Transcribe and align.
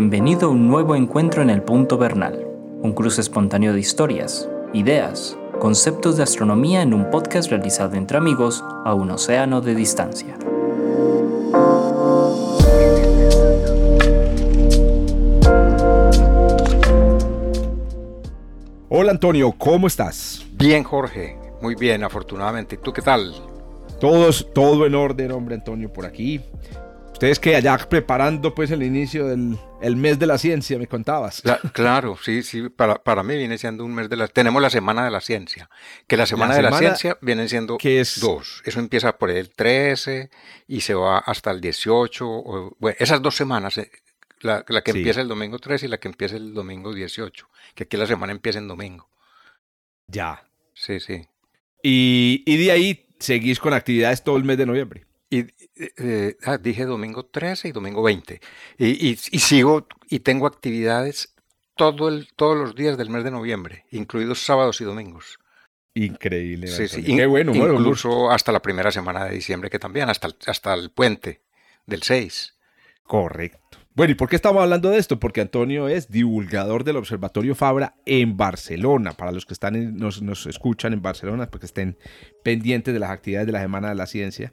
Bienvenido 0.00 0.48
a 0.48 0.50
un 0.50 0.66
nuevo 0.66 0.96
encuentro 0.96 1.42
en 1.42 1.50
el 1.50 1.60
Punto 1.60 1.98
Bernal, 1.98 2.46
un 2.80 2.94
cruce 2.94 3.20
espontáneo 3.20 3.74
de 3.74 3.80
historias, 3.80 4.48
ideas, 4.72 5.36
conceptos 5.58 6.16
de 6.16 6.22
astronomía 6.22 6.80
en 6.80 6.94
un 6.94 7.10
podcast 7.10 7.50
realizado 7.50 7.96
entre 7.96 8.16
amigos 8.16 8.64
a 8.86 8.94
un 8.94 9.10
océano 9.10 9.60
de 9.60 9.74
distancia. 9.74 10.38
Hola 18.88 19.10
Antonio, 19.10 19.52
¿cómo 19.58 19.86
estás? 19.86 20.46
Bien, 20.54 20.82
Jorge, 20.82 21.36
muy 21.60 21.74
bien, 21.74 22.04
afortunadamente. 22.04 22.78
¿Tú 22.78 22.94
qué 22.94 23.02
tal? 23.02 23.34
Todos, 24.00 24.48
todo 24.54 24.86
en 24.86 24.94
orden, 24.94 25.30
hombre 25.30 25.56
Antonio, 25.56 25.92
por 25.92 26.06
aquí. 26.06 26.40
Ustedes 27.20 27.38
que 27.38 27.54
allá 27.54 27.76
preparando 27.76 28.54
pues 28.54 28.70
el 28.70 28.82
inicio 28.82 29.26
del 29.26 29.58
el 29.82 29.94
mes 29.94 30.18
de 30.18 30.26
la 30.26 30.38
ciencia, 30.38 30.78
me 30.78 30.86
contabas. 30.86 31.42
claro, 31.74 32.16
sí, 32.16 32.42
sí, 32.42 32.70
para, 32.70 33.02
para 33.02 33.22
mí 33.22 33.36
viene 33.36 33.58
siendo 33.58 33.84
un 33.84 33.94
mes 33.94 34.08
de 34.08 34.16
la... 34.16 34.26
Tenemos 34.26 34.62
la 34.62 34.70
Semana 34.70 35.04
de 35.04 35.10
la 35.10 35.20
Ciencia, 35.20 35.68
que 36.06 36.16
la 36.16 36.24
Semana, 36.24 36.54
de 36.54 36.62
la 36.62 36.72
Ciencia 36.72 37.18
viene 37.20 37.46
siendo 37.46 37.76
es? 37.78 38.20
dos. 38.20 38.62
Eso 38.64 38.80
empieza 38.80 39.18
por 39.18 39.28
el 39.28 39.50
13 39.50 40.30
y 40.66 40.80
se 40.80 40.94
va 40.94 41.18
hasta 41.18 41.50
el 41.50 41.60
18. 41.60 42.76
bueno, 42.78 42.96
esas 42.98 43.20
dos 43.20 43.36
semanas, 43.36 43.76
eh, 43.76 43.90
la, 44.40 44.64
que 44.64 44.92
empieza 44.92 45.20
el 45.20 45.28
domingo 45.28 45.58
13 45.58 45.84
y 45.84 45.88
la 45.90 45.98
que 46.00 46.08
empieza 46.08 46.36
el 46.36 46.54
domingo 46.54 46.94
18, 46.94 47.50
que 47.74 47.82
aquí 47.82 47.98
la 47.98 48.06
semana 48.06 48.32
empieza 48.32 48.60
en 48.60 48.66
domingo. 48.66 49.10
Ya. 50.06 50.48
Sí, 50.72 51.00
sí. 51.00 51.26
Y, 51.82 52.44
y 52.46 52.56
de 52.64 52.72
ahí 52.72 53.08
seguís 53.18 53.60
con 53.60 53.74
actividades 53.74 54.24
todo 54.24 54.38
el 54.38 54.44
mes 54.44 54.56
de 54.56 54.64
noviembre. 54.64 55.04
Y 55.28 55.46
eh, 55.96 56.36
ah, 56.44 56.58
dije 56.58 56.84
domingo 56.84 57.24
13 57.24 57.68
y 57.68 57.72
domingo 57.72 58.02
20. 58.02 58.40
Y, 58.78 59.16
sigo 59.16 59.86
y 60.08 60.20
tengo 60.20 60.46
actividades 60.46 61.34
todo 61.76 62.08
el, 62.08 62.28
todos 62.36 62.56
los 62.56 62.74
días 62.74 62.98
del 62.98 63.10
mes 63.10 63.24
de 63.24 63.30
noviembre, 63.30 63.84
incluidos 63.90 64.44
sábados 64.44 64.80
y 64.80 64.84
domingos. 64.84 65.38
Increíble. 65.94 66.68
Sí, 66.68 66.88
sí. 66.88 67.02
Qué 67.02 67.26
bueno. 67.26 67.54
Incluso 67.54 68.30
hasta 68.30 68.52
la 68.52 68.62
primera 68.62 68.92
semana 68.92 69.24
de 69.24 69.34
diciembre, 69.34 69.70
que 69.70 69.78
también, 69.78 70.08
hasta 70.08 70.28
hasta 70.46 70.74
el 70.74 70.90
puente 70.90 71.42
del 71.86 72.02
6. 72.02 72.54
Correcto. 73.02 73.78
Bueno, 73.92 74.12
¿y 74.12 74.14
por 74.14 74.28
qué 74.28 74.36
estamos 74.36 74.62
hablando 74.62 74.88
de 74.90 74.98
esto? 74.98 75.18
Porque 75.18 75.40
Antonio 75.40 75.88
es 75.88 76.10
divulgador 76.10 76.84
del 76.84 76.96
Observatorio 76.96 77.56
Fabra 77.56 77.96
en 78.06 78.36
Barcelona. 78.36 79.12
Para 79.12 79.32
los 79.32 79.46
que 79.46 79.52
están 79.52 79.96
nos, 79.96 80.22
nos, 80.22 80.46
escuchan 80.46 80.92
en 80.92 81.02
Barcelona, 81.02 81.50
porque 81.50 81.66
estén 81.66 81.98
pendientes 82.44 82.94
de 82.94 83.00
las 83.00 83.10
actividades 83.10 83.46
de 83.46 83.52
la 83.52 83.60
Semana 83.60 83.88
de 83.88 83.96
la 83.96 84.06
Ciencia. 84.06 84.52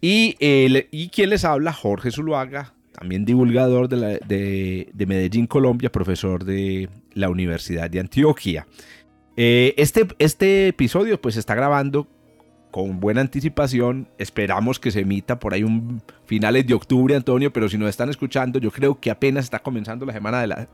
Y, 0.00 0.36
y 0.40 1.08
quien 1.08 1.30
les 1.30 1.44
habla, 1.44 1.72
Jorge 1.72 2.10
Zuluaga, 2.10 2.72
también 2.98 3.24
divulgador 3.24 3.88
de, 3.88 4.90
Medellín, 5.06 5.46
Colombia, 5.46 5.90
profesor 5.92 6.44
de 6.44 6.88
la 7.14 7.28
Universidad 7.28 7.88
de 7.88 8.00
Antioquia. 8.00 8.66
Eh, 9.36 9.74
este, 9.76 10.08
este 10.18 10.68
episodio 10.68 11.20
pues 11.20 11.34
se 11.34 11.40
está 11.40 11.54
grabando 11.54 12.08
con 12.72 12.98
buena 12.98 13.20
anticipación. 13.20 14.08
Esperamos 14.18 14.80
que 14.80 14.90
se 14.90 15.00
emita 15.00 15.38
por 15.38 15.54
ahí 15.54 15.62
un 15.62 16.02
finales 16.26 16.66
de 16.66 16.74
octubre, 16.74 17.14
Antonio, 17.14 17.52
pero 17.52 17.68
si 17.68 17.78
nos 17.78 17.88
están 17.88 18.08
escuchando, 18.08 18.58
yo 18.58 18.72
creo 18.72 18.98
que 18.98 19.12
apenas 19.12 19.44
está 19.44 19.60
comenzando 19.60 20.04
la 20.04 20.12
semana 20.12 20.40
de 20.40 20.48
la, 20.48 20.68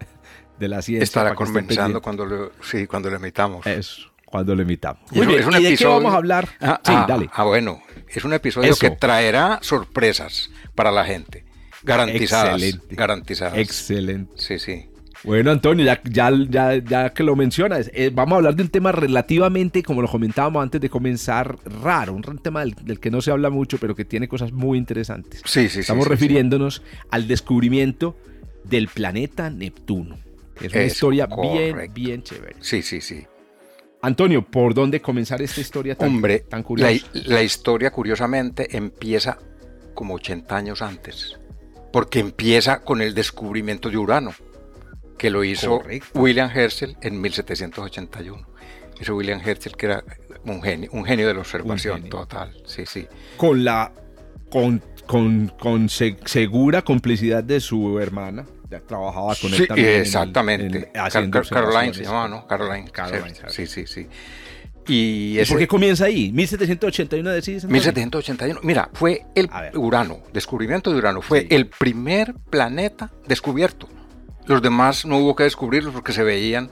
de 0.58 0.68
la 0.68 0.80
ciencia. 0.80 1.04
Estará 1.04 1.34
comenzando 1.34 2.00
cuando 2.00 2.24
lo, 2.24 2.52
sí, 2.62 2.86
cuando 2.86 3.10
lo 3.10 3.16
emitamos. 3.16 3.66
Eso, 3.66 4.13
cuando 4.34 4.56
lo 4.56 4.62
emitamos. 4.62 5.00
Muy 5.12 5.28
bien, 5.28 5.44
¿y 5.60 5.62
de 5.62 5.76
qué 5.76 5.86
vamos 5.86 6.12
a 6.12 6.16
hablar? 6.16 6.48
Ah, 6.60 6.80
sí, 6.82 6.90
ah, 6.92 7.06
dale. 7.08 7.30
Ah, 7.32 7.44
bueno, 7.44 7.80
es 8.08 8.24
un 8.24 8.32
episodio 8.32 8.74
que 8.74 8.90
traerá 8.90 9.60
sorpresas 9.62 10.50
para 10.74 10.90
la 10.90 11.04
gente. 11.04 11.44
Garantizadas. 11.84 12.60
Excelente. 12.60 12.96
Garantizadas. 12.96 13.58
Excelente. 13.58 14.32
Sí, 14.34 14.58
sí. 14.58 14.86
Bueno, 15.22 15.52
Antonio, 15.52 15.86
ya, 15.86 16.02
ya, 16.02 16.74
ya, 16.78 17.10
que 17.10 17.22
lo 17.22 17.36
mencionas, 17.36 17.92
eh, 17.94 18.10
vamos 18.12 18.32
a 18.32 18.36
hablar 18.38 18.56
de 18.56 18.64
un 18.64 18.70
tema 18.70 18.90
relativamente, 18.90 19.84
como 19.84 20.02
lo 20.02 20.08
comentábamos 20.08 20.64
antes 20.64 20.80
de 20.80 20.90
comenzar, 20.90 21.56
raro, 21.80 22.14
un 22.14 22.38
tema 22.38 22.64
del, 22.64 22.98
que 22.98 23.12
no 23.12 23.20
se 23.20 23.30
habla 23.30 23.50
mucho, 23.50 23.78
pero 23.78 23.94
que 23.94 24.04
tiene 24.04 24.26
cosas 24.26 24.50
muy 24.50 24.78
interesantes. 24.78 25.42
Sí, 25.44 25.68
sí, 25.68 25.78
Estamos 25.78 26.06
sí, 26.06 26.10
refiriéndonos 26.10 26.82
al 27.08 27.28
descubrimiento 27.28 28.16
del 28.64 28.88
planeta 28.88 29.48
Neptuno. 29.48 30.18
Es 30.60 30.72
una 30.72 30.82
historia 30.82 31.26
bien, 31.26 31.92
bien 31.94 32.24
chévere. 32.24 32.56
Sí, 32.58 32.82
sí, 32.82 33.00
sí. 33.00 33.24
Antonio, 34.04 34.42
¿por 34.42 34.74
dónde 34.74 35.00
comenzar 35.00 35.40
esta 35.40 35.62
historia 35.62 35.94
tan, 35.94 36.10
Hombre, 36.10 36.40
tan 36.40 36.62
curiosa? 36.62 37.06
La, 37.14 37.42
historia, 37.42 37.90
curiosamente, 37.90 38.76
empieza 38.76 39.38
como 39.94 40.16
80 40.16 40.54
años 40.54 40.82
antes, 40.82 41.38
porque 41.90 42.18
empieza 42.18 42.82
con 42.82 43.00
el 43.00 43.14
descubrimiento 43.14 43.88
de 43.88 43.96
Urano, 43.96 44.34
que 45.16 45.30
lo 45.30 45.42
hizo 45.42 45.80
William 46.12 46.50
Herschel 46.54 46.98
en 47.00 47.18
1781. 47.18 48.46
Ese 49.00 49.10
William 49.10 49.40
Herschel 49.42 49.74
que 49.74 49.86
era 49.86 50.04
un 50.44 50.62
genio, 50.62 50.90
un 50.92 51.06
genio 51.06 51.26
de 51.26 51.32
la 51.32 51.40
observación 51.40 52.10
total, 52.10 52.52
sí, 52.66 52.84
sí. 52.84 53.06
Con 53.38 53.64
la 53.64 53.90
con, 54.50 54.82
con, 55.58 55.88
segura 55.88 56.82
complicidad 56.82 57.42
de 57.42 57.58
su 57.58 57.98
hermana 57.98 58.44
trabajaba 58.80 59.34
con 59.40 59.54
él 59.54 59.66
también. 59.66 59.88
Exactamente. 60.00 60.90
Caroline 60.92 61.94
se 61.94 62.04
llamaba, 62.04 62.28
¿no? 62.28 62.46
Caroline. 62.46 62.90
Caroline 62.90 63.34
sí, 63.48 63.66
sí, 63.66 63.86
sí. 63.86 64.06
Y, 64.86 65.42
¿Por 65.46 65.58
qué 65.58 65.66
comienza 65.66 66.04
ahí? 66.04 66.30
¿1781 66.32 67.22
decís? 67.22 67.64
1781. 67.64 68.60
Mira, 68.62 68.90
fue 68.92 69.24
el 69.34 69.48
Urano, 69.74 70.20
descubrimiento 70.32 70.90
de 70.90 70.98
Urano, 70.98 71.22
fue 71.22 71.46
el 71.50 71.68
primer 71.68 72.34
planeta 72.50 73.10
descubierto. 73.26 73.88
Los 74.46 74.60
demás 74.60 75.06
no 75.06 75.18
hubo 75.18 75.34
que 75.34 75.44
descubrirlos 75.44 75.94
porque 75.94 76.12
se 76.12 76.22
veían 76.22 76.70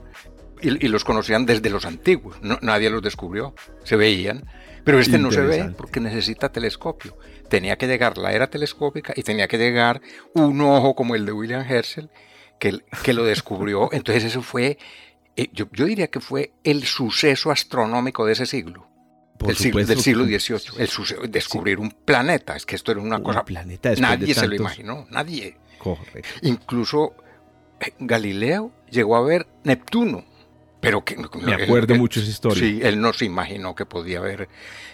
y, 0.60 0.88
los 0.88 1.04
conocían 1.04 1.46
desde 1.46 1.70
los 1.70 1.86
antiguos. 1.86 2.36
nadie 2.60 2.90
los 2.90 3.02
descubrió, 3.02 3.54
se 3.82 3.96
veían. 3.96 4.44
Pero 4.84 4.98
este 4.98 5.18
no 5.18 5.30
se 5.30 5.40
ve 5.40 5.72
porque 5.76 6.00
necesita 6.00 6.50
telescopio 6.50 7.16
tenía 7.52 7.76
que 7.76 7.86
llegar 7.86 8.16
la 8.16 8.32
era 8.32 8.48
telescópica 8.48 9.12
y 9.14 9.22
tenía 9.22 9.46
que 9.46 9.58
llegar 9.58 10.00
un 10.32 10.58
ojo 10.62 10.94
como 10.94 11.14
el 11.14 11.26
de 11.26 11.32
William 11.32 11.60
Herschel 11.60 12.08
que, 12.58 12.78
que 13.04 13.12
lo 13.12 13.26
descubrió. 13.26 13.90
Entonces 13.92 14.24
eso 14.24 14.40
fue, 14.40 14.78
eh, 15.36 15.48
yo, 15.52 15.66
diría 15.70 16.06
que 16.06 16.20
fue 16.20 16.54
el 16.64 16.84
suceso 16.84 17.50
astronómico 17.50 18.24
de 18.24 18.32
ese 18.32 18.46
siglo. 18.46 18.88
del, 19.38 19.54
siglo, 19.54 19.84
del 19.84 20.00
siglo 20.00 20.24
XVIII, 20.24 21.20
el 21.22 21.30
descubrir 21.30 21.78
un 21.78 21.90
planeta, 21.90 22.56
es 22.56 22.64
que 22.64 22.74
esto 22.74 22.90
era 22.90 23.02
una 23.02 23.22
cosa, 23.22 23.44
planeta 23.44 23.92
nadie 23.96 24.32
se 24.32 24.48
lo 24.48 24.54
imaginó, 24.54 25.06
nadie. 25.10 25.58
Incluso 26.40 27.16
eh, 27.80 27.92
Galileo 27.98 28.72
llegó 28.88 29.14
a 29.14 29.20
ver 29.20 29.46
Neptuno, 29.64 30.24
pero 30.82 31.04
que, 31.04 31.16
Me 31.40 31.54
acuerdo 31.54 31.94
mucho 31.94 32.18
esa 32.18 32.28
historia. 32.28 32.60
Sí, 32.60 32.80
él 32.82 33.00
no 33.00 33.12
se 33.12 33.24
imaginó 33.24 33.76
que 33.76 33.86
podía 33.86 34.18
haber. 34.18 34.48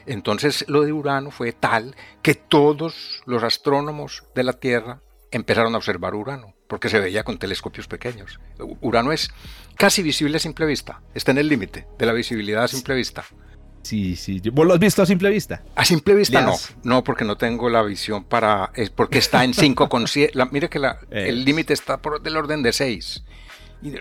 Entonces 0.05 0.67
lo 0.69 0.83
de 0.83 0.93
Urano 0.93 1.31
fue 1.31 1.53
tal 1.53 1.97
que 2.21 2.35
todos 2.35 3.23
los 3.25 3.43
astrónomos 3.43 4.23
de 4.35 4.45
la 4.45 4.53
Tierra 4.53 5.01
empezaron 5.31 5.75
a 5.75 5.79
observar 5.79 6.15
Urano, 6.15 6.55
porque 6.67 6.91
se 6.91 7.01
veía 7.01 7.25
con 7.25 7.39
telescopios 7.39 7.89
pequeños. 7.89 8.39
Urano 8.83 9.13
es 9.13 9.31
casi 9.77 10.03
visible 10.03 10.37
a 10.37 10.41
simple 10.41 10.67
vista, 10.67 11.01
está 11.15 11.31
en 11.31 11.39
el 11.39 11.49
límite 11.49 11.87
de 11.99 12.05
la 12.05 12.13
visibilidad 12.13 12.65
a 12.65 12.69
simple 12.69 12.95
vista. 12.95 13.25
Sí, 13.81 14.15
sí. 14.15 14.43
¿Vos 14.53 14.67
lo 14.67 14.75
has 14.75 14.81
visto 14.81 15.01
a 15.01 15.07
simple 15.07 15.31
vista? 15.31 15.63
A 15.75 15.87
simple 15.87 16.15
vista 16.15 16.43
no. 16.43 16.55
No, 16.83 17.03
porque 17.03 17.25
no 17.25 17.39
tengo 17.39 17.71
la 17.71 17.81
visión 17.83 18.25
para. 18.25 18.73
Es 18.75 18.91
porque 18.91 19.17
está 19.17 19.43
en 19.43 19.55
5,7. 19.55 20.51
mire 20.51 20.69
que 20.69 20.79
la, 20.79 20.99
el 21.11 21.47
límite 21.47 21.73
está 21.73 21.97
por 21.97 22.21
del 22.21 22.37
orden 22.37 22.63
de 22.63 22.75
6. 22.75 23.25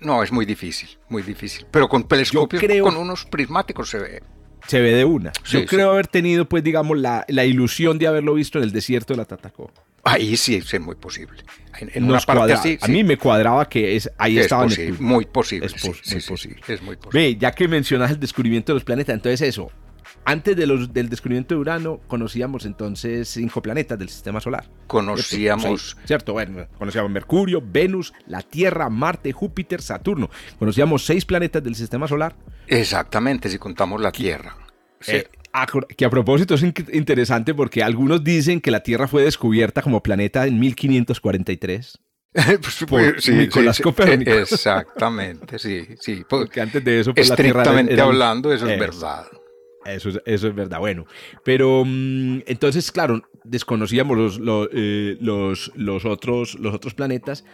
No, 0.01 0.23
es 0.23 0.31
muy 0.31 0.45
difícil, 0.45 0.89
muy 1.09 1.23
difícil. 1.23 1.65
Pero 1.71 1.87
con 1.87 2.07
telescopios, 2.07 2.63
con 2.81 2.97
unos 2.97 3.25
prismáticos 3.25 3.89
se 3.89 3.99
ve. 3.99 4.23
Se 4.67 4.81
ve 4.81 4.93
de 4.93 5.05
una. 5.05 5.31
Yo 5.45 5.65
creo 5.65 5.91
haber 5.91 6.07
tenido, 6.07 6.47
pues, 6.49 6.63
digamos, 6.63 6.97
la, 6.97 7.25
ilusión 7.45 7.97
de 7.97 8.07
haberlo 8.07 8.33
visto 8.33 8.57
en 8.57 8.65
el 8.65 8.71
desierto 8.71 9.13
de 9.13 9.17
la 9.17 9.25
Tatacoa. 9.25 9.71
Ahí 10.03 10.37
sí 10.37 10.55
es 10.55 10.79
muy 10.79 10.95
posible. 10.95 11.43
En, 11.79 12.05
una 12.05 12.19
parte 12.19 12.53
así, 12.53 12.77
A 12.81 12.87
mí 12.87 13.03
me 13.03 13.17
cuadraba 13.17 13.67
que 13.67 13.95
es, 13.95 14.09
ahí 14.17 14.39
estaba 14.39 14.65
Muy 14.99 15.25
posible. 15.25 15.67
Es, 15.67 15.83
muy 15.83 16.21
posible. 16.21 16.61
Es 16.67 16.81
muy 16.81 16.95
posible. 16.95 17.11
Ve, 17.11 17.35
ya 17.35 17.51
que 17.51 17.67
mencionas 17.67 18.11
el 18.11 18.19
descubrimiento 18.19 18.71
de 18.71 18.75
los 18.75 18.83
planetas, 18.83 19.13
entonces 19.13 19.41
eso, 19.41 19.69
antes 20.27 20.57
de 20.57 20.67
los, 20.67 20.91
del 20.91 21.07
descubrimiento 21.07 21.55
de 21.55 21.61
Urano, 21.61 22.01
conocíamos 22.05 22.65
entonces 22.65 23.29
cinco 23.29 23.61
planetas 23.61 23.97
del 23.97 24.09
sistema 24.09 24.41
solar. 24.41 24.65
Conocíamos. 24.87 25.95
¿Cierto? 26.03 26.33
Bueno, 26.33 26.67
conocíamos 26.77 27.09
Mercurio, 27.09 27.63
Venus, 27.65 28.13
la 28.25 28.41
Tierra, 28.41 28.89
Marte, 28.89 29.31
Júpiter, 29.31 29.81
Saturno. 29.81 30.29
Conocíamos 30.59 31.05
seis 31.05 31.23
planetas 31.23 31.63
del 31.63 31.75
sistema 31.75 32.09
solar. 32.09 32.35
Exactamente, 32.67 33.47
si 33.47 33.57
contamos 33.57 34.01
la 34.01 34.11
Tierra. 34.11 34.57
Eh, 35.07 35.29
que 35.95 36.03
a 36.03 36.09
propósito 36.09 36.55
es 36.55 36.63
interesante 36.91 37.53
porque 37.53 37.81
algunos 37.81 38.21
dicen 38.21 38.59
que 38.59 38.69
la 38.69 38.81
Tierra 38.81 39.07
fue 39.07 39.23
descubierta 39.23 39.81
como 39.81 40.03
planeta 40.03 40.45
en 40.45 40.59
1543. 40.59 41.99
pues, 42.33 42.85
por 42.85 43.21
sí, 43.21 43.31
Nicolás 43.31 43.79
Copérnico. 43.79 44.31
Exactamente, 44.31 45.57
sí, 45.57 45.87
sí. 46.01 46.25
Porque 46.27 46.59
antes 46.59 46.83
de 46.83 46.99
eso, 46.99 47.13
pues, 47.13 47.29
estrictamente 47.29 47.95
la 47.95 48.03
hablando, 48.03 48.51
eso 48.51 48.67
es 48.67 48.77
verdad. 48.77 49.25
Eso 49.87 50.09
es, 50.25 50.55
verdad. 50.55 50.79
Bueno, 50.79 51.05
pero 51.43 51.83
mm, 51.85 52.41
entonces, 52.45 52.91
claro, 52.91 53.21
desconocíamos 53.43 54.39
los, 54.39 54.69
eh, 54.73 55.17
los, 55.19 55.71
los, 55.75 56.05
otros, 56.05 56.55
los 56.59 56.73
otros 56.73 56.93
planetas 56.93 57.45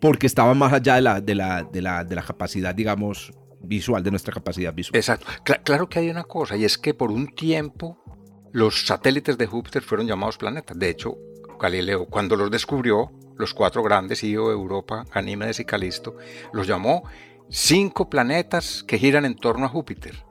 porque 0.00 0.26
estaba 0.26 0.54
más 0.54 0.72
allá 0.72 0.96
de 0.96 1.02
la, 1.02 1.20
de 1.20 1.34
la, 1.34 1.62
de 1.62 1.82
la, 1.82 2.04
de 2.04 2.14
la 2.14 2.22
capacidad, 2.22 2.74
digamos, 2.74 3.32
visual, 3.60 4.02
de 4.02 4.10
nuestra 4.10 4.32
capacidad 4.32 4.72
visual. 4.72 4.96
Exacto. 4.96 5.26
claro 5.64 5.88
que 5.88 5.98
hay 5.98 6.10
una 6.10 6.24
cosa, 6.24 6.56
y 6.56 6.64
es 6.64 6.78
que 6.78 6.94
por 6.94 7.10
un 7.10 7.28
tiempo 7.34 7.98
los 8.52 8.86
satélites 8.86 9.36
de 9.36 9.46
Júpiter 9.46 9.82
fueron 9.82 10.06
llamados 10.06 10.38
planetas. 10.38 10.78
De 10.78 10.88
hecho, 10.88 11.18
Galileo, 11.60 12.06
cuando 12.06 12.36
los 12.36 12.50
descubrió, 12.50 13.12
los 13.36 13.52
cuatro 13.52 13.82
grandes, 13.82 14.22
Io, 14.22 14.50
Europa, 14.50 15.04
Ganímedes 15.12 15.60
y 15.60 15.64
Calisto, 15.64 16.16
los 16.52 16.66
llamó 16.66 17.02
cinco 17.48 18.08
planetas 18.08 18.82
que 18.82 18.98
giran 18.98 19.24
en 19.24 19.36
torno 19.36 19.66
a 19.66 19.68
Júpiter. 19.68 20.24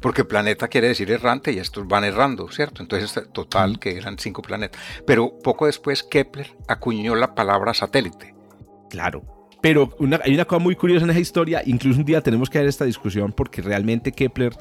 Porque 0.00 0.24
planeta 0.24 0.68
quiere 0.68 0.88
decir 0.88 1.10
errante 1.10 1.52
y 1.52 1.58
estos 1.58 1.86
van 1.88 2.04
errando, 2.04 2.48
¿cierto? 2.50 2.82
Entonces, 2.82 3.28
total, 3.32 3.78
que 3.78 3.96
eran 3.96 4.18
cinco 4.18 4.42
planetas. 4.42 4.80
Pero 5.06 5.38
poco 5.38 5.66
después 5.66 6.02
Kepler 6.02 6.54
acuñó 6.68 7.14
la 7.14 7.34
palabra 7.34 7.74
satélite. 7.74 8.34
Claro. 8.90 9.24
Pero 9.62 9.96
hay 10.22 10.34
una 10.34 10.44
cosa 10.44 10.58
muy 10.58 10.76
curiosa 10.76 11.04
en 11.04 11.10
esa 11.10 11.20
historia. 11.20 11.62
Incluso 11.64 11.98
un 11.98 12.04
día 12.04 12.20
tenemos 12.20 12.50
que 12.50 12.58
hacer 12.58 12.68
esta 12.68 12.84
discusión 12.84 13.32
porque 13.32 13.62
realmente 13.62 14.12
Kepler 14.12 14.52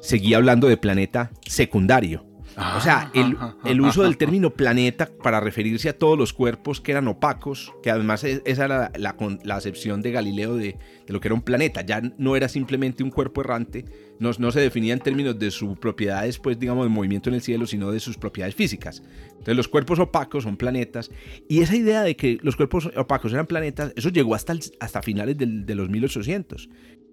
seguía 0.00 0.36
hablando 0.36 0.68
de 0.68 0.76
planeta 0.76 1.30
secundario 1.44 2.27
o 2.76 2.80
sea, 2.80 3.10
el, 3.14 3.80
uso 3.80 4.02
del 4.02 4.16
término 4.16 4.50
planeta 4.50 5.08
para 5.22 5.38
referirse 5.38 5.88
a 5.88 5.96
todos 5.96 6.18
los 6.18 6.32
cuerpos 6.32 6.80
que 6.80 6.92
eran 6.92 7.06
opacos, 7.06 7.72
que 7.82 7.90
además 7.90 8.24
e, 8.24 8.42
esa 8.44 8.64
era 8.64 8.92
la, 8.96 9.16
la, 9.44 9.54
acepción 9.54 10.02
de 10.02 10.10
Galileo 10.10 10.56
de, 10.56 10.76
lo 11.06 11.20
que 11.20 11.28
era 11.28 11.34
un 11.34 11.42
planeta, 11.42 11.82
ya 11.82 12.02
no 12.18 12.36
era 12.36 12.48
simplemente 12.48 13.04
un 13.04 13.10
cuerpo 13.10 13.42
errante, 13.42 13.84
no, 14.18 14.32
no 14.38 14.50
se 14.50 14.60
definía 14.60 14.92
en 14.92 15.00
términos 15.00 15.38
de 15.38 15.50
sus 15.50 15.78
propiedades, 15.78 16.38
pues 16.38 16.58
digamos, 16.58 16.84
de 16.84 16.90
movimiento 16.90 17.28
en 17.28 17.36
el 17.36 17.42
cielo, 17.42 17.66
sino 17.66 17.92
de 17.92 18.00
sus 18.00 18.16
propiedades 18.16 18.56
físicas. 18.56 19.02
Entonces 19.30 19.56
los 19.56 19.68
cuerpos 19.68 20.00
opacos 20.00 20.42
son 20.42 20.56
planetas, 20.56 21.10
y 21.48 21.60
esa 21.60 21.76
idea 21.76 22.02
de 22.02 22.16
que 22.16 22.38
los 22.42 22.56
cuerpos 22.56 22.90
opacos 22.96 23.32
eran 23.32 23.46
planetas, 23.46 23.92
eso 23.94 24.08
llegó 24.08 24.34
hasta, 24.34 24.54
hasta 24.80 25.02
finales 25.02 25.36
de 25.38 25.74
los 25.76 25.88
1800, 25.88 26.68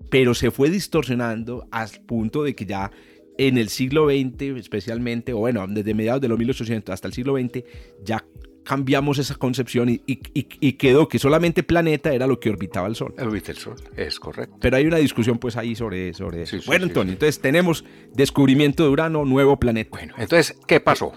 pero 0.09 0.33
se 0.33 0.51
fue 0.51 0.69
distorsionando 0.69 1.67
al 1.71 1.89
punto 2.05 2.43
de 2.43 2.55
que 2.55 2.65
ya 2.65 2.91
en 3.37 3.57
el 3.57 3.69
siglo 3.69 4.07
XX 4.07 4.57
especialmente, 4.57 5.33
o 5.33 5.37
bueno, 5.37 5.65
desde 5.67 5.93
mediados 5.93 6.21
de 6.21 6.27
los 6.27 6.37
1800 6.37 6.93
hasta 6.93 7.07
el 7.07 7.13
siglo 7.13 7.35
XX, 7.37 7.63
ya 8.03 8.25
cambiamos 8.63 9.19
esa 9.19 9.35
concepción 9.35 9.89
y, 9.89 10.01
y, 10.05 10.73
quedó 10.73 11.07
que 11.07 11.19
solamente 11.19 11.61
planeta 11.63 12.11
era 12.13 12.25
lo 12.25 12.39
que 12.39 12.49
orbitaba 12.49 12.87
el 12.87 12.95
Sol. 12.95 13.13
Orbita 13.17 13.51
el 13.51 13.57
Sol, 13.57 13.75
es 13.95 14.19
correcto. 14.19 14.57
Pero 14.59 14.75
hay 14.75 14.85
una 14.87 14.97
discusión 14.97 15.37
pues 15.37 15.55
ahí 15.55 15.75
sobre, 15.75 16.13
sobre 16.13 16.41
eso. 16.41 16.57
bueno, 16.65 16.85
Antonio, 16.85 17.13
entonces 17.13 17.39
tenemos 17.39 17.85
descubrimiento 18.13 18.83
de 18.83 18.89
Urano, 18.89 19.23
nuevo 19.23 19.57
planeta. 19.57 19.91
Bueno, 19.91 20.15
entonces, 20.17 20.59
¿qué 20.67 20.79
pasó? 20.79 21.13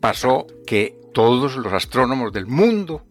Pasó 0.00 0.46
que 0.66 0.96
todos 1.14 1.56
los 1.56 1.72
astrónomos 1.72 2.32
del 2.32 2.46
mundo 2.46 3.04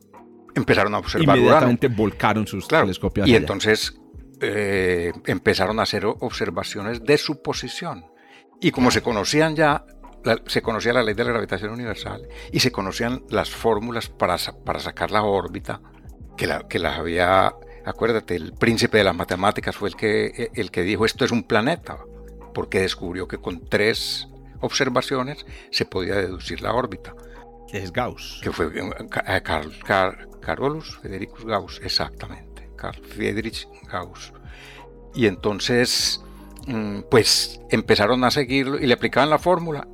empezaron 0.53 0.93
a 0.93 0.99
observar 0.99 1.37
Inmediatamente 1.37 1.87
volcaron 1.87 2.45
sus 2.45 2.67
telescopios. 2.67 3.27
Y 3.27 3.35
entonces 3.35 3.97
eh, 4.41 5.13
empezaron 5.25 5.79
a 5.79 5.83
hacer 5.83 6.05
observaciones 6.05 7.03
de 7.03 7.17
su 7.17 7.41
posición. 7.41 8.05
Y 8.61 8.71
como 8.71 8.91
se 8.91 9.01
conocían 9.01 9.55
ya, 9.55 9.85
se 10.45 10.61
conocía 10.61 10.93
la 10.93 11.01
ley 11.01 11.15
de 11.15 11.23
la 11.23 11.31
gravitación 11.31 11.71
universal 11.71 12.27
y 12.51 12.59
se 12.59 12.71
conocían 12.71 13.23
las 13.29 13.49
fórmulas 13.49 14.07
para, 14.07 14.37
para 14.63 14.79
sacar 14.79 15.09
la 15.09 15.23
órbita, 15.23 15.81
que, 16.37 16.45
la, 16.45 16.67
que 16.67 16.77
las 16.77 16.99
había, 16.99 17.55
acuérdate, 17.85 18.35
el 18.35 18.53
príncipe 18.53 18.99
de 18.99 19.03
las 19.03 19.15
matemáticas 19.15 19.75
fue 19.75 19.89
el 19.89 19.95
que, 19.95 20.51
el 20.53 20.69
que 20.69 20.83
dijo 20.83 21.05
esto 21.05 21.25
es 21.25 21.31
un 21.31 21.43
planeta, 21.43 21.97
porque 22.53 22.81
descubrió 22.81 23.27
que 23.27 23.39
con 23.39 23.65
tres 23.67 24.27
observaciones 24.59 25.43
se 25.71 25.85
podía 25.85 26.15
deducir 26.15 26.61
la 26.61 26.73
órbita. 26.73 27.15
Es 27.73 27.91
Gauss. 27.91 28.41
Que 28.43 28.51
fue 28.51 28.67
eh, 28.67 29.41
Carl, 29.43 29.73
Carl, 29.83 30.39
Carolus 30.39 30.99
Federicus 30.99 31.45
Gauss, 31.45 31.81
exactamente. 31.83 32.69
Carl 32.75 33.01
Friedrich 33.03 33.67
Gauss. 33.91 34.33
Y 35.15 35.25
entonces 35.25 36.21
pues 37.09 37.59
empezaron 37.69 38.23
a 38.23 38.31
seguirlo 38.31 38.79
y 38.79 38.85
le 38.85 38.93
aplicaban 38.93 39.29
la 39.29 39.39
fórmula 39.39 39.87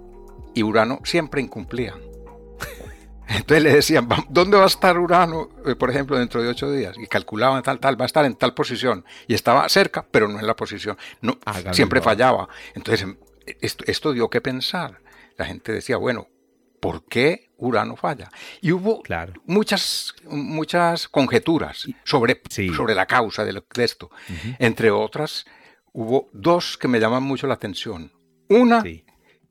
y 0.54 0.64
Urano 0.64 1.00
siempre 1.04 1.42
incumplía. 1.42 1.94
Entonces 3.28 3.64
le 3.64 3.74
decían, 3.74 4.08
¿dónde 4.30 4.58
va 4.58 4.64
a 4.64 4.68
estar 4.68 4.98
Urano, 4.98 5.50
eh, 5.66 5.76
por 5.76 5.90
ejemplo, 5.90 6.18
dentro 6.18 6.42
de 6.42 6.50
ocho 6.50 6.72
días? 6.72 6.96
Y 6.98 7.08
calculaban 7.08 7.62
tal, 7.62 7.80
tal, 7.80 8.00
va 8.00 8.06
a 8.06 8.08
estar 8.08 8.26
en 8.26 8.36
tal 8.36 8.54
posición. 8.54 9.06
Y 9.28 9.34
estaba 9.34 9.68
cerca, 9.70 10.06
pero 10.10 10.28
no 10.28 10.40
en 10.40 10.48
la 10.48 10.56
posición. 10.56 10.98
No, 11.22 11.38
siempre 11.72 12.02
fallaba. 12.02 12.48
Entonces, 12.74 13.04
em, 13.04 13.18
esto, 13.62 14.14
dio 14.14 14.30
que 14.30 14.42
pensar. 14.42 15.00
La 15.38 15.46
gente 15.46 15.72
decía, 15.72 15.98
bueno, 15.98 16.28
¿por 16.80 17.06
qué 17.06 17.52
Urano 17.58 17.96
falla? 17.96 18.30
Y 18.62 18.72
hubo 18.72 19.04
muchas, 19.46 20.16
muchas 20.26 21.08
conjeturas 21.08 21.88
sobre, 22.04 22.42
sobre 22.76 22.96
la 22.96 23.06
causa 23.06 23.46
de, 23.46 23.62
esto. 23.76 24.10
Entre 24.58 24.90
otras, 24.90 25.46
hubo 25.98 26.30
dos 26.32 26.78
que 26.78 26.88
me 26.88 27.00
llaman 27.00 27.24
mucho 27.24 27.48
la 27.48 27.56
atención. 27.56 28.12
Una, 28.50 28.84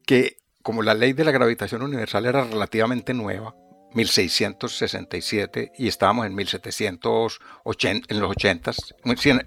que 0.06 0.36
como 0.62 0.80
la 0.82 0.94
ley 0.94 1.12
de 1.12 1.24
la 1.24 1.32
gravitación 1.32 1.82
universal 1.82 2.24
era 2.24 2.44
relativamente 2.44 3.12
nueva, 3.12 3.56
1667, 3.94 5.72
y 5.76 5.88
estábamos 5.88 6.24
en 6.24 6.36
1780, 6.36 8.14
en 8.14 8.20
los 8.20 8.30
80, 8.30 8.72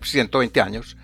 120 0.01 0.61
años, 0.61 0.97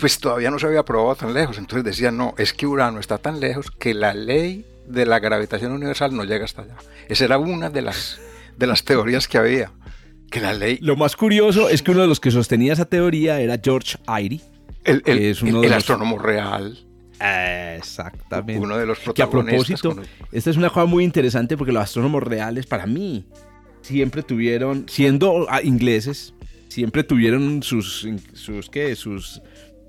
pues 0.00 0.18
todavía 0.18 0.50
no 0.50 0.58
se 0.58 0.68
había 0.68 0.86
probado 0.86 1.16
tan 1.16 1.34
lejos. 1.34 1.58
Entonces 1.58 1.84
decían, 1.84 2.16
no, 2.16 2.32
es 2.38 2.54
que 2.54 2.66
Urano 2.66 2.98
está 2.98 3.18
tan 3.18 3.40
lejos 3.40 3.70
que 3.70 3.92
la 3.92 4.14
ley 4.14 4.64
de 4.86 5.04
la 5.04 5.18
gravitación 5.18 5.72
universal 5.72 6.16
no 6.16 6.24
llega 6.24 6.46
hasta 6.46 6.62
allá. 6.62 6.76
Esa 7.10 7.26
era 7.26 7.36
una 7.36 7.68
de 7.68 7.82
las, 7.82 8.18
de 8.56 8.66
las 8.66 8.84
teorías 8.84 9.28
que 9.28 9.36
había 9.36 9.70
que 10.30 10.40
la 10.40 10.52
ley... 10.52 10.78
Lo 10.80 10.96
más 10.96 11.16
curioso 11.16 11.68
es 11.68 11.82
que 11.82 11.90
uno 11.90 12.02
de 12.02 12.06
los 12.06 12.20
que 12.20 12.30
sostenía 12.30 12.72
esa 12.72 12.84
teoría 12.84 13.40
era 13.40 13.60
George 13.62 13.98
Airy. 14.06 14.40
El, 14.84 15.02
es 15.04 15.42
uno 15.42 15.62
el, 15.62 15.72
astrónomo 15.72 16.18
real. 16.18 16.78
Exactamente. 17.76 18.62
Uno 18.62 18.78
de 18.78 18.86
los 18.86 18.98
protagonistas. 19.00 19.82
Que 19.82 19.88
a 19.88 19.90
propósito, 19.92 20.26
esta 20.32 20.50
es 20.50 20.56
una 20.56 20.70
cosa 20.70 20.86
muy 20.86 21.04
interesante 21.04 21.56
porque 21.56 21.72
los 21.72 21.82
astrónomos 21.82 22.22
reales, 22.22 22.66
para 22.66 22.86
mí, 22.86 23.26
siempre 23.82 24.22
tuvieron, 24.22 24.86
siendo 24.88 25.46
ah, 25.50 25.60
ingleses, 25.62 26.34
siempre 26.68 27.04
tuvieron 27.04 27.62
sus, 27.62 28.08
sus, 28.32 28.70
¿qué? 28.70 28.96
sus 28.96 29.42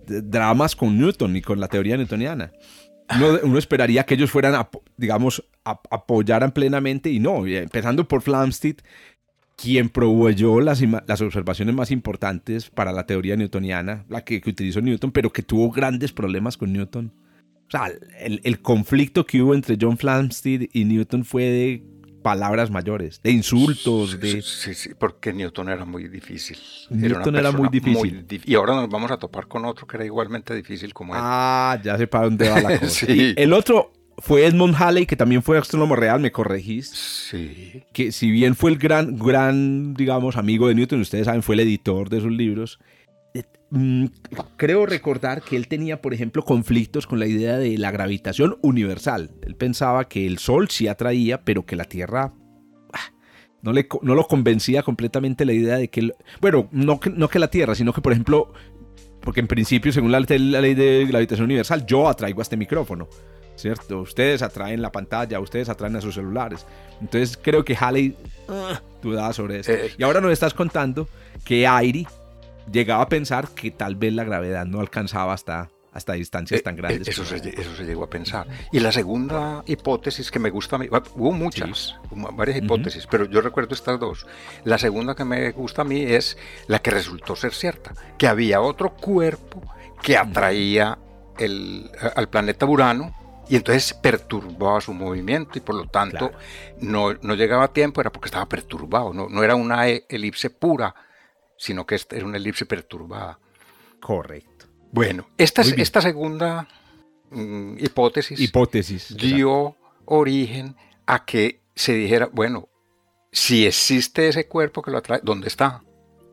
dramas 0.06 0.76
con 0.76 0.98
Newton 0.98 1.36
y 1.38 1.42
con 1.42 1.60
la 1.60 1.68
teoría 1.68 1.96
newtoniana. 1.96 2.52
Uno, 3.44 3.58
esperaría 3.58 4.06
que 4.06 4.14
ellos 4.14 4.32
fueran, 4.32 4.68
digamos, 4.96 5.44
apoyaran 5.64 6.54
plenamente 6.54 7.10
y 7.10 7.20
no, 7.20 7.46
empezando 7.46 8.08
por 8.08 8.22
Flamsteed, 8.22 8.78
quien 9.62 9.90
proveyó 9.90 10.60
las, 10.60 10.82
las, 10.82 11.22
observaciones 11.22 11.76
más 11.76 11.92
importantes 11.92 12.70
para 12.70 12.92
la 12.92 13.06
teoría 13.06 13.36
newtoniana, 13.36 14.06
la 14.10 14.24
que, 14.24 14.42
utilizó 14.46 14.82
Newton, 14.82 15.12
pero 15.12 15.32
que 15.32 15.44
tuvo 15.44 15.70
grandes 15.70 16.12
problemas 16.12 16.58
con 16.58 16.74
Newton. 16.74 17.14
O 17.68 17.72
sea, 17.72 17.92
el, 18.20 18.62
conflicto 18.62 19.26
que 19.26 19.42
hubo 19.42 19.54
entre 19.54 19.78
John 19.80 19.98
Flamsteed 19.98 20.70
y 20.74 20.86
Newton 20.86 21.24
fue 21.24 21.44
de 21.44 21.84
palabras 22.24 22.70
mayores, 22.70 23.22
de 23.24 23.32
insultos, 23.32 24.20
de... 24.20 24.42
Sí, 24.42 24.74
sí, 24.74 24.90
porque 24.98 25.32
Newton 25.32 25.70
era 25.70 25.86
muy 25.86 26.08
difícil. 26.08 26.58
Newton 26.90 27.36
era, 27.36 27.52
muy 27.52 27.70
difícil. 27.70 28.26
y 28.46 28.56
ahora 28.56 28.76
nos 28.76 28.90
vamos 28.90 29.12
a 29.12 29.18
topar 29.18 29.48
con 29.48 29.66
otro 29.66 29.88
que 29.88 29.98
era 29.98 30.06
igualmente 30.06 30.54
difícil 30.54 30.94
como 30.94 31.14
él. 31.14 31.22
Ah, 31.24 31.80
ya 31.84 31.98
sé 31.98 32.08
para 32.08 32.26
dónde 32.26 32.50
va 32.50 32.62
la 32.62 32.80
cosa. 32.80 33.06
el 33.08 33.54
otro, 33.54 33.94
fue 34.22 34.46
Edmund 34.46 34.76
Halley, 34.78 35.08
que 35.08 35.16
también 35.16 35.42
fue 35.42 35.58
astrónomo 35.58 35.96
real, 35.96 36.20
me 36.20 36.32
corregís. 36.32 36.90
Sí. 36.90 37.84
Que 37.92 38.12
si 38.12 38.30
bien 38.30 38.56
fue 38.56 38.70
el 38.70 38.78
gran, 38.78 39.18
gran, 39.18 39.96
digamos, 39.96 40.38
amigo 40.38 40.68
de 40.68 40.76
Newton, 40.76 41.02
ustedes 41.02 41.26
saben, 41.26 41.42
fue 41.42 41.56
el 41.56 41.62
editor 41.62 42.08
de 42.08 42.22
sus 42.22 42.32
libros. 42.32 42.80
Eh, 43.34 43.44
mm, 43.72 44.06
creo 44.58 44.86
recordar 44.86 45.42
que 45.42 45.56
él 45.56 45.68
tenía, 45.68 46.02
por 46.02 46.14
ejemplo, 46.14 46.44
conflictos 46.44 47.08
con 47.08 47.20
la 47.20 47.26
idea 47.26 47.58
de 47.58 47.80
la 47.80 47.90
gravitación 47.90 48.58
universal. 48.62 49.32
Él 49.42 49.56
pensaba 49.56 50.08
que 50.08 50.28
el 50.28 50.38
Sol 50.38 50.70
sí 50.70 50.88
atraía, 50.88 51.42
pero 51.42 51.66
que 51.66 51.76
la 51.76 51.86
Tierra 51.86 52.32
ah, 52.94 53.14
no, 53.64 53.74
le, 53.74 53.88
no 54.04 54.14
lo 54.14 54.28
convencía 54.28 54.84
completamente 54.84 55.46
la 55.46 55.54
idea 55.54 55.78
de 55.78 55.90
que... 55.90 56.12
bueno, 56.40 56.70
no 56.72 57.00
que, 57.00 57.10
no 57.10 57.28
que 57.28 57.40
la 57.40 57.50
Tierra, 57.50 57.74
sino 57.74 57.92
que, 57.92 58.02
por 58.02 58.12
ejemplo, 58.12 58.54
porque 59.20 59.40
en 59.40 59.48
principio, 59.48 59.92
según 59.92 60.12
la, 60.12 60.20
la 60.20 60.62
ley 60.62 60.76
de 60.76 61.08
gravitación 61.08 61.46
universal, 61.46 61.88
yo 61.88 62.08
atraigo 62.08 62.40
a 62.42 62.44
este 62.44 62.56
micrófono. 62.56 63.10
¿Cierto? 63.56 64.00
Ustedes 64.00 64.42
atraen 64.42 64.82
la 64.82 64.92
pantalla, 64.92 65.40
ustedes 65.40 65.70
atraen 65.70 65.96
a 65.96 66.02
sus 66.02 66.16
celulares. 66.16 66.66
Entonces 67.00 67.38
creo 67.42 67.64
que 67.66 67.76
Halley 67.76 68.16
ah, 68.48 68.82
dudaba 69.02 69.34
sobre 69.34 69.60
eso. 69.60 69.72
Eh, 69.72 69.94
y 69.98 70.04
ahora 70.04 70.22
nos 70.22 70.32
estás 70.32 70.54
contando 70.54 71.08
que 71.44 71.68
Airy 71.68 72.08
llegaba 72.72 73.04
a 73.04 73.10
pensar 73.10 73.50
que 73.50 73.72
tal 73.72 73.96
vez 73.96 74.14
la 74.14 74.24
gravedad 74.24 74.66
no 74.66 74.80
alcanzaba 74.80 75.34
hasta, 75.34 75.70
hasta 75.94 76.14
distancias 76.14 76.60
eh, 76.60 76.64
tan 76.64 76.76
grandes. 76.76 77.08
Eso 77.08 77.26
se, 77.26 77.38
eso 77.38 77.76
se, 77.76 77.84
llegó 77.84 78.04
a 78.04 78.10
pensar. 78.10 78.48
Y 78.72 78.80
la 78.80 78.92
segunda 78.92 79.64
hipótesis 79.66 80.32
que 80.32 80.40
me 80.40 80.50
gusta 80.50 80.78
a 80.78 80.80
mí, 80.80 80.88
hubo 81.16 81.32
muchas, 81.32 81.96
varias 82.12 82.58
hipótesis, 82.58 83.08
pero 83.08 83.26
yo 83.26 83.42
recuerdo 83.42 83.74
estas 83.74 84.00
dos. 84.00 84.26
La 84.64 84.78
segunda 84.78 85.16
que 85.16 85.26
me 85.26 85.52
gusta 85.52 85.82
a 85.82 85.86
mí 85.86 86.02
es 86.02 86.38
la 86.68 86.80
que 86.80 86.92
resultó 86.92 87.36
ser 87.36 87.54
cierta, 87.54 87.94
que 88.18 88.28
había 88.28 88.62
otro 88.62 88.94
cuerpo 88.94 89.62
que 90.02 90.18
atraía 90.18 90.98
el, 91.38 91.90
al 92.16 92.30
planeta 92.30 92.66
Urano 92.66 93.21
Y 93.52 93.58
entonces 93.58 93.94
perturbaba 93.94 94.80
su 94.80 94.94
movimiento 94.94 95.58
y 95.58 95.60
por 95.60 95.76
lo 95.76 95.86
tanto 95.86 96.32
no, 96.80 97.14
no, 97.16 97.36
llegaba 97.36 97.66
a 97.66 97.74
tiempo, 97.74 98.00
era 98.00 98.10
porque 98.10 98.28
estaba 98.28 98.48
perturbado, 98.48 99.14
no, 99.14 99.28
no 99.28 99.44
era 99.44 99.56
una 99.56 99.90
e, 99.90 100.06
elipse 100.08 100.50
pura, 100.50 100.96
sino 101.58 101.86
que 101.86 102.00
era 102.12 102.26
una 102.26 102.38
elipse 102.38 102.66
perturbada. 102.66 103.38
Correcto. 104.00 104.68
Bueno, 104.94 105.28
esta, 105.38 105.64
esta 105.64 106.00
segunda 106.00 106.66
mm, 107.30 107.76
hipótesis, 107.80 108.40
hipótesis 108.40 109.18
dio 109.18 109.76
origen 110.06 110.78
a 111.06 111.26
que 111.26 111.60
se 111.76 111.94
dijera, 111.94 112.30
bueno, 112.32 112.70
si 113.34 113.68
existe 113.68 114.30
ese 114.30 114.48
cuerpo 114.48 114.82
que 114.82 114.92
lo 114.92 115.00
atrae, 115.00 115.20
¿dónde 115.24 115.50
está? 115.50 115.84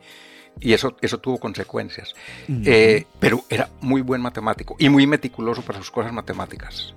Y 0.59 0.73
eso, 0.73 0.95
eso 1.01 1.19
tuvo 1.19 1.39
consecuencias. 1.39 2.13
Eh, 2.47 3.05
pero 3.19 3.43
era 3.49 3.69
muy 3.81 4.01
buen 4.01 4.21
matemático 4.21 4.75
y 4.77 4.89
muy 4.89 5.07
meticuloso 5.07 5.61
para 5.63 5.79
sus 5.79 5.91
cosas 5.91 6.13
matemáticas. 6.13 6.93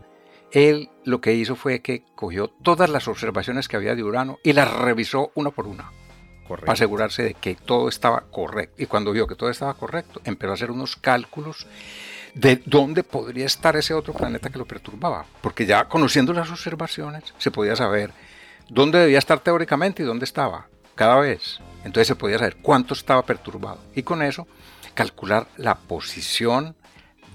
Él 0.53 0.91
lo 1.05 1.21
que 1.21 1.35
hizo 1.35 1.57
fue 1.57 1.81
que 1.81 2.05
cogió 2.15 2.49
todas 2.49 2.89
las 2.91 3.09
observaciones 3.09 3.69
que 3.69 3.77
había 3.77 3.95
de 3.95 4.03
Urano 4.03 4.39
y 4.43 4.53
las 4.53 4.73
revisó 4.73 5.33
una 5.35 5.51
por 5.51 5.67
una. 5.67 5.91
Para 6.49 6.75
asegurarse 6.75 7.25
de 7.25 7.35
que 7.35 7.57
todo 7.57 7.89
estaba 7.89 8.21
correcto. 8.31 8.81
Y 8.81 8.87
cuando 8.87 9.11
vio 9.11 9.27
que 9.27 9.35
todo 9.35 9.51
estaba 9.51 9.75
correcto, 9.75 10.21
empezó 10.25 10.53
a 10.53 10.55
hacer 10.55 10.71
unos 10.71 10.95
cálculos 10.95 11.67
de 12.37 12.63
dónde 12.67 13.03
podría 13.03 13.47
estar 13.47 13.77
ese 13.77 13.95
otro 13.95 14.13
planeta 14.13 14.51
que 14.51 14.59
lo 14.59 14.67
perturbaba, 14.67 15.25
porque 15.41 15.65
ya 15.65 15.87
conociendo 15.87 16.35
las 16.35 16.51
observaciones 16.51 17.25
se 17.39 17.51
podía 17.51 17.75
saber 17.75 18.11
dónde 18.69 18.99
debía 18.99 19.19
estar 19.19 19.41
teóricamente 19.41 20.03
y 20.03 20.07
dónde 20.07 20.27
estaba 20.27 20.67
cada 20.95 21.17
vez. 21.17 21.61
Entonces 21.83 22.09
se 22.09 22.15
podía 22.15 22.39
saber 22.39 22.57
cuánto 22.61 22.93
estaba 22.93 23.25
perturbado 23.25 23.79
y 23.95 24.03
con 24.03 24.21
eso 24.21 24.47
calcular 24.93 25.47
la 25.57 25.77
posición 25.77 26.77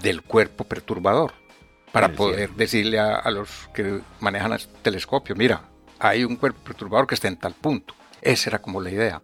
del 0.03 0.21
cuerpo 0.21 0.65
perturbador 0.65 1.33
para 1.91 2.09
poder 2.13 2.51
decirle 2.51 2.99
a, 2.99 3.29
los 3.31 3.69
que 3.73 4.01
manejan 4.19 4.53
el 4.53 4.65
telescopio, 4.83 5.35
mira, 5.35 5.63
hay 5.97 6.23
un 6.23 6.35
cuerpo 6.35 6.59
perturbador 6.63 7.07
que 7.07 7.15
está 7.15 7.27
en 7.27 7.37
tal 7.37 7.53
punto. 7.55 7.95
Esa 8.21 8.51
era 8.51 8.59
como 8.59 8.79
la 8.79 8.91
idea. 8.91 9.21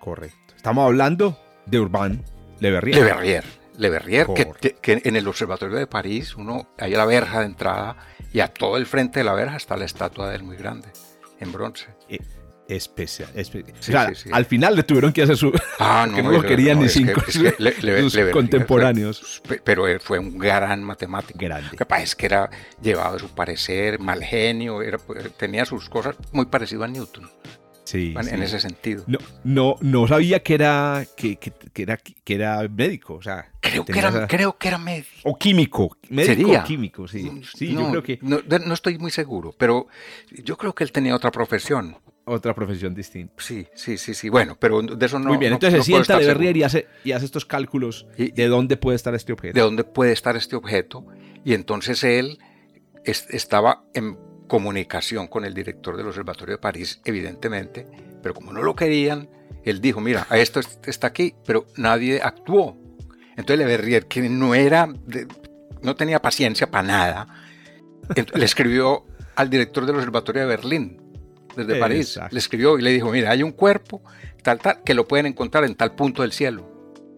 Correcto. 0.00 0.54
Estamos 0.56 0.86
hablando 0.86 1.38
de 1.66 1.80
Urbain 1.80 2.24
Le 2.60 2.70
Verrier. 2.70 2.96
Le 2.96 3.04
Verrier. 3.04 3.65
Le 3.78 3.90
Verrier, 3.90 4.26
que, 4.82 5.02
en 5.04 5.16
el 5.16 5.28
Observatorio 5.28 5.76
de 5.76 5.86
París, 5.86 6.36
uno 6.36 6.68
hay 6.78 6.92
la 6.92 7.04
verja 7.04 7.40
de 7.40 7.46
entrada 7.46 7.96
y 8.32 8.40
a 8.40 8.48
todo 8.48 8.76
el 8.76 8.86
frente 8.86 9.20
de 9.20 9.24
la 9.24 9.34
verja 9.34 9.56
está 9.56 9.76
la 9.76 9.84
estatua 9.84 10.30
de 10.30 10.36
él 10.36 10.42
muy 10.42 10.56
grande, 10.56 10.88
en 11.40 11.52
bronce. 11.52 11.86
Eh, 12.08 12.18
especial. 12.68 13.28
Al 14.32 14.44
final 14.44 14.76
le 14.76 14.82
tuvieron 14.82 15.12
que 15.12 15.22
hacer 15.22 15.36
su. 15.36 15.52
Ah, 15.78 16.06
no, 16.10 16.32
no 16.32 16.42
querían 16.42 16.80
ni 16.80 16.88
cinco 16.88 17.22
contemporáneos. 18.32 19.42
Pero 19.64 19.84
fue 20.00 20.18
un 20.18 20.38
gran 20.38 20.82
matemático. 20.82 21.38
Grande. 21.38 21.68
Lo 21.70 21.78
que 21.78 21.86
pasa 21.86 22.02
es 22.02 22.16
que 22.16 22.26
era 22.26 22.50
llevado 22.80 23.14
de 23.14 23.20
su 23.20 23.28
parecer, 23.28 23.98
mal 23.98 24.22
genio, 24.22 24.82
era, 24.82 24.98
tenía 25.36 25.64
sus 25.64 25.88
cosas 25.88 26.16
muy 26.32 26.46
parecido 26.46 26.84
a 26.84 26.88
Newton. 26.88 27.30
Sí, 27.86 28.14
en 28.16 28.42
ese 28.42 28.58
sentido. 28.58 29.04
No, 29.06 29.18
no, 29.44 29.76
no 29.80 30.08
sabía 30.08 30.42
que 30.42 30.54
era, 30.54 31.06
que, 31.16 31.36
que, 31.36 31.52
era, 31.76 31.96
que 31.96 32.34
era 32.34 32.68
médico, 32.68 33.14
o 33.14 33.22
sea. 33.22 33.48
Creo 33.60 33.84
que, 33.84 33.96
era, 33.96 34.26
creo 34.26 34.58
que 34.58 34.68
era 34.68 34.78
médico. 34.78 35.08
O 35.22 35.38
químico, 35.38 35.96
médico 36.08 36.50
o 36.50 36.64
químico, 36.64 37.06
sí. 37.06 37.42
sí 37.54 37.72
no, 37.72 37.82
yo 37.82 37.90
creo 37.90 38.02
que... 38.02 38.18
No, 38.22 38.40
no, 38.66 38.74
estoy 38.74 38.98
muy 38.98 39.12
seguro, 39.12 39.54
pero 39.56 39.86
yo 40.30 40.56
creo 40.56 40.74
que 40.74 40.82
él 40.82 40.90
tenía 40.90 41.14
otra 41.14 41.30
profesión. 41.30 41.96
Otra 42.24 42.56
profesión 42.56 42.92
distinta. 42.92 43.34
Sí, 43.38 43.68
sí, 43.76 43.96
sí, 43.98 44.14
sí. 44.14 44.28
Bueno, 44.28 44.56
pero 44.58 44.82
de 44.82 45.06
eso 45.06 45.20
no. 45.20 45.28
Muy 45.28 45.38
bien, 45.38 45.52
entonces 45.52 45.84
se 45.84 45.92
sienta 45.92 46.18
de 46.18 46.26
Berrier 46.26 46.56
y 46.56 46.64
hace, 46.64 46.88
y 47.04 47.12
hace 47.12 47.24
estos 47.24 47.44
cálculos 47.44 48.08
de 48.16 48.48
dónde 48.48 48.76
puede 48.76 48.96
estar 48.96 49.14
este 49.14 49.32
objeto. 49.32 49.54
De 49.54 49.60
dónde 49.60 49.84
puede 49.84 50.12
estar 50.12 50.34
este 50.34 50.56
objeto. 50.56 51.06
Y 51.44 51.54
entonces 51.54 52.02
él 52.02 52.40
estaba 53.04 53.84
en 53.94 54.18
comunicación 54.46 55.26
con 55.26 55.44
el 55.44 55.54
director 55.54 55.96
del 55.96 56.06
Observatorio 56.06 56.56
de 56.56 56.60
París, 56.60 57.00
evidentemente, 57.04 57.86
pero 58.22 58.34
como 58.34 58.52
no 58.52 58.62
lo 58.62 58.74
querían, 58.74 59.28
él 59.64 59.80
dijo, 59.80 60.00
mira, 60.00 60.26
esto 60.30 60.60
está 60.84 61.08
aquí, 61.08 61.34
pero 61.44 61.66
nadie 61.76 62.20
actuó. 62.22 62.76
Entonces 63.30 63.58
Le 63.58 63.64
Verrier, 63.64 64.06
que 64.06 64.28
no 64.28 64.54
era, 64.54 64.88
no 65.82 65.96
tenía 65.96 66.22
paciencia 66.22 66.70
para 66.70 66.86
nada, 66.86 67.28
le 68.34 68.44
escribió 68.44 69.04
al 69.34 69.50
director 69.50 69.84
del 69.84 69.96
Observatorio 69.96 70.42
de 70.42 70.48
Berlín, 70.48 71.02
desde 71.56 71.76
París, 71.76 72.18
le 72.30 72.38
escribió 72.38 72.78
y 72.78 72.82
le 72.82 72.90
dijo, 72.90 73.10
mira, 73.10 73.30
hay 73.30 73.42
un 73.42 73.52
cuerpo, 73.52 74.02
tal, 74.42 74.58
tal, 74.58 74.82
que 74.84 74.94
lo 74.94 75.08
pueden 75.08 75.26
encontrar 75.26 75.64
en 75.64 75.74
tal 75.74 75.94
punto 75.94 76.22
del 76.22 76.32
cielo. 76.32 76.75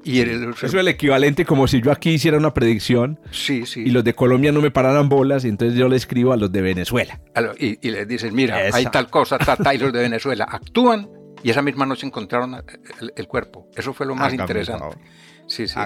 Y 0.09 0.21
Eso 0.21 0.67
es 0.67 0.73
el 0.73 0.89
equivalente 0.89 1.45
como 1.45 1.69
si 1.69 1.83
yo 1.83 1.93
aquí 1.93 2.13
hiciera 2.13 2.39
una 2.39 2.55
predicción 2.55 3.21
sí, 3.31 3.67
sí. 3.67 3.81
y 3.81 3.91
los 3.91 4.03
de 4.05 4.15
Colombia 4.15 4.53
no 4.53 4.63
me 4.63 4.71
pararan 4.71 5.11
bolas 5.11 5.45
y 5.45 5.49
entonces 5.49 5.79
yo 5.79 5.87
le 5.87 5.97
escribo 5.97 6.33
a 6.33 6.39
los 6.39 6.51
de 6.51 6.63
Venezuela. 6.63 7.21
Y, 7.59 7.87
y 7.87 7.91
les 7.91 8.09
dicen, 8.09 8.35
mira, 8.35 8.59
hay 8.73 8.87
tal 8.87 9.11
cosa, 9.11 9.37
tal, 9.37 9.59
tal, 9.59 9.77
y 9.77 9.79
los 9.79 9.93
de 9.93 9.99
Venezuela 10.09 10.47
actúan 10.49 11.11
y 11.43 11.51
esa 11.51 11.61
misma 11.61 11.85
noche 11.85 12.07
encontraron 12.07 12.57
el, 13.17 13.29
cuerpo. 13.29 13.69
Eso 13.77 13.93
fue 13.93 14.07
lo 14.07 14.15
más 14.15 14.33
interesante. 14.33 14.97
Sí, 15.47 15.69
sí. 15.69 15.79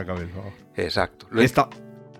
Exacto. 0.76 1.26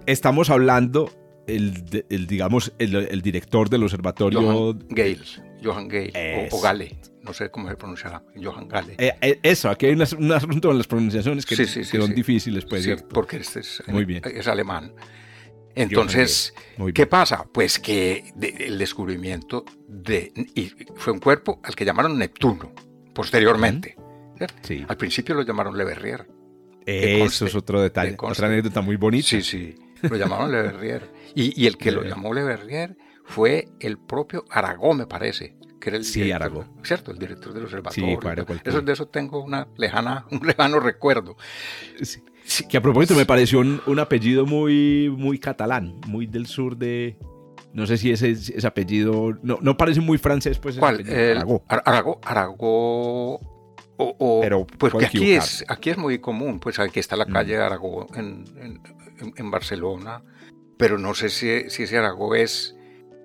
estamos 0.05 0.51
hablando 0.51 1.09
el, 1.47 2.05
el 2.11 2.27
digamos, 2.27 2.73
el, 2.81 2.97
el, 2.97 3.23
director 3.23 3.71
del 3.71 3.85
observatorio. 3.85 4.41
Johan 4.41 4.87
Gales, 4.89 5.41
Johan 5.63 5.87
Gale, 5.87 6.49
o, 6.51 6.61
Gale, 6.61 6.97
no 7.23 7.33
sé 7.33 7.51
cómo 7.51 7.69
se 7.69 7.77
pronunciará, 7.77 8.23
Johan 8.41 8.69
Gale. 8.69 8.95
Eh, 8.99 9.13
eh, 9.21 9.41
eso, 9.43 9.71
aquí 9.71 9.87
hay 9.87 9.93
un, 9.93 10.03
asunto 10.03 10.69
con 10.69 10.79
las 10.79 10.87
pronunciaciones 10.87 11.47
que, 11.47 11.57
son 11.67 12.15
difíciles, 12.15 12.65
pues. 12.65 12.85
Sí, 12.85 12.95
porque 13.13 13.37
este 13.37 13.61
es, 13.61 13.83
Muy 13.87 14.05
bien. 14.05 14.23
es 14.25 14.47
alemán. 14.49 14.95
Entonces, 15.75 16.55
¿qué 16.95 17.07
pasa? 17.07 17.47
Pues 17.53 17.79
que 17.79 18.33
el 18.41 18.79
descubrimiento 18.79 19.65
de. 19.89 20.33
Y 20.55 20.71
fue 20.97 21.13
un 21.13 21.21
cuerpo 21.21 21.61
al 21.65 21.75
que 21.75 21.85
llamaron 21.85 22.19
Neptuno, 22.19 22.73
posteriormente. 23.15 23.97
Al 24.89 24.97
principio 24.97 25.35
lo 25.35 25.43
llamaron 25.43 25.77
Le 25.77 25.85
Verrier. 25.85 26.27
Eso 26.85 27.47
es 27.47 27.55
otro 27.55 27.81
detalle, 27.81 28.17
otra 28.19 28.49
anécdota 28.49 28.81
muy 28.81 28.97
bonita. 28.97 29.29
Sí, 29.29 29.43
sí, 29.43 29.75
lo 30.03 30.17
llamaron 30.17 30.51
Le 30.51 30.63
Verrier. 30.63 31.11
Y, 31.35 31.67
el 31.67 31.77
que 31.77 31.93
lo 31.93 32.03
llamó 32.05 32.35
Le 32.35 32.43
Verrier 32.43 32.97
fue 33.25 33.69
el 33.81 33.99
propio 33.99 34.45
Aragó, 34.51 34.95
me 34.95 35.07
parece, 35.07 35.57
que 35.83 35.91
era 35.91 35.99
el 35.99 36.05
sí, 36.05 36.31
Aragó. 36.31 36.65
¿cierto? 36.85 37.11
El 37.11 37.19
director 37.19 37.53
del 37.53 37.65
observatorio. 37.65 38.21
Sí, 38.23 38.61
eso, 38.65 38.81
de 38.83 38.93
eso 38.93 39.09
tengo 39.09 39.43
una 39.43 39.67
lejana, 39.77 40.25
un 40.31 40.47
lejano 40.47 40.79
recuerdo. 40.79 41.37
Sí. 42.01 42.23
Que 42.69 42.77
a 42.77 42.81
propósito 42.81 43.17
me 43.17 43.27
pareció 43.27 43.59
un, 43.59 43.99
apellido 43.99 44.47
muy, 44.47 45.13
muy 45.17 45.39
catalán, 45.39 46.01
muy 46.07 46.27
del 46.27 46.47
sur 46.47 46.77
de, 46.77 47.17
no 47.73 47.87
sé 47.87 47.97
si 47.97 48.13
ese, 48.13 48.31
ese 48.31 48.67
apellido. 48.67 49.37
No, 49.43 49.59
no 49.61 49.77
parece 49.77 50.01
muy 50.01 50.19
francés, 50.19 50.59
pues. 50.59 50.77
¿Cuál? 50.77 51.05
Aragó. 51.09 51.65
Aragó. 51.69 52.21
Aragó. 52.23 53.41
O, 53.97 54.41
Pero 54.41 54.67
pues 54.67 54.93
aquí 55.05 55.33
es, 55.33 55.65
aquí 55.69 55.91
es 55.91 55.99
muy 55.99 56.19
común. 56.19 56.61
Pues 56.61 56.79
aquí 56.79 57.01
está 57.01 57.17
la 57.17 57.27
mm. 57.27 57.33
calle 57.33 57.57
Aragó 57.57 58.07
en, 58.15 58.45
en, 59.37 59.51
Barcelona. 59.51 60.23
Pero 60.77 60.99
no 60.99 61.15
sé 61.15 61.29
si, 61.29 61.71
si 61.71 61.85
ese 61.85 61.99
Aragó 61.99 62.35
es 62.35 62.75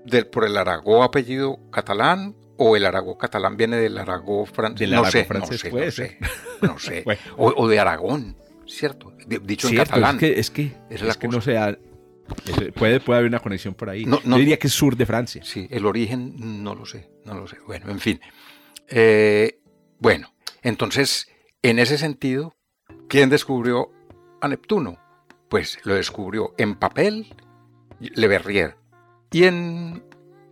del, 0.05 0.27
por 0.27 0.45
el 0.45 0.55
Aragó 0.57 1.03
apellido 1.03 1.59
catalán 1.71 2.35
o 2.57 2.75
el 2.75 2.85
Aragó 2.85 3.17
catalán 3.17 3.57
viene 3.57 3.77
del 3.77 3.97
Aragó 3.97 4.45
francés. 4.45 4.89
no, 4.89 5.05
sé, 5.05 5.25
francés 5.25 5.63
no, 5.71 5.79
sé, 5.79 5.85
no 5.85 5.91
sé, 5.91 6.17
no 6.61 6.79
sé. 6.79 7.05
o, 7.37 7.67
de 7.67 7.79
Aragón, 7.79 8.37
¿cierto? 8.65 9.13
Dicho 9.43 9.69
en 9.69 9.77
catalán. 9.77 10.15
Es 10.15 10.19
que, 10.19 10.39
es 10.39 10.49
que, 10.49 10.71
es, 10.89 11.17
que 11.17 11.27
no 11.27 11.41
sea 11.41 11.77
Puede, 12.75 12.99
puede 12.99 13.19
haber 13.19 13.29
una 13.29 13.39
conexión 13.39 13.73
por 13.73 13.89
ahí. 13.89 14.05
No, 14.05 14.21
Yo 14.21 14.37
diría 14.37 14.59
que 14.59 14.67
es 14.67 14.73
sur 14.73 14.95
de 14.97 15.05
Francia. 15.05 15.41
Sí, 15.45 15.67
el 15.71 15.85
origen 15.85 16.63
no 16.63 16.75
lo 16.75 16.85
sé, 16.85 17.09
no 17.25 17.35
lo 17.35 17.47
sé. 17.47 17.57
Bueno, 17.65 17.89
en 17.89 17.99
fin. 17.99 18.19
Eh, 18.89 19.59
bueno, 19.99 20.33
entonces, 20.61 21.29
en 21.61 21.79
ese 21.79 21.97
sentido, 21.97 22.55
¿quién 23.07 23.29
descubrió 23.29 23.91
a 24.41 24.47
Neptuno? 24.47 24.99
Pues 25.49 25.79
lo 25.83 25.95
descubrió 25.95 26.53
en 26.57 26.75
papel 26.75 27.33
Le 27.99 28.27
Verrier 28.27 28.75
y 29.31 29.45
en, 29.45 30.03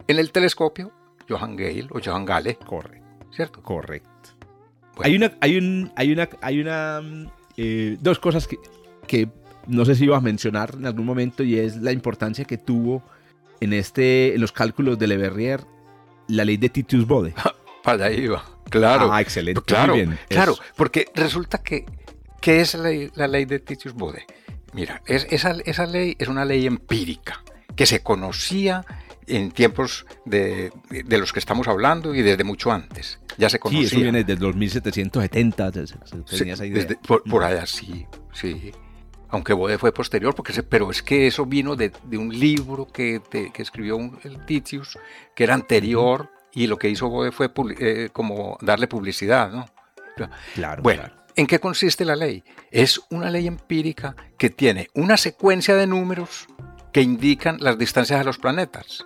en 0.07 0.19
el 0.19 0.31
telescopio 0.31 0.93
Johann 1.27 1.55
Gale 1.55 1.87
o 1.91 1.99
Johann 2.03 2.25
Gale. 2.25 2.55
Correcto. 2.55 3.27
¿Cierto? 3.31 3.61
Correcto. 3.61 4.09
Hay 5.03 5.15
una, 5.15 5.33
hay 5.41 5.57
un, 5.57 5.91
hay 5.95 6.11
una, 6.11 6.29
hay 6.41 6.61
una, 6.61 7.01
mm, 7.01 7.27
eh, 7.57 7.97
dos 7.99 8.19
cosas 8.19 8.47
que, 8.47 8.57
que 9.07 9.27
no 9.67 9.83
sé 9.85 9.95
si 9.95 10.05
ibas 10.05 10.19
a 10.19 10.21
mencionar 10.21 10.75
en 10.75 10.85
algún 10.85 11.05
momento 11.05 11.43
y 11.43 11.57
es 11.57 11.77
la 11.77 11.91
importancia 11.91 12.45
que 12.45 12.57
tuvo 12.57 13.03
en 13.59 13.73
este 13.73 14.35
en 14.35 14.41
los 14.41 14.51
cálculos 14.51 14.97
de 14.99 15.07
Le 15.07 15.17
Verrier 15.17 15.61
la 16.27 16.45
ley 16.45 16.57
de 16.57 16.69
Titius 16.69 17.05
Bode. 17.05 17.33
Para 17.83 18.05
ahí 18.05 18.21
iba. 18.21 18.43
Claro. 18.69 19.11
Ah, 19.11 19.21
excelente. 19.21 19.61
Claro, 19.61 19.95
claro, 20.27 20.55
porque 20.75 21.05
resulta 21.13 21.59
que 21.59 21.85
¿qué 22.41 22.61
es 22.61 22.75
la 22.75 23.27
ley, 23.27 23.45
de 23.45 23.59
Titius 23.59 23.93
Bode? 23.93 24.25
Mira, 24.73 25.01
es, 25.05 25.27
esa, 25.29 25.51
esa 25.65 25.85
ley 25.85 26.15
es 26.19 26.27
una 26.27 26.45
ley 26.45 26.65
empírica 26.65 27.43
que 27.75 27.85
se 27.85 28.01
conocía 28.01 28.85
en 29.27 29.51
tiempos 29.51 30.05
de, 30.25 30.71
de, 30.89 31.17
los 31.17 31.33
que 31.33 31.39
estamos 31.39 31.67
hablando 31.67 32.13
y 32.13 32.21
desde 32.21 32.43
mucho 32.43 32.71
antes. 32.71 33.19
Ya 33.37 33.49
se 33.49 33.59
conocía. 33.59 33.87
Sí, 33.89 33.95
eso 33.95 34.01
viene 34.03 34.23
desde 34.23 34.41
los 34.41 34.55
1770. 34.55 35.71
por, 37.07 37.23
por, 37.23 37.43
allá, 37.43 37.65
sí, 37.65 38.05
sí 38.33 38.71
aunque 39.29 39.53
Bode 39.53 39.77
fue 39.77 39.91
posterior, 39.91 40.33
porque 40.33 40.63
pero 40.63 40.89
es 40.91 41.01
que 41.01 41.27
eso 41.27 41.45
vino 41.45 41.75
de, 41.75 41.91
un 42.13 42.29
libro 42.29 42.87
que, 42.87 43.21
que 43.29 43.61
escribió 43.61 43.97
el 44.23 44.45
Titius, 44.45 44.97
que 45.35 45.43
era 45.43 45.53
anterior, 45.53 46.29
y 46.53 46.67
lo 46.67 46.77
que 46.77 46.89
hizo 46.89 47.09
Bode 47.09 47.31
fue 47.31 47.51
eh, 47.79 48.09
como 48.13 48.57
darle 48.61 48.87
publicidad, 48.87 49.51
¿no? 49.51 49.65
Claro. 50.53 50.81
Bueno, 50.81 51.03
¿en 51.35 51.45
qué 51.45 51.59
consiste 51.59 52.05
la 52.05 52.15
ley? 52.15 52.43
Es 52.71 53.01
una 53.09 53.29
ley 53.29 53.47
empírica 53.47 54.15
que 54.37 54.49
tiene 54.49 54.87
una 54.93 55.17
secuencia 55.17 55.75
de 55.75 55.85
números 55.85 56.47
que 56.93 57.01
indican 57.01 57.57
las 57.59 57.77
distancias 57.77 58.21
a 58.21 58.23
los 58.23 58.37
planetas. 58.37 59.05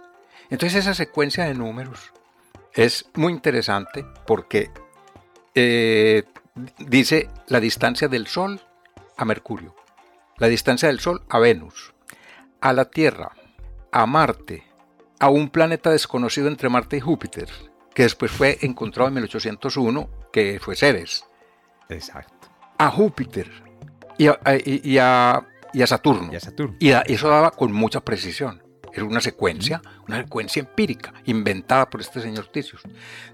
Entonces 0.50 0.80
esa 0.80 0.94
secuencia 0.94 1.46
de 1.46 1.54
números 1.54 2.12
es 2.74 3.06
muy 3.16 3.34
interesante 3.34 4.06
porque 4.26 4.72
eh, 5.56 6.24
dice 6.78 7.30
la 7.48 7.60
distancia 7.60 8.08
del 8.08 8.28
Sol 8.28 8.62
a 9.18 9.26
Mercurio, 9.26 9.76
la 10.38 10.48
distancia 10.48 10.88
del 10.88 11.00
Sol 11.00 11.24
a 11.30 11.40
Venus, 11.40 11.94
a 12.62 12.74
la 12.74 12.86
Tierra, 12.86 13.32
a 13.92 14.06
Marte, 14.06 14.64
a 15.20 15.30
un 15.30 15.50
planeta 15.50 15.90
desconocido 15.92 16.48
entre 16.48 16.70
Marte 16.70 16.98
y 16.98 17.02
Júpiter, 17.02 17.50
que 17.94 18.04
después 18.04 18.32
fue 18.32 18.58
encontrado 18.62 19.10
en 19.10 19.16
1801, 19.16 20.10
que 20.32 20.60
fue 20.60 20.76
Ceres. 20.76 21.26
Exacto. 21.90 22.48
A 22.78 22.90
Júpiter 22.90 23.50
y 24.18 24.28
a, 24.28 24.36
Saturno. 25.86 26.32
Y, 26.32 26.36
a 26.36 26.40
Saturno. 26.40 26.78
y 26.80 26.92
eso 26.92 27.30
daba 27.30 27.52
con 27.52 27.72
mucha 27.72 28.02
precisión. 28.02 28.64
Era 28.94 29.06
una 29.06 29.22
secuencia, 29.22 29.82
una 30.08 30.22
secuencia 30.22 30.62
empírica, 30.62 31.14
inventada 31.26 31.90
por 31.90 32.02
este 32.02 32.22
señor 32.22 32.48
Ticius. 32.48 32.82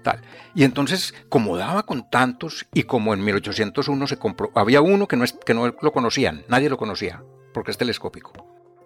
Tal. 0.02 0.20
Y 0.54 0.64
entonces, 0.64 1.14
como 1.28 1.56
daba 1.56 1.84
con 1.84 2.08
tantos, 2.10 2.66
y 2.72 2.84
como 2.84 3.14
en 3.14 3.24
1801 3.24 4.06
se 4.06 4.18
compró, 4.18 4.50
había 4.54 4.80
uno 4.80 5.08
que 5.08 5.16
no, 5.16 5.24
es, 5.24 5.32
que 5.32 5.54
no 5.54 5.66
lo 5.66 5.92
conocían, 5.92 6.44
nadie 6.48 6.68
lo 6.68 6.76
conocía, 6.76 7.22
porque 7.52 7.70
es 7.70 7.78
telescópico. 7.78 8.32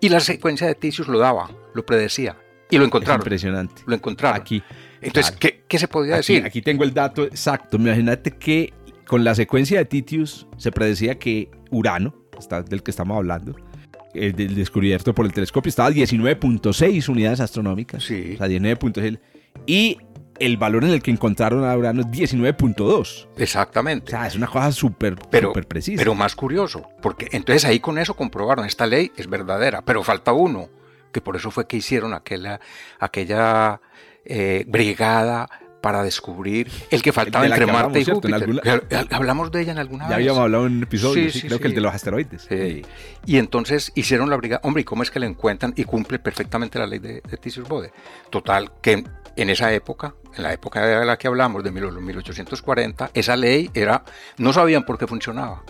Y 0.01 0.09
la 0.09 0.21
secuencia 0.21 0.67
de 0.67 0.75
Ticius 0.75 1.09
lo 1.09 1.19
daba, 1.19 1.51
lo 1.75 1.85
predecía. 1.85 2.37
Y 2.71 2.79
lo 2.79 2.85
encontraron. 2.85 3.21
impresionante. 3.21 3.83
Lo 3.87 3.95
encontraron. 3.95 4.41
Aquí. 4.41 4.63
Entonces, 5.01 5.37
¿qué, 5.37 5.79
se 5.79 5.89
podía 5.89 6.17
decir? 6.17 6.45
Aquí 6.45 6.63
tengo 6.63 6.85
el 6.85 6.95
dato 6.95 7.25
exacto. 7.25 7.77
Imagínate 7.77 8.31
que 8.33 8.73
con 9.07 9.25
la 9.25 9.35
secuencia 9.35 9.79
de 9.79 9.85
Titius 9.87 10.47
se 10.57 10.71
predecía 10.71 11.19
que 11.19 11.51
Urano, 11.71 12.15
del 12.69 12.83
que 12.83 12.91
estamos 12.91 13.17
hablando, 13.17 13.57
el 14.15 14.55
descubierto 14.55 15.15
por 15.15 15.27
el 15.27 15.33
telescopio, 15.33 15.69
estaba 15.69 15.89
a 15.89 15.93
19.6 15.93 17.09
unidades 17.09 17.41
astronómicas. 17.41 18.05
Sí. 18.05 18.33
O 18.35 18.39
sea, 18.39 18.49
19.6. 18.49 19.19
Y 19.67 19.99
el 20.41 20.57
valor 20.57 20.85
en 20.85 20.91
el 20.91 21.03
que 21.03 21.11
encontraron 21.11 21.65
a 21.65 21.77
Urano 21.77 22.01
es 22.01 22.07
19.2. 22.09 23.29
Exactamente. 23.37 24.07
O 24.07 24.11
sea, 24.11 24.27
es 24.27 24.35
una 24.35 24.47
cosa 24.47 24.73
súper 24.73 25.17
precisa. 25.69 25.99
Pero 25.99 26.15
más 26.15 26.35
curioso, 26.35 26.89
porque 27.03 27.29
entonces 27.33 27.65
ahí 27.67 27.79
con 27.79 27.99
eso 27.99 28.15
comprobaron, 28.15 28.65
esta 28.65 28.87
ley 28.87 29.13
es 29.17 29.29
verdadera, 29.29 29.83
pero 29.83 30.03
falta 30.03 30.33
uno, 30.33 30.71
que 31.13 31.21
por 31.21 31.37
eso 31.37 31.51
fue 31.51 31.67
que 31.67 31.77
hicieron 31.77 32.15
aquella, 32.15 32.61
aquella 32.99 33.81
eh, 34.25 34.65
brigada 34.67 35.49
para 35.81 36.03
descubrir 36.03 36.71
el 36.91 37.03
que 37.03 37.13
faltaba 37.13 37.47
entre 37.47 37.67
Marte 37.67 38.01
y 38.01 38.05
Júpiter. 38.05 38.61
Hablamos 39.11 39.51
de 39.51 39.63
ella 39.63 39.73
en 39.73 39.79
alguna 39.79 40.05
vez. 40.05 40.11
Ya 40.11 40.17
habíamos 40.17 40.41
hablado 40.41 40.67
en 40.67 40.77
un 40.77 40.83
episodio, 40.83 41.31
sí, 41.31 41.43
creo 41.43 41.59
que 41.59 41.69
el 41.69 41.75
de 41.75 41.81
los 41.81 41.95
asteroides. 41.95 42.49
Y 43.27 43.39
entonces 43.39 43.93
hicieron 43.95 44.31
la 44.31 44.37
brigada. 44.37 44.61
Hombre, 44.65 44.83
¿y 44.83 44.85
cómo 44.85 45.03
es 45.03 45.11
que 45.11 45.21
le 45.21 45.27
encuentran 45.27 45.73
y 45.77 45.85
cumple 45.85 46.19
perfectamente 46.19 46.79
la 46.79 46.87
ley 46.87 46.99
de, 46.99 47.21
de 47.21 47.37
Tisius 47.37 47.69
Bode? 47.69 47.93
Total, 48.31 48.73
que 48.81 49.05
en 49.37 49.51
esa 49.51 49.73
época, 49.73 50.15
en 50.37 50.43
la 50.43 50.53
época 50.53 50.85
de 50.85 51.05
la 51.05 51.17
que 51.17 51.29
hablamos, 51.29 51.65
de 51.65 51.71
1840, 51.71 53.11
esa 53.15 53.37
ley 53.37 53.71
era, 53.75 54.05
no 54.39 54.53
sabían 54.53 54.85
por 54.85 54.99
qué 54.99 55.07
funcionaba. 55.07 55.63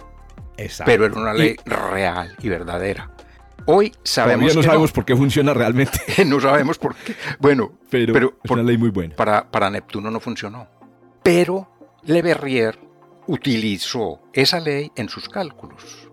Exacto. 0.57 0.90
Pero 0.90 1.07
era 1.07 1.14
una 1.14 1.33
ley 1.33 1.57
real 1.64 2.37
y 2.42 2.49
verdadera. 2.49 3.11
Hoy 3.66 3.92
sabemos. 4.03 4.40
Todavía 4.40 4.55
no 4.55 4.62
sabemos 4.62 4.92
por 4.92 5.05
qué 5.05 5.16
funciona 5.16 5.55
realmente. 5.55 6.01
no 6.27 6.40
sabemos 6.40 6.79
por 6.79 6.94
qué. 6.94 7.14
Bueno, 7.38 7.73
pero, 7.90 8.38
es 8.42 8.51
una 8.51 8.62
ley 8.62 8.79
muy 8.79 8.90
buena. 8.90 9.16
Para, 9.16 9.51
para 9.51 9.70
Neptuno 9.70 10.11
no 10.11 10.20
funcionó. 10.20 10.68
Pero 11.23 11.70
Le 12.05 12.23
Verrier 12.23 12.79
utilizó 13.27 14.23
esa 14.33 14.61
ley 14.61 14.90
en 14.96 15.09
sus 15.09 15.29
cálculos. 15.29 16.09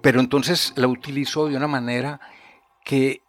Pero 0.00 0.20
entonces 0.20 0.72
la 0.76 0.88
utilizó 0.88 1.48
de 1.48 1.56
una 1.56 1.68
manera 1.68 2.20
que 2.84 3.22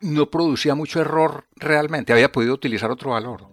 no 0.00 0.30
producía 0.30 0.74
mucho 0.74 1.00
error 1.00 1.46
realmente. 1.56 2.12
Había 2.12 2.32
podido 2.32 2.54
utilizar 2.54 2.90
otro 2.90 3.10
valor. 3.10 3.48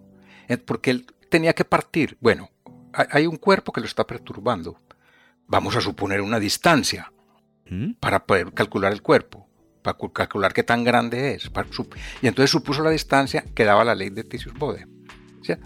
Eh, 0.48 0.58
porque 0.58 0.90
él 0.90 1.06
tenía 1.30 1.54
que 1.54 1.64
partir. 1.64 2.16
Bueno, 2.20 2.50
hay 2.92 3.26
un 3.26 3.36
cuerpo 3.36 3.72
que 3.72 3.80
lo 3.80 3.86
está 3.86 4.06
perturbando. 4.06 4.78
Vamos 5.46 5.76
a 5.76 5.80
suponer 5.80 6.20
una 6.20 6.40
distancia 6.40 7.12
¿Mm? 7.68 7.92
para 8.00 8.24
poder 8.26 8.52
calcular 8.52 8.92
el 8.92 9.02
cuerpo 9.02 9.45
para 9.94 10.12
calcular 10.12 10.52
qué 10.52 10.62
tan 10.64 10.82
grande 10.82 11.34
es. 11.34 11.50
y 12.22 12.26
entonces 12.26 12.50
supuso 12.50 12.82
la 12.82 12.90
distancia 12.90 13.44
que 13.54 13.64
daba 13.64 13.84
la 13.84 13.94
ley 13.94 14.10
de 14.10 14.24
Tisius-Bode. 14.24 14.86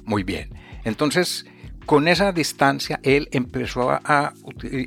Muy 0.05 0.25
bien. 0.25 0.51
Entonces, 0.85 1.47
con 1.87 2.07
esa 2.07 2.33
distancia, 2.33 3.01
él 3.03 3.29
empezó 3.33 3.91
a, 3.91 4.35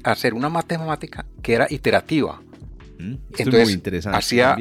hacer 0.03 0.35
una 0.35 0.49
matemática 0.49 1.25
que 1.41 1.53
era 1.53 1.67
iterativa. 1.69 2.41
Mm, 2.99 3.15
entonces, 3.37 3.63
muy 3.65 3.73
interesante. 3.73 4.17
Hacía 4.17 4.57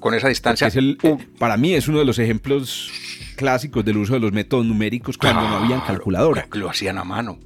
con 0.00 0.14
esa 0.14 0.28
distancia. 0.28 0.68
Eh, 0.72 1.18
para 1.38 1.56
mí 1.56 1.74
es 1.74 1.88
uno 1.88 1.98
de 1.98 2.04
los 2.04 2.18
ejemplos 2.18 2.92
clásicos 3.34 3.84
del 3.84 3.96
uso 3.96 4.14
de 4.14 4.20
los 4.20 4.32
métodos 4.32 4.64
numéricos 4.66 5.18
cuando 5.18 5.42
no 5.42 5.56
habían 5.56 5.80
calculadora. 5.80 6.46
Lo 6.52 6.70
hacían 6.70 6.98
a 6.98 7.04
mano. 7.04 7.38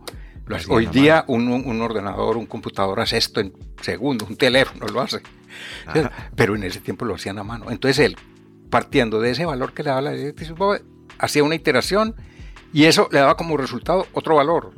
Hoy 0.68 0.86
día 0.86 1.24
un, 1.28 1.80
ordenador, 1.80 2.36
un 2.36 2.46
computador 2.46 3.00
hace 3.00 3.16
esto 3.16 3.40
en 3.40 3.52
segundos, 3.80 4.28
un 4.28 4.36
teléfono 4.36 4.86
lo 4.88 5.00
hace. 5.00 5.20
Pero 6.36 6.54
en 6.54 6.64
ese 6.64 6.80
tiempo 6.80 7.04
lo 7.04 7.14
hacían 7.14 7.38
a 7.38 7.44
mano. 7.44 7.70
Entonces 7.70 7.98
él, 7.98 8.16
partiendo 8.70 9.20
de 9.20 9.30
ese 9.30 9.44
valor 9.44 9.72
que 9.72 9.82
le 9.82 9.90
daba 9.90 10.02
la 10.02 10.12
hacía 11.18 11.44
una 11.44 11.54
iteración 11.54 12.14
y 12.72 12.84
eso 12.84 13.08
le 13.10 13.18
daba 13.18 13.36
como 13.36 13.56
resultado 13.56 14.06
otro 14.12 14.36
valor. 14.36 14.72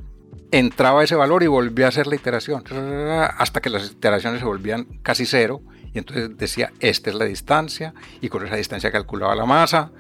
Entraba 0.51 1.03
ese 1.03 1.15
valor 1.15 1.43
y 1.43 1.47
volvía 1.47 1.87
a 1.87 1.89
hacer 1.89 2.07
la 2.07 2.15
iteración, 2.15 2.63
hasta 3.39 3.61
que 3.61 3.71
las 3.71 3.91
iteraciones 3.91 4.41
se 4.41 4.47
volvían 4.47 4.85
casi 5.03 5.25
cero. 5.25 5.63
Y 5.95 5.99
entonces 5.99 6.37
decía, 6.37 6.73
esta 6.81 7.11
es 7.11 7.17
la 7.17 7.25
distancia, 7.25 7.95
y 8.21 8.29
con 8.29 8.47
esa 8.47 8.57
distancia 8.57 8.91
calculaba 8.91 9.35
la 9.35 9.47
masa. 9.47 9.91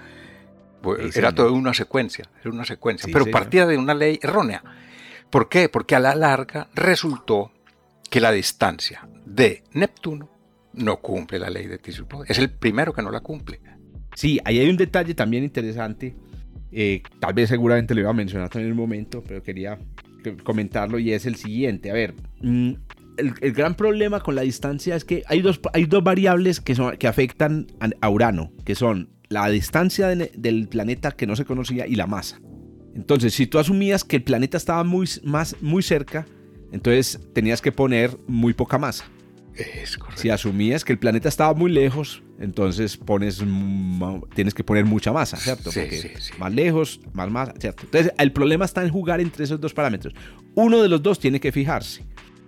Pues, 0.82 1.16
era 1.16 1.32
todo 1.32 1.52
una 1.52 1.74
secuencia, 1.74 2.28
era 2.40 2.50
una 2.50 2.64
secuencia. 2.64 3.08
pero 3.12 3.26
partía 3.26 3.66
de 3.66 3.78
una 3.78 3.94
ley 3.94 4.18
errónea. 4.22 4.62
¿Por 5.30 5.48
qué? 5.48 5.68
Porque 5.68 5.94
a 5.94 6.00
la 6.00 6.14
larga 6.14 6.68
resultó 6.74 7.50
que 8.10 8.20
la 8.20 8.32
distancia 8.32 9.08
de 9.24 9.64
Neptuno 9.72 10.28
no 10.74 10.96
cumple 11.00 11.38
la 11.38 11.50
ley 11.50 11.66
de 11.66 11.78
Tyson 11.78 12.06
Es 12.28 12.38
el 12.38 12.50
primero 12.50 12.92
que 12.92 13.02
no 13.02 13.10
la 13.10 13.20
cumple. 13.20 13.60
Sí, 14.14 14.40
ahí 14.44 14.58
hay 14.58 14.68
un 14.68 14.76
detalle 14.76 15.14
también 15.14 15.44
interesante 15.44 16.14
eh, 16.72 17.02
tal 17.20 17.34
vez 17.34 17.50
seguramente 17.50 17.94
lo 17.94 18.00
iba 18.00 18.10
a 18.10 18.14
mencionar 18.14 18.48
en 18.54 18.62
el 18.62 18.74
momento, 18.74 19.22
pero 19.26 19.42
quería 19.42 19.78
comentarlo 20.42 20.98
y 20.98 21.12
es 21.12 21.26
el 21.26 21.36
siguiente. 21.36 21.90
A 21.90 21.94
ver, 21.94 22.14
mm, 22.40 22.72
el, 23.18 23.52
gran 23.52 23.74
problema 23.74 24.20
con 24.20 24.34
la 24.34 24.42
distancia 24.42 24.96
es 24.96 25.04
que 25.04 25.22
hay 25.26 25.42
dos, 25.42 25.60
variables 26.02 26.60
que, 26.60 27.06
afectan 27.06 27.66
a 28.00 28.08
Urano, 28.08 28.52
que 28.64 28.74
son 28.74 29.10
la 29.28 29.48
distancia 29.48 30.08
del 30.08 30.68
planeta 30.68 31.10
que 31.12 31.26
no 31.26 31.36
se 31.36 31.44
conocía 31.44 31.86
y 31.86 31.94
la 31.94 32.06
masa. 32.06 32.40
Entonces, 32.94 33.34
si 33.34 33.46
tú 33.46 33.58
asumías 33.58 34.04
que 34.04 34.16
el 34.16 34.22
planeta 34.22 34.56
estaba 34.56 34.82
muy, 34.84 35.08
muy 35.60 35.82
cerca, 35.82 36.26
entonces 36.72 37.20
tenías 37.34 37.60
que 37.60 37.72
poner 37.72 38.16
muy 38.26 38.54
poca 38.54 38.78
masa. 38.78 39.04
Es 39.56 39.98
correcto. 39.98 40.20
Si 40.20 40.30
asumías 40.30 40.84
que 40.84 40.92
el 40.92 40.98
planeta 40.98 41.28
estaba 41.28 41.54
muy 41.54 41.70
lejos, 41.70 42.22
entonces 42.40 42.96
pones 42.96 43.42
tienes 44.34 44.54
que 44.54 44.64
poner 44.64 44.84
mucha 44.84 45.12
masa, 45.12 45.36
¿cierto? 45.36 45.64
Porque 45.64 46.14
más 46.38 46.52
lejos, 46.52 47.00
más 47.12 47.30
masa, 47.30 47.54
¿cierto? 47.58 47.84
Entonces, 47.84 48.12
el 48.18 48.32
problema 48.32 48.64
está 48.64 48.82
en 48.82 48.90
jugar 48.90 49.20
entre 49.20 49.44
esos 49.44 49.60
dos 49.60 49.74
parámetros. 49.74 50.14
Uno 50.54 50.82
de 50.82 50.88
los 50.88 51.02
dos 51.02 51.18
tiene 51.18 51.40
que 51.40 51.52
fijarse. 51.52 52.04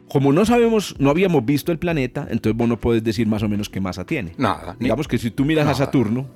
Como 0.08 0.32
no 0.32 0.44
sabemos, 0.44 0.94
no 0.98 1.10
habíamos 1.10 1.44
visto 1.44 1.72
el 1.72 1.78
planeta, 1.78 2.26
entonces 2.30 2.56
vos 2.56 2.68
no 2.68 2.78
puedes 2.78 3.02
decir 3.02 3.26
más 3.26 3.42
o 3.42 3.48
menos 3.48 3.68
qué 3.68 3.80
masa 3.80 4.04
tiene. 4.04 4.32
Nada. 4.36 4.76
Digamos 4.78 5.08
que 5.08 5.18
si 5.18 5.30
tú 5.30 5.44
miras 5.44 5.66
a 5.66 5.74
Saturno, 5.74 6.28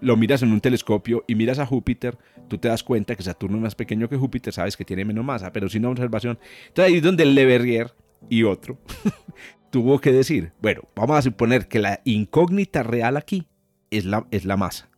lo 0.00 0.16
miras 0.16 0.42
en 0.42 0.52
un 0.52 0.60
telescopio 0.60 1.24
y 1.26 1.34
miras 1.34 1.58
a 1.58 1.66
Júpiter, 1.66 2.16
tú 2.48 2.58
te 2.58 2.68
das 2.68 2.82
cuenta 2.82 3.16
que 3.16 3.22
Saturno 3.22 3.56
es 3.56 3.62
más 3.62 3.74
pequeño 3.74 4.08
que 4.08 4.16
Júpiter, 4.16 4.52
sabes 4.52 4.76
que 4.76 4.84
tiene 4.84 5.04
menos 5.04 5.24
masa, 5.24 5.52
pero 5.52 5.68
sin 5.68 5.84
observación. 5.84 6.38
Entonces 6.68 6.92
ahí 6.92 6.98
es 6.98 7.02
donde 7.02 7.24
el 7.24 7.34
Le 7.34 7.44
Verrier 7.44 7.92
y 8.28 8.42
otro 8.42 8.78
tuvo 9.70 10.00
que 10.00 10.12
decir, 10.12 10.52
bueno, 10.60 10.82
vamos 10.94 11.16
a 11.16 11.22
suponer 11.22 11.68
que 11.68 11.78
la 11.78 12.00
incógnita 12.04 12.82
real 12.82 13.16
aquí 13.16 13.46
es 13.90 14.04
la, 14.04 14.26
es 14.30 14.44
la 14.44 14.56
masa. 14.56 14.88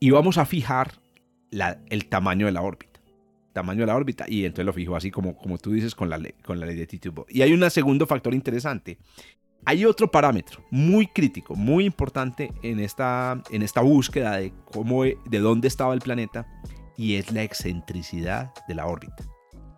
Y 0.00 0.10
vamos 0.10 0.38
a 0.38 0.44
fijar 0.44 1.00
la, 1.50 1.80
el 1.88 2.06
tamaño 2.06 2.46
de 2.46 2.52
la 2.52 2.62
órbita. 2.62 3.00
Tamaño 3.52 3.80
de 3.80 3.86
la 3.86 3.96
órbita. 3.96 4.26
Y 4.28 4.44
entonces 4.44 4.66
lo 4.66 4.72
fijo 4.72 4.96
así 4.96 5.10
como, 5.10 5.36
como 5.36 5.58
tú 5.58 5.72
dices 5.72 5.94
con 5.94 6.08
la, 6.08 6.18
ley, 6.18 6.34
con 6.44 6.60
la 6.60 6.66
ley 6.66 6.76
de 6.76 6.86
Titubo. 6.86 7.26
Y 7.28 7.42
hay 7.42 7.52
un 7.52 7.68
segundo 7.70 8.06
factor 8.06 8.34
interesante. 8.34 8.98
Hay 9.64 9.84
otro 9.84 10.10
parámetro 10.10 10.64
muy 10.70 11.08
crítico, 11.08 11.56
muy 11.56 11.84
importante 11.84 12.52
en 12.62 12.78
esta, 12.78 13.42
en 13.50 13.62
esta 13.62 13.80
búsqueda 13.80 14.36
de, 14.36 14.52
cómo, 14.72 15.02
de 15.02 15.38
dónde 15.40 15.66
estaba 15.66 15.94
el 15.94 16.00
planeta. 16.00 16.46
Y 16.96 17.14
es 17.14 17.32
la 17.32 17.42
excentricidad 17.42 18.52
de 18.68 18.74
la 18.74 18.86
órbita. 18.86 19.24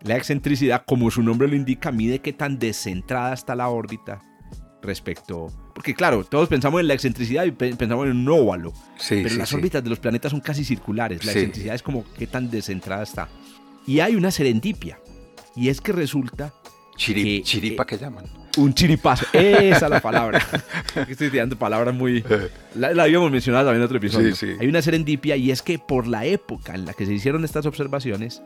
La 0.02 0.16
excentricidad, 0.16 0.84
como 0.86 1.10
su 1.10 1.22
nombre 1.22 1.48
lo 1.48 1.54
indica, 1.54 1.92
mide 1.92 2.20
qué 2.20 2.32
tan 2.32 2.58
descentrada 2.58 3.34
está 3.34 3.54
la 3.54 3.68
órbita 3.68 4.22
respecto. 4.82 5.52
Porque, 5.74 5.94
claro, 5.94 6.24
todos 6.24 6.48
pensamos 6.48 6.80
en 6.80 6.88
la 6.88 6.94
excentricidad 6.94 7.44
y 7.44 7.52
pensamos 7.52 8.06
en 8.06 8.16
un 8.16 8.28
óvalo. 8.28 8.72
pero 9.08 9.34
las 9.36 9.52
órbitas 9.52 9.82
de 9.82 9.90
los 9.90 9.98
planetas 9.98 10.30
son 10.30 10.40
casi 10.40 10.64
circulares. 10.64 11.24
La 11.24 11.32
excentricidad 11.32 11.74
es 11.74 11.82
como 11.82 12.04
qué 12.18 12.26
tan 12.26 12.50
descentrada 12.50 13.02
está. 13.02 13.28
Y 13.86 14.00
hay 14.00 14.14
una 14.14 14.30
serendipia. 14.30 14.98
Y 15.56 15.68
es 15.68 15.80
que 15.80 15.92
resulta. 15.92 16.54
que, 16.96 17.42
chiripa 17.42 17.86
que 17.86 17.98
llaman. 17.98 18.24
Un 18.56 18.74
chiripazo. 18.74 19.26
Esa 19.32 19.86
es 19.86 19.90
la 19.90 20.00
palabra. 20.00 20.44
Estoy 21.08 21.30
tirando 21.30 21.56
palabras 21.56 21.94
muy. 21.94 22.24
Eh. 22.28 22.48
La, 22.74 22.92
la, 22.92 23.04
habíamos 23.04 23.30
mencionado 23.30 23.66
también 23.66 23.82
en 23.82 23.84
otro 23.86 23.98
episodio. 23.98 24.34
Hay 24.60 24.66
una 24.66 24.82
serendipia 24.82 25.36
y 25.36 25.50
es 25.50 25.62
que 25.62 25.78
por 25.78 26.06
la 26.06 26.24
época 26.24 26.74
en 26.74 26.84
la 26.84 26.94
que 26.94 27.06
se 27.06 27.14
hicieron 27.14 27.44
estas 27.44 27.64
observaciones, 27.66 28.42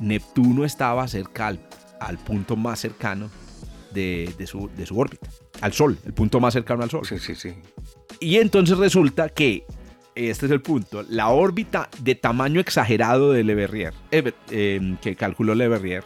Neptuno 0.00 0.64
estaba 0.64 1.06
cerca 1.06 1.54
al 2.00 2.18
punto 2.18 2.56
más 2.56 2.80
cercano 2.80 3.30
de, 3.92 4.34
su, 4.46 4.70
de 4.76 4.86
su 4.86 4.98
órbita, 4.98 5.28
al 5.60 5.72
Sol, 5.72 5.98
el 6.04 6.12
punto 6.12 6.40
más 6.40 6.52
cercano 6.54 6.82
al 6.82 6.90
Sol. 6.90 7.06
Sí, 7.06 7.18
sí, 7.18 7.34
sí. 7.34 7.54
Y 8.20 8.36
entonces 8.36 8.78
resulta 8.78 9.28
que, 9.28 9.64
este 10.14 10.46
es 10.46 10.52
el 10.52 10.60
punto, 10.60 11.04
la 11.08 11.28
órbita 11.28 11.88
de 12.00 12.14
tamaño 12.14 12.60
exagerado 12.60 13.32
de 13.32 13.44
Le 13.44 13.54
Verrier, 13.54 13.94
eh, 14.10 14.32
em, 14.50 14.96
que 14.98 15.16
calculó 15.16 15.54
Le 15.54 15.68
Verrier, 15.68 16.04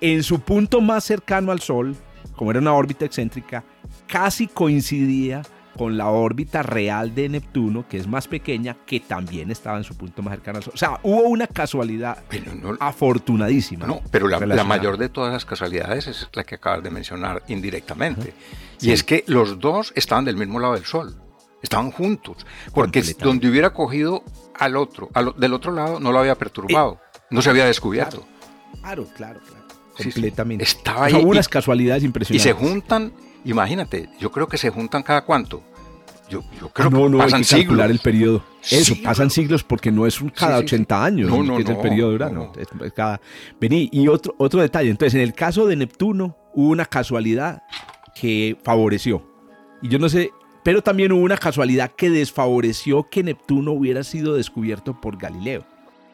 en 0.00 0.22
su 0.22 0.40
punto 0.40 0.80
más 0.80 1.04
cercano 1.04 1.52
al 1.52 1.60
Sol, 1.60 1.96
como 2.36 2.50
era 2.50 2.60
una 2.60 2.74
órbita 2.74 3.04
excéntrica, 3.04 3.64
casi 4.06 4.46
coincidía 4.46 5.42
con 5.76 5.96
la 5.96 6.08
órbita 6.08 6.62
real 6.62 7.14
de 7.14 7.28
Neptuno, 7.28 7.86
que 7.88 7.96
es 7.96 8.06
más 8.06 8.28
pequeña, 8.28 8.76
que 8.86 9.00
también 9.00 9.50
estaba 9.50 9.78
en 9.78 9.84
su 9.84 9.96
punto 9.96 10.22
más 10.22 10.34
cercano 10.34 10.58
al 10.58 10.64
Sol. 10.64 10.72
O 10.74 10.78
sea, 10.78 11.00
hubo 11.02 11.22
una 11.22 11.46
casualidad 11.46 12.18
afortunadísima. 12.80 13.86
No, 13.86 14.00
pero 14.10 14.28
la, 14.28 14.64
mayor 14.64 14.98
de 14.98 15.08
todas 15.08 15.32
las 15.32 15.44
casualidades 15.44 16.06
es 16.06 16.28
la 16.34 16.44
que 16.44 16.56
acabas 16.56 16.82
de 16.82 16.90
mencionar 16.90 17.42
indirectamente. 17.48 18.34
Y 18.80 18.90
es 18.90 19.02
que 19.02 19.24
los 19.26 19.58
dos 19.58 19.92
estaban 19.96 20.24
del 20.24 20.36
mismo 20.36 20.58
lado 20.58 20.74
del 20.74 20.84
Sol. 20.84 21.16
Estaban 21.62 21.92
juntos. 21.92 22.44
Porque 22.74 23.02
donde 23.18 23.48
hubiera 23.48 23.72
cogido 23.72 24.24
al 24.58 24.76
otro, 24.76 25.10
del 25.36 25.54
otro 25.54 25.72
lado, 25.72 26.00
no 26.00 26.12
lo 26.12 26.18
había 26.18 26.34
perturbado. 26.34 27.00
Eh, 27.14 27.18
no 27.30 27.40
se 27.40 27.50
había 27.50 27.64
descubierto. 27.64 28.26
Claro, 28.80 29.06
claro, 29.16 29.40
claro. 29.46 29.64
completamente. 29.96 30.64
Estaba 30.64 31.06
ahí. 31.06 31.14
Hubo 31.14 31.30
unas 31.30 31.48
casualidades 31.48 32.02
impresionantes. 32.02 32.44
Y 32.44 32.48
se 32.48 32.52
juntan 32.52 33.12
Imagínate, 33.44 34.08
yo 34.18 34.30
creo 34.30 34.46
que 34.46 34.58
se 34.58 34.70
juntan 34.70 35.02
cada 35.02 35.24
cuánto. 35.24 35.62
Yo, 36.28 36.42
yo 36.58 36.68
creo 36.70 36.88
no, 36.88 37.08
no, 37.08 37.18
pasan 37.18 37.40
hay 37.40 37.44
que 37.44 37.56
calcular 37.56 37.90
el 37.90 37.98
periodo. 37.98 38.42
Eso, 38.70 38.94
pasan 39.02 39.28
siglos 39.28 39.62
porque 39.64 39.90
no 39.90 40.06
es 40.06 40.20
un 40.20 40.30
cada 40.30 40.58
80 40.58 41.04
años, 41.04 41.28
no, 41.28 41.42
no, 41.42 41.56
que 41.56 41.62
es 41.62 41.68
el 41.68 41.76
periodo 41.76 42.10
de 42.10 42.14
Urano. 42.14 42.52
cada... 42.94 43.20
Vení, 43.60 43.90
y 43.92 44.08
otro, 44.08 44.34
otro 44.38 44.62
detalle. 44.62 44.88
Entonces, 44.88 45.14
en 45.14 45.20
el 45.20 45.34
caso 45.34 45.66
de 45.66 45.76
Neptuno, 45.76 46.36
hubo 46.54 46.70
una 46.70 46.86
casualidad 46.86 47.62
que 48.14 48.56
favoreció. 48.62 49.22
Y 49.82 49.88
yo 49.88 49.98
no 49.98 50.08
sé, 50.08 50.30
pero 50.62 50.80
también 50.80 51.12
hubo 51.12 51.22
una 51.22 51.36
casualidad 51.36 51.90
que 51.90 52.08
desfavoreció 52.08 53.08
que 53.10 53.22
Neptuno 53.22 53.72
hubiera 53.72 54.04
sido 54.04 54.34
descubierto 54.34 55.00
por 55.00 55.18
Galileo. 55.18 55.64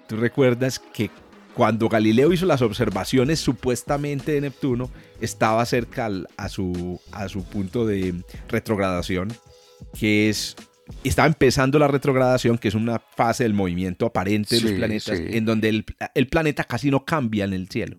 Tú 0.08 0.16
recuerdas 0.16 0.78
que 0.78 1.10
cuando 1.58 1.88
Galileo 1.88 2.32
hizo 2.32 2.46
las 2.46 2.62
observaciones 2.62 3.40
supuestamente 3.40 4.30
de 4.30 4.42
Neptuno, 4.42 4.92
estaba 5.20 5.66
cerca 5.66 6.08
a, 6.36 6.48
su, 6.48 7.00
a 7.10 7.28
su 7.28 7.42
punto 7.42 7.84
de 7.84 8.14
retrogradación, 8.46 9.36
que 9.98 10.28
es 10.28 10.54
estaba 11.02 11.26
empezando 11.26 11.80
la 11.80 11.88
retrogradación, 11.88 12.58
que 12.58 12.68
es 12.68 12.76
una 12.76 13.00
fase 13.00 13.42
del 13.42 13.54
movimiento 13.54 14.06
aparente 14.06 14.54
de 14.54 14.60
los 14.60 14.70
planetas, 14.70 15.18
en 15.18 15.44
donde 15.44 15.84
el, 16.14 16.28
planeta 16.28 16.62
casi 16.62 16.92
no 16.92 17.04
cambia 17.04 17.44
en 17.44 17.52
el 17.52 17.68
cielo. 17.68 17.96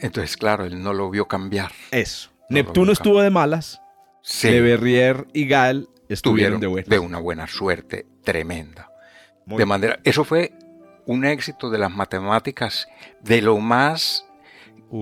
Entonces, 0.00 0.38
claro, 0.38 0.64
él 0.64 0.82
no 0.82 0.94
lo 0.94 1.10
vio 1.10 1.28
cambiar. 1.28 1.72
Eso. 1.90 2.30
Neptuno 2.48 2.90
estuvo 2.90 3.20
de 3.20 3.28
malas. 3.28 3.82
Sí. 4.22 4.48
Le 4.48 4.62
Verrier 4.62 5.26
y 5.34 5.46
Gal 5.46 5.90
estuvieron 6.08 6.58
de 6.58 6.68
buenas. 6.68 6.88
De 6.88 6.98
una 6.98 7.18
buena 7.18 7.46
suerte 7.48 8.06
tremenda. 8.24 8.88
de 9.44 9.66
manera, 9.66 10.00
eso 10.04 10.24
fue 10.24 10.54
un 11.06 11.24
éxito 11.24 11.70
de 11.70 11.78
las 11.78 11.90
matemáticas 11.90 12.88
de 13.22 13.42
lo 13.42 13.58
más 13.58 14.26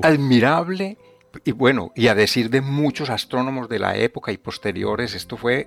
admirable 0.03 0.99
y 1.45 1.53
bueno, 1.53 1.93
y 1.95 2.09
a 2.09 2.15
decir 2.15 2.51
de 2.51 2.61
muchos 2.61 3.11
astrónomos 3.11 3.69
de 3.69 3.79
la 3.79 3.97
época 3.97 4.33
y 4.33 4.39
posteriores, 4.39 5.15
esto 5.15 5.37
fue 5.37 5.67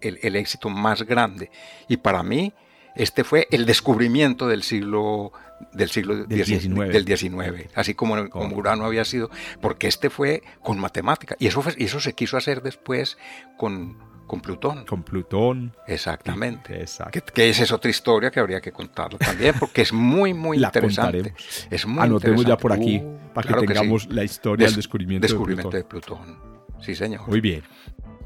el, 0.00 0.36
éxito 0.36 0.68
más 0.68 1.02
grande. 1.02 1.50
Y 1.88 1.96
para 1.96 2.22
mí, 2.22 2.52
este 2.94 3.24
fue 3.24 3.48
el 3.50 3.66
descubrimiento 3.66 4.46
del 4.46 4.62
siglo 4.62 5.32
del 5.72 5.88
siglo 5.88 6.26
del 6.26 7.06
XIX, 7.06 7.70
así 7.74 7.94
como, 7.94 8.28
como, 8.28 8.56
Urano 8.56 8.84
había 8.84 9.04
sido, 9.04 9.30
porque 9.62 9.86
este 9.86 10.10
fue 10.10 10.42
con 10.62 10.78
matemática. 10.78 11.36
Y 11.38 11.46
eso, 11.46 11.64
y 11.78 11.84
eso 11.84 12.00
se 12.00 12.12
quiso 12.12 12.36
hacer 12.36 12.60
después 12.60 13.16
con, 13.56 13.96
con 14.26 14.40
Plutón. 14.40 14.84
Con 14.86 15.02
Plutón. 15.02 15.74
Exactamente. 15.86 16.80
Exacto. 16.80 17.20
Que, 17.32 17.50
esa 17.50 17.62
es 17.62 17.72
otra 17.72 17.90
historia 17.90 18.30
que 18.30 18.40
habría 18.40 18.60
que 18.60 18.72
contarlo 18.72 19.18
también, 19.18 19.54
porque 19.58 19.82
es 19.82 19.92
muy, 19.92 20.34
muy 20.34 20.56
interesante. 20.64 21.34
Es 21.70 21.86
muy 21.86 22.02
Anotemos 22.02 22.44
ya 22.44 22.56
por 22.56 22.72
aquí 22.72 22.98
uh, 22.98 23.32
para 23.32 23.54
que 23.54 23.66
tengamos 23.66 24.06
la 24.06 24.24
historia 24.24 24.66
del 24.66 24.76
descubrimiento, 24.76 25.26
descubrimiento 25.26 25.76
de, 25.76 25.84
Plutón. 25.84 26.38
Sí, 26.80 26.94
señor. 26.94 27.26
Muy 27.28 27.40
bien. 27.40 27.62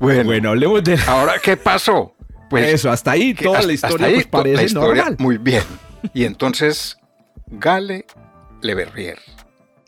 Bueno, 0.00 0.24
bueno 0.24 0.50
hablemos 0.50 0.82
de... 0.84 0.98
Ahora, 1.06 1.34
¿qué 1.42 1.56
pasó? 1.56 2.14
Pues, 2.48 2.72
Eso, 2.74 2.90
hasta 2.90 3.12
ahí 3.12 3.34
toda 3.34 3.62
la 3.62 3.72
historia 3.72 4.08
pues, 4.08 4.26
parece 4.26 4.74
normal. 4.74 5.16
Muy 5.18 5.38
bien. 5.38 5.62
Y 6.14 6.24
entonces, 6.24 6.98
Gale 7.46 8.06
Le 8.62 8.74
Verrier, 8.74 9.18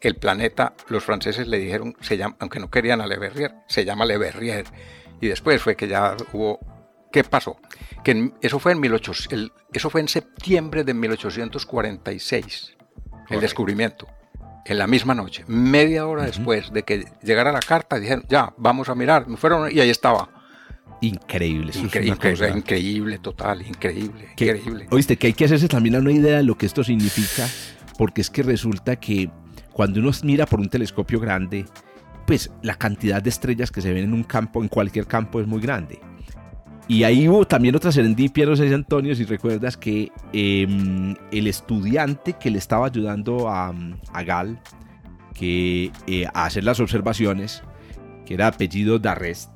el 0.01 0.17
planeta, 0.17 0.75
los 0.89 1.05
franceses 1.05 1.47
le 1.47 1.59
dijeron, 1.59 1.97
se 2.01 2.17
llama, 2.17 2.37
aunque 2.41 2.59
no 2.59 2.71
querían 2.71 3.01
a 3.01 3.07
Le 3.07 3.19
Verrier, 3.19 3.55
se 3.69 3.85
llama 3.85 4.05
Le 4.05 4.19
Verrier. 4.19 4.67
Y 5.21 5.29
después 5.29 5.63
fue 5.63 5.77
que 5.77 5.89
ya 5.89 6.17
hubo... 6.33 6.59
¿Qué 7.13 7.25
pasó? 7.25 7.57
Que 8.05 8.33
eso, 8.41 8.59
fue 8.61 8.73
en 8.73 8.81
18, 8.81 9.13
eso 9.73 9.91
fue 9.91 10.01
en 10.01 10.09
septiembre 10.09 10.85
de 10.85 10.95
1846, 10.95 12.77
el 13.31 13.41
descubrimiento. 13.41 14.07
En 14.65 14.79
la 14.79 14.87
misma 14.87 15.15
noche, 15.15 15.45
media 15.49 16.07
hora 16.07 16.25
después 16.25 16.73
de 16.73 16.85
que 16.85 17.07
llegara 17.23 17.51
la 17.51 17.61
carta, 17.61 17.99
dijeron, 17.99 18.25
ya, 18.29 18.55
vamos 18.59 18.89
a 18.89 18.95
mirar. 18.95 19.27
Me 19.27 19.37
fueron 19.37 19.73
y 19.73 19.81
ahí 19.81 19.91
estaba 19.91 20.29
increíble. 21.01 21.73
increíble, 21.77 23.19
total, 23.19 23.67
increíble, 23.67 24.29
increíble. 24.33 24.87
Oíste, 24.91 25.17
que 25.17 25.29
hay 25.29 25.33
que 25.33 25.47
hacerse 25.47 25.67
también 25.67 25.97
una 25.97 26.13
idea 26.13 26.37
de 26.39 26.43
lo 26.45 26.57
que 26.57 26.67
esto 26.67 26.85
significa, 26.85 27.49
porque 27.99 28.21
es 28.21 28.31
que 28.31 28.43
resulta 28.43 28.97
que 28.97 29.31
cuando 29.73 30.01
uno 30.01 30.11
mira 30.23 30.47
por 30.47 30.61
un 30.61 30.69
telescopio 30.69 31.21
grande, 31.21 31.67
pues 32.31 32.49
la 32.63 32.77
cantidad 32.77 33.21
de 33.21 33.29
estrellas 33.29 33.73
que 33.73 33.81
se 33.81 33.93
ven 33.93 34.05
en 34.05 34.13
un 34.15 34.23
campo, 34.23 34.63
en 34.63 34.69
cualquier 34.69 35.05
campo, 35.05 35.41
es 35.41 35.49
muy 35.49 35.61
grande. 35.61 35.99
Y 36.87 37.03
ahí 37.03 37.29
hubo 37.29 37.45
también 37.45 37.75
otra 37.75 37.91
serendipia, 37.91 38.47
no 38.47 38.55
sé 38.55 38.73
Antonio, 38.73 39.17
si 39.17 39.25
recuerdas 39.25 39.77
que 39.77 40.13
em, 40.33 41.17
el 41.33 41.49
estudiante 41.49 42.35
que 42.35 42.53
le 42.53 42.59
estaba 42.59 42.87
ayudando 42.87 43.49
a, 43.49 43.75
Gal 44.25 44.61
que, 45.35 45.91
eh, 46.07 46.27
a 46.33 46.45
hacer 46.45 46.63
las 46.63 46.79
observaciones, 46.79 47.65
que 48.25 48.35
era 48.35 48.47
apellido 48.47 49.01
Darrest, 49.01 49.51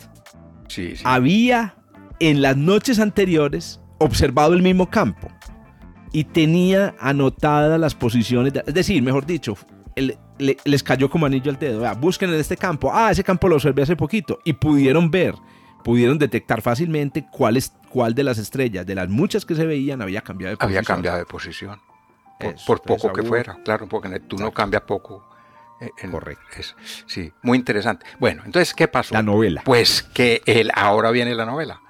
había 1.05 1.77
en 2.19 2.43
las 2.43 2.57
noches 2.57 2.99
anteriores 2.99 3.81
observado 3.99 4.53
el 4.53 4.63
mismo 4.63 4.91
campo 4.91 5.29
y 6.11 6.25
tenía 6.25 6.97
anotadas 6.99 7.79
las 7.79 7.95
posiciones, 7.95 8.53
es 8.67 8.75
decir, 8.75 9.01
mejor 9.01 9.27
dicho, 9.27 9.57
les 9.97 10.83
cayó 10.83 11.09
como 11.09 11.27
anillo 11.27 11.51
al 11.51 11.59
dedo. 11.59 11.95
busquen 11.97 12.33
en 12.33 12.41
este 12.41 12.57
campo. 12.57 12.91
Ah, 12.93 13.11
ese 13.11 13.25
campo 13.25 13.49
lo 13.49 13.57
observé 13.57 13.83
hace 13.83 13.97
poquito. 13.97 14.39
Y 14.45 14.55
pudieron 14.55 15.11
ver, 15.11 15.35
pudieron 15.83 16.19
detectar 16.19 16.63
fácilmente 16.63 17.27
cuál, 17.31 17.57
es, 17.57 17.73
cuál 17.91 18.15
de 18.15 18.25
las 18.25 18.39
estrellas, 18.39 18.87
de 18.87 18.95
las 18.95 19.09
muchas 19.09 19.45
que 19.45 19.55
se 19.55 19.67
veían, 19.67 20.03
había 20.03 20.21
cambiado 20.21 20.51
de 20.51 20.57
posición. 20.57 20.79
Había 20.79 20.87
cambiado 20.87 21.19
de 21.19 21.27
posición. 21.27 21.81
Por, 22.67 22.83
poco 22.83 23.13
que 23.13 23.23
fuera, 23.23 23.57
claro, 23.65 23.89
porque 23.89 24.09
Neptuno 24.09 24.53
cambia 24.53 24.85
poco 24.85 25.25
eh, 25.81 25.91
Correcto. 26.11 26.43
sí, 27.07 27.33
muy 27.43 27.59
interesante. 27.59 28.07
Bueno, 28.19 28.43
entonces, 28.45 28.75
¿qué 28.75 28.89
pasó? 28.89 29.15
La 29.15 29.23
novela. 29.23 29.63
Pues 29.65 30.03
que 30.03 30.43
él, 30.47 30.71
ahora 30.75 31.11
viene 31.11 31.35
la 31.35 31.47
novela. 31.47 31.81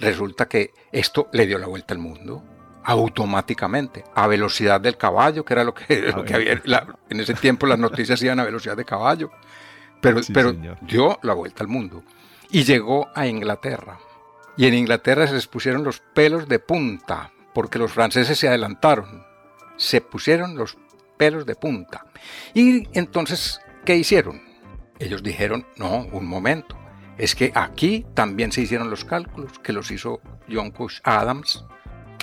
Resulta 0.00 0.46
que 0.46 0.72
esto 0.92 1.28
le 1.32 1.46
dio 1.46 1.58
la 1.58 1.66
vuelta 1.66 1.94
al 1.94 2.00
mundo 2.00 2.42
automáticamente, 2.84 4.04
a 4.14 4.26
velocidad 4.26 4.80
del 4.80 4.96
caballo, 4.96 5.44
que 5.44 5.54
era 5.54 5.64
lo 5.64 5.74
que, 5.74 6.12
había. 6.34 6.62
en 7.08 7.20
ese 7.20 7.34
tiempo 7.34 7.66
las 7.66 7.78
noticias 7.78 8.22
iban 8.22 8.40
a 8.40 8.44
velocidad 8.44 8.76
de 8.76 8.84
caballo. 8.84 9.30
Pero, 10.00 10.20
pero 10.34 10.54
dio 10.82 11.18
la 11.22 11.32
vuelta 11.32 11.62
al 11.62 11.68
mundo. 11.68 12.02
Y 12.50 12.64
llegó 12.64 13.08
a 13.14 13.26
Inglaterra. 13.26 13.98
Y 14.56 14.66
en 14.66 14.74
Inglaterra 14.74 15.26
se 15.26 15.34
les 15.34 15.46
pusieron 15.46 15.82
los 15.82 16.00
pelos 16.00 16.46
de 16.46 16.58
punta, 16.58 17.32
porque 17.54 17.78
los 17.78 17.92
franceses 17.92 18.38
se 18.38 18.48
adelantaron. 18.48 19.24
Se 19.76 20.00
pusieron 20.00 20.56
los 20.56 20.76
pelos 21.16 21.46
de 21.46 21.54
punta. 21.54 22.06
Y 22.52 22.88
entonces, 22.96 23.60
¿qué 23.84 23.96
hicieron? 23.96 24.42
Ellos 24.98 25.22
dijeron, 25.22 25.66
no, 25.76 26.06
un 26.12 26.26
momento, 26.26 26.78
es 27.18 27.34
que 27.34 27.52
aquí 27.54 28.06
también 28.14 28.52
se 28.52 28.60
hicieron 28.60 28.90
los 28.90 29.04
cálculos, 29.04 29.58
que 29.58 29.72
los 29.72 29.90
hizo 29.90 30.20
John 30.50 30.70
Cush 30.70 31.00
Adams. 31.04 31.64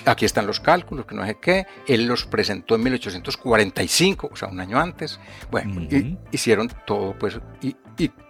Aquí 0.06 0.26
están 0.26 0.48
los 0.48 0.60
cálculos, 0.60 1.06
que 1.06 1.16
no 1.16 1.26
sé 1.26 1.38
qué. 1.40 1.66
Él 1.88 2.08
los 2.08 2.26
presentó 2.26 2.76
en 2.76 2.84
1845, 2.84 4.30
o 4.32 4.36
sea, 4.36 4.48
un 4.48 4.60
año 4.60 4.80
antes. 4.80 5.20
Bueno, 5.52 5.88
hicieron 6.32 6.72
todo, 6.86 7.18
pues, 7.18 7.40
y, 7.62 7.76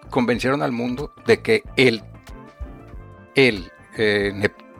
convencieron 0.09 0.61
al 0.61 0.73
mundo 0.73 1.13
de 1.25 1.41
que 1.41 1.63
el, 1.77 2.03
el, 3.35 3.71
eh, 3.97 4.33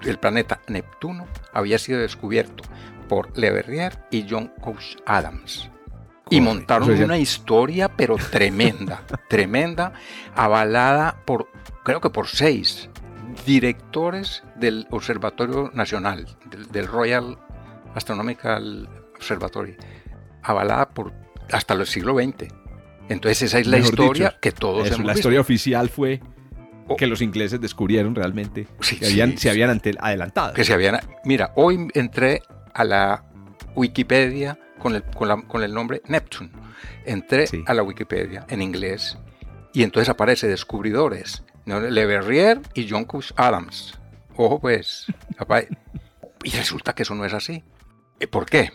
el 0.04 0.17
planeta 0.19 0.62
Neptuno 0.67 1.25
había 1.54 1.77
sido 1.77 1.99
descubierto 1.99 2.63
por 3.08 3.38
Le 3.38 3.51
Verrier 3.51 3.97
y 4.12 4.25
John 4.30 4.51
Couch 4.62 4.97
Adams. 5.06 5.69
Y 6.30 6.39
montaron 6.39 6.89
una 6.89 7.17
historia, 7.17 7.89
pero 7.89 8.15
tremenda, 8.15 9.04
tremenda, 9.30 9.93
avalada 10.36 11.17
por, 11.25 11.49
creo 11.84 11.99
que 11.99 12.10
por 12.10 12.27
seis 12.27 12.89
directores 13.45 14.43
del 14.56 14.88
Observatorio 14.89 15.71
Nacional, 15.73 16.25
del, 16.71 16.88
Royal 16.88 17.38
Astronomical 17.95 18.89
Observatory, 19.15 19.75
avalada 20.43 20.89
por 20.89 21.13
hasta 21.51 21.73
el 21.73 21.86
siglo 21.86 22.15
XX. 22.15 22.54
Entonces 23.10 23.41
esa 23.43 23.60
es 23.60 23.67
la 23.67 23.80
historia 23.80 24.38
que 24.41 24.51
todos 24.51 24.88
hemos 24.88 25.06
La 25.06 25.13
historia 25.13 25.41
oficial 25.41 25.89
fue 25.89 26.21
oh. 26.88 26.95
que 26.95 27.08
los 27.08 27.21
ingleses 27.21 27.60
descubrieron 27.60 28.15
realmente 28.15 28.67
que 28.99 29.06
habían, 29.06 29.38
se 29.38 29.49
habían 29.49 29.82
adelantado. 29.99 30.54
Que 30.54 30.63
se 30.63 30.73
habían, 30.73 30.99
mira, 31.25 31.51
hoy 31.56 31.88
entré 31.93 32.41
a 32.73 32.84
la 32.84 33.25
Wikipedia 33.75 34.58
con 34.80 34.95
el, 34.95 35.04
con, 35.04 35.63
el 35.63 35.73
nombre 35.73 36.01
Neptune. 36.08 36.51
Entré 37.06 37.45
a 37.65 37.73
la 37.73 37.84
Wikipedia 37.84 38.45
en 38.49 38.62
inglés 38.62 39.17
y 39.73 39.84
entonces 39.84 40.10
aparece 40.10 40.47
descubridores, 40.47 41.43
Le 41.65 42.06
Verrier 42.06 42.62
y 42.74 42.89
John 42.89 43.06
Cush 43.06 43.32
Adams. 43.36 43.97
Ojo 44.36 44.60
pues, 44.60 45.06
y 46.43 46.50
resulta 46.52 46.93
que 46.93 47.04
eso 47.04 47.15
no 47.15 47.26
es 47.26 47.34
así. 47.34 47.63
Eh, 48.19 48.28
¿Por 48.28 48.45
qué? 48.45 48.71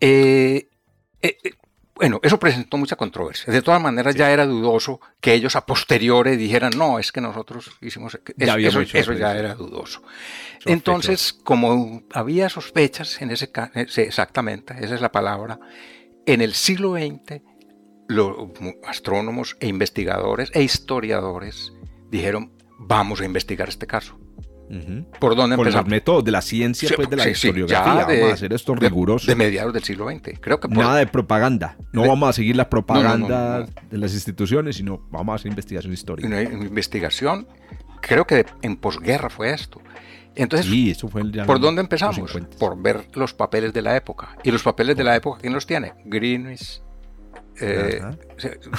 Eh, 0.00 0.68
eh, 1.20 1.36
bueno, 1.94 2.18
eso 2.22 2.38
presentó 2.38 2.76
mucha 2.76 2.96
controversia. 2.96 3.52
De 3.52 3.62
todas 3.62 3.80
maneras, 3.80 4.14
ya 4.14 4.32
era 4.32 4.46
dudoso 4.46 5.00
que 5.20 5.34
ellos 5.34 5.54
a 5.54 5.64
posteriori 5.64 6.36
dijeran, 6.36 6.72
no, 6.76 6.98
es 6.98 7.12
que 7.12 7.20
nosotros 7.20 7.70
hicimos... 7.80 8.18
eso, 8.36 8.80
eso 8.80 9.12
ya 9.12 9.36
era 9.36 9.54
dudoso. 9.54 10.02
Entonces, 10.64 11.32
como 11.32 12.02
había 12.12 12.48
sospechas 12.48 13.20
en 13.22 13.30
ese 13.30 13.50
exactamente, 13.96 14.74
esa 14.80 14.94
es 14.94 15.00
la 15.00 15.12
palabra, 15.12 15.60
en 16.26 16.40
el 16.40 16.54
siglo 16.54 16.94
XX, 16.94 17.40
los 18.08 18.36
astrónomos 18.86 19.56
e 19.60 19.68
investigadores 19.68 20.50
e 20.54 20.62
historiadores 20.62 21.72
dijeron, 22.10 22.52
vamos 22.78 23.20
a 23.20 23.24
investigar 23.24 23.68
este 23.68 23.86
caso. 23.86 24.18
¿Por 25.20 25.36
dónde 25.36 25.56
Con 25.56 25.66
empezamos? 25.66 25.86
los 25.86 25.90
métodos 25.90 26.24
de 26.24 26.30
la 26.30 26.40
ciencia, 26.40 26.88
pues 26.96 27.10
de 27.10 27.16
la 27.16 27.28
historiografía. 27.28 28.06
vamos 28.06 28.30
a 28.30 28.34
hacer 28.34 28.52
esto 28.54 28.74
riguroso. 28.74 29.26
De, 29.26 29.34
mediados 29.34 29.74
del 29.74 29.82
siglo 29.82 30.08
XX. 30.08 30.38
Creo 30.40 30.60
que 30.60 30.68
Nada 30.68 30.96
de 30.96 31.06
propaganda. 31.06 31.76
No 31.92 32.06
vamos 32.06 32.30
a 32.30 32.32
seguir 32.32 32.56
la 32.56 32.70
propaganda 32.70 33.66
de 33.90 33.98
las 33.98 34.14
instituciones, 34.14 34.76
sino 34.76 35.06
vamos 35.10 35.32
a 35.32 35.36
hacer 35.36 35.50
investigación 35.50 35.92
histórica. 35.92 36.26
Una 36.26 36.42
investigación, 36.42 37.46
creo 38.00 38.26
que 38.26 38.46
en 38.62 38.76
posguerra 38.76 39.28
fue 39.28 39.52
esto. 39.52 39.80
Entonces, 40.34 40.66
¿por 41.46 41.60
dónde 41.60 41.82
empezamos? 41.82 42.32
Por 42.58 42.80
ver 42.80 43.06
los 43.12 43.34
papeles 43.34 43.74
de 43.74 43.82
la 43.82 43.96
época. 43.96 44.36
¿Y 44.42 44.50
los 44.50 44.62
papeles 44.62 44.96
de 44.96 45.04
la 45.04 45.16
época 45.16 45.40
quién 45.40 45.52
los 45.52 45.66
tiene? 45.66 45.92
Greenwich, 46.06 46.80
eh, 47.60 48.00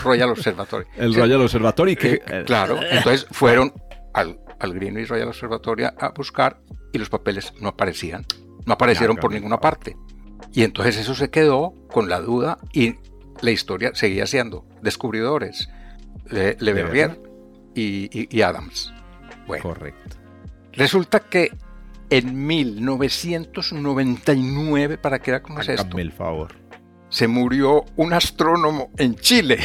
Royal 0.04 0.30
Observatory. 0.30 0.86
El 0.98 1.16
Royal 1.16 1.42
Observatory 1.42 1.96
que... 1.96 2.14
Eh, 2.28 2.44
claro, 2.46 2.80
entonces 2.82 3.26
fueron 3.32 3.74
al 4.14 4.40
al 4.64 4.74
Greenwich 4.74 5.08
Royal 5.10 5.28
Observatory 5.28 5.84
a 5.84 6.14
buscar 6.16 6.60
y 6.92 6.98
los 6.98 7.10
papeles 7.10 7.54
no 7.60 7.70
aparecían, 7.70 8.26
no 8.66 8.74
aparecieron 8.74 9.18
por 9.18 9.32
ninguna 9.32 9.60
parte. 9.60 9.96
Y 10.54 10.64
entonces 10.64 10.98
eso 10.98 11.14
se 11.16 11.30
quedó 11.30 11.76
con 11.92 12.10
la 12.10 12.20
duda 12.22 12.58
y 12.72 12.96
la 13.42 13.52
historia 13.52 13.92
seguía 13.94 14.26
siendo 14.26 14.66
descubridores, 14.82 15.70
Le, 16.30 16.56
Verrier 16.56 17.22
y, 17.76 18.42
Adams. 18.42 18.94
Bueno, 19.48 19.64
Correcto. 19.64 20.16
Resulta 20.72 21.20
que 21.20 21.52
en 22.10 22.48
1999, 22.48 24.98
para 24.98 25.20
que 25.20 25.32
era 25.32 25.42
como 25.42 25.60
esto, 25.60 25.98
el 25.98 26.14
favor. 26.14 26.54
Se 27.14 27.28
murió 27.28 27.86
un 27.96 28.12
astrónomo 28.12 28.90
en 28.98 29.16
Chile. 29.16 29.60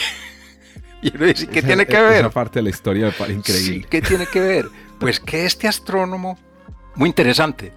Y 1.00 1.16
uno 1.16 1.26
dice, 1.26 1.46
¿qué 1.46 1.62
tiene 1.62 1.86
que 1.86 1.98
ver? 1.98 2.20
Esa 2.20 2.30
parte 2.30 2.58
de 2.58 2.64
la 2.64 2.70
historia 2.70 3.14
me 3.18 3.32
increíble. 3.32 3.86
¿Qué 3.88 4.02
tiene 4.02 4.26
que 4.26 4.40
ver? 4.40 4.66
Pues 4.98 5.18
que 5.18 5.46
este 5.46 5.66
astrónomo, 5.66 6.38
muy 6.94 7.08
interesante, 7.08 7.72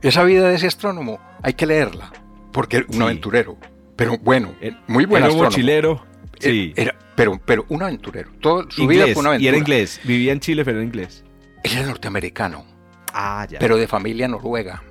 esa 0.00 0.24
vida 0.24 0.48
de 0.48 0.56
ese 0.56 0.66
astrónomo 0.66 1.20
hay 1.40 1.52
que 1.54 1.66
leerla, 1.66 2.10
porque 2.50 2.84
un 2.88 3.02
aventurero, 3.02 3.58
pero 3.94 4.18
bueno, 4.18 4.54
muy 4.88 5.04
buen 5.04 5.22
era 5.22 5.32
un 5.32 5.38
mochilero. 5.38 6.04
Eh, 6.40 6.50
sí. 6.50 6.72
Era, 6.74 6.96
pero, 7.14 7.40
pero 7.44 7.64
un 7.68 7.82
aventurero. 7.82 8.30
Todo, 8.40 8.68
su 8.70 8.88
vida 8.88 9.04
fue 9.12 9.20
una 9.20 9.28
aventura. 9.28 9.44
Y 9.44 9.48
era 9.48 9.56
inglés, 9.56 10.00
vivía 10.02 10.32
en 10.32 10.40
Chile, 10.40 10.64
pero 10.64 10.78
era 10.78 10.84
inglés. 10.84 11.22
Él 11.62 11.72
era 11.74 11.86
norteamericano. 11.86 12.64
Ah, 13.12 13.46
ya. 13.48 13.60
Pero 13.60 13.76
de 13.76 13.86
familia 13.86 14.26
noruega. 14.26 14.82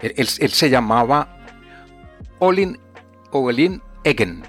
Él, 0.00 0.28
se 0.28 0.70
llamaba 0.70 1.38
Olin 2.38 2.78
Ovelin 3.34 3.82
Eggen. 4.04 4.44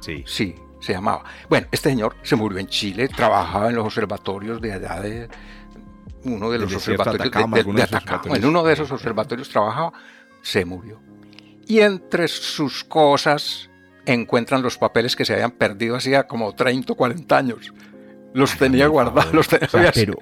Sí. 0.00 0.22
Sí, 0.26 0.54
se 0.80 0.92
llamaba. 0.92 1.24
Bueno, 1.48 1.66
este 1.72 1.90
señor 1.90 2.16
se 2.22 2.36
murió 2.36 2.58
en 2.58 2.68
Chile, 2.68 3.08
trabajaba 3.08 3.68
en 3.68 3.76
los 3.76 3.84
observatorios 3.84 4.60
de 4.60 4.72
allá 4.72 5.00
de, 5.00 5.28
uno 6.24 6.50
de 6.50 6.58
los 6.58 6.74
observatorios 6.74 7.30
de, 7.30 7.82
Atacama, 7.82 8.36
en 8.36 8.44
uno 8.44 8.62
de 8.62 8.72
esos 8.72 8.90
observatorios 8.92 9.48
trabajaba, 9.48 9.92
se 10.42 10.64
murió. 10.64 11.00
Y 11.66 11.80
entre 11.80 12.28
sus 12.28 12.84
cosas 12.84 13.68
encuentran 14.06 14.62
los 14.62 14.78
papeles 14.78 15.16
que 15.16 15.24
se 15.24 15.34
habían 15.34 15.50
perdido 15.50 15.96
hacía 15.96 16.24
como 16.24 16.54
30 16.54 16.92
o 16.92 16.96
40 16.96 17.36
años. 17.36 17.72
Los 18.32 18.56
tenía 18.56 18.86
guardados, 18.86 19.32
los 19.32 19.48
tenía 19.48 19.90
pero, 19.92 20.14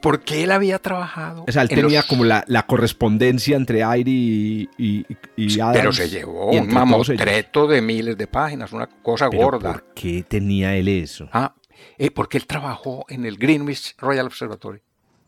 porque 0.00 0.42
él 0.42 0.50
había 0.50 0.78
trabajado. 0.78 1.44
O 1.46 1.52
sea, 1.52 1.62
él 1.62 1.68
tenía 1.68 2.02
como 2.02 2.24
la, 2.24 2.44
correspondencia 2.66 3.56
entre 3.56 3.84
Aire 3.84 4.10
y, 4.10 4.68
y, 4.78 5.58
Pero 5.72 5.92
se 5.92 6.08
llevó 6.08 6.50
un 6.50 6.72
mamotreto 6.72 7.66
de 7.66 7.80
miles 7.80 8.16
de 8.16 8.26
páginas, 8.26 8.72
una 8.72 8.86
cosa 8.86 9.26
gorda. 9.26 9.72
¿Por 9.72 9.94
qué 9.94 10.24
tenía 10.26 10.74
él 10.76 10.88
eso? 10.88 11.28
Ah, 11.32 11.54
eh, 11.98 12.10
porque 12.10 12.38
él 12.38 12.46
trabajó 12.46 13.04
en 13.08 13.26
el 13.26 13.36
Greenwich 13.36 13.94
Royal 13.98 14.26
Observatory. 14.26 14.80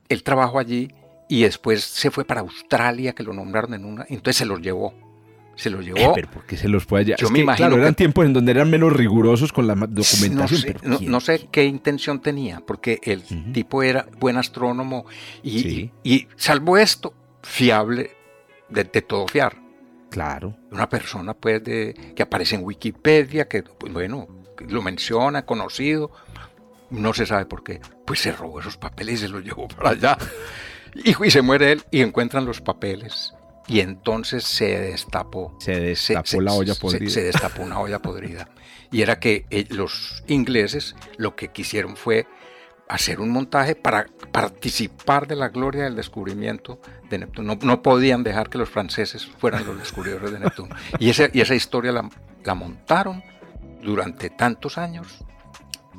Él 0.08 0.22
trabajó 0.22 0.58
allí 0.58 0.88
y 1.28 1.42
después 1.42 1.84
se 1.84 2.10
fue 2.10 2.24
para 2.24 2.40
Australia, 2.40 3.12
que 3.12 3.22
lo 3.22 3.32
nombraron 3.32 3.74
en 3.74 3.84
una. 3.84 4.06
Entonces 4.08 4.36
se 4.36 4.44
los 4.44 4.60
llevó 4.60 4.94
se 5.56 5.70
los 5.70 5.84
llevó. 5.84 5.98
Eh, 5.98 6.10
pero 6.14 6.30
¿por 6.30 6.44
qué 6.44 6.56
se 6.56 6.68
los 6.68 6.86
puede 6.86 7.04
llevar? 7.04 7.20
Yo 7.20 7.30
me 7.30 7.40
imagino. 7.40 7.68
Claro, 7.68 7.80
eran 7.80 7.94
tiempos 7.94 8.26
en 8.26 8.32
donde 8.32 8.52
eran 8.52 8.70
menos 8.70 8.92
rigurosos 8.92 9.52
con 9.52 9.66
la 9.66 9.74
documentación. 9.74 10.76
No 11.02 11.20
sé, 11.20 11.48
qué 11.50 11.64
intención 11.64 12.20
tenía, 12.20 12.60
porque 12.60 13.00
el 13.02 13.22
tipo 13.52 13.82
era 13.82 14.06
buen 14.18 14.36
astrónomo 14.36 15.06
y, 15.42 15.90
y, 16.02 16.28
salvo 16.36 16.76
esto, 16.76 17.14
fiable 17.42 18.10
de, 18.68 18.84
todo 18.84 19.26
fiar. 19.28 19.56
Claro. 20.10 20.56
Una 20.70 20.88
persona 20.88 21.34
pues 21.34 21.62
de, 21.62 22.12
que 22.14 22.22
aparece 22.22 22.56
en 22.56 22.64
Wikipedia, 22.64 23.48
que 23.48 23.62
pues, 23.62 23.92
bueno, 23.92 24.28
lo 24.68 24.82
menciona, 24.82 25.44
conocido, 25.44 26.10
no 26.90 27.14
se 27.14 27.26
sabe 27.26 27.46
por 27.46 27.62
qué. 27.64 27.80
Pues 28.04 28.20
se 28.20 28.32
robó 28.32 28.60
esos 28.60 28.76
papeles 28.76 29.16
y 29.16 29.18
se 29.18 29.28
los 29.28 29.42
llevó 29.44 29.68
para 29.68 29.90
allá. 29.90 30.18
y 30.94 31.30
se 31.30 31.42
muere 31.42 31.72
él 31.72 31.82
y 31.90 32.00
encuentran 32.00 32.44
los 32.44 32.60
papeles 32.60 33.34
y 33.66 33.80
entonces 33.80 34.44
se 34.44 34.78
destapó. 34.78 35.56
Se 35.58 35.80
destapó 35.80 36.40
la 36.40 36.52
olla 36.52 36.74
podrida. 36.74 37.10
Se, 37.10 37.22
destapó 37.22 37.62
una 37.62 37.80
olla 37.80 38.00
podrida. 38.00 38.48
Y 38.90 39.02
era 39.02 39.18
que 39.18 39.46
eh, 39.50 39.66
los 39.70 40.22
ingleses 40.26 40.94
lo 41.16 41.34
que 41.34 41.48
quisieron 41.48 41.96
fue 41.96 42.26
hacer 42.88 43.20
un 43.20 43.30
montaje 43.30 43.74
para 43.74 44.06
participar 44.30 45.26
de 45.26 45.36
la 45.36 45.48
gloria 45.48 45.84
del 45.84 45.96
descubrimiento 45.96 46.80
de 47.08 47.18
Neptuno. 47.18 47.58
No, 47.62 47.82
podían 47.82 48.22
dejar 48.22 48.50
que 48.50 48.58
los 48.58 48.68
franceses 48.68 49.26
fueran 49.26 49.66
los 49.66 49.78
descubridores 49.78 50.30
de 50.30 50.38
Neptuno. 50.38 50.74
Y 50.98 51.08
esa, 51.08 51.28
y 51.32 51.40
esa 51.40 51.54
historia 51.54 51.92
la, 51.92 52.08
la 52.44 52.54
montaron 52.54 53.22
durante 53.82 54.30
tantos 54.30 54.78
años 54.78 55.24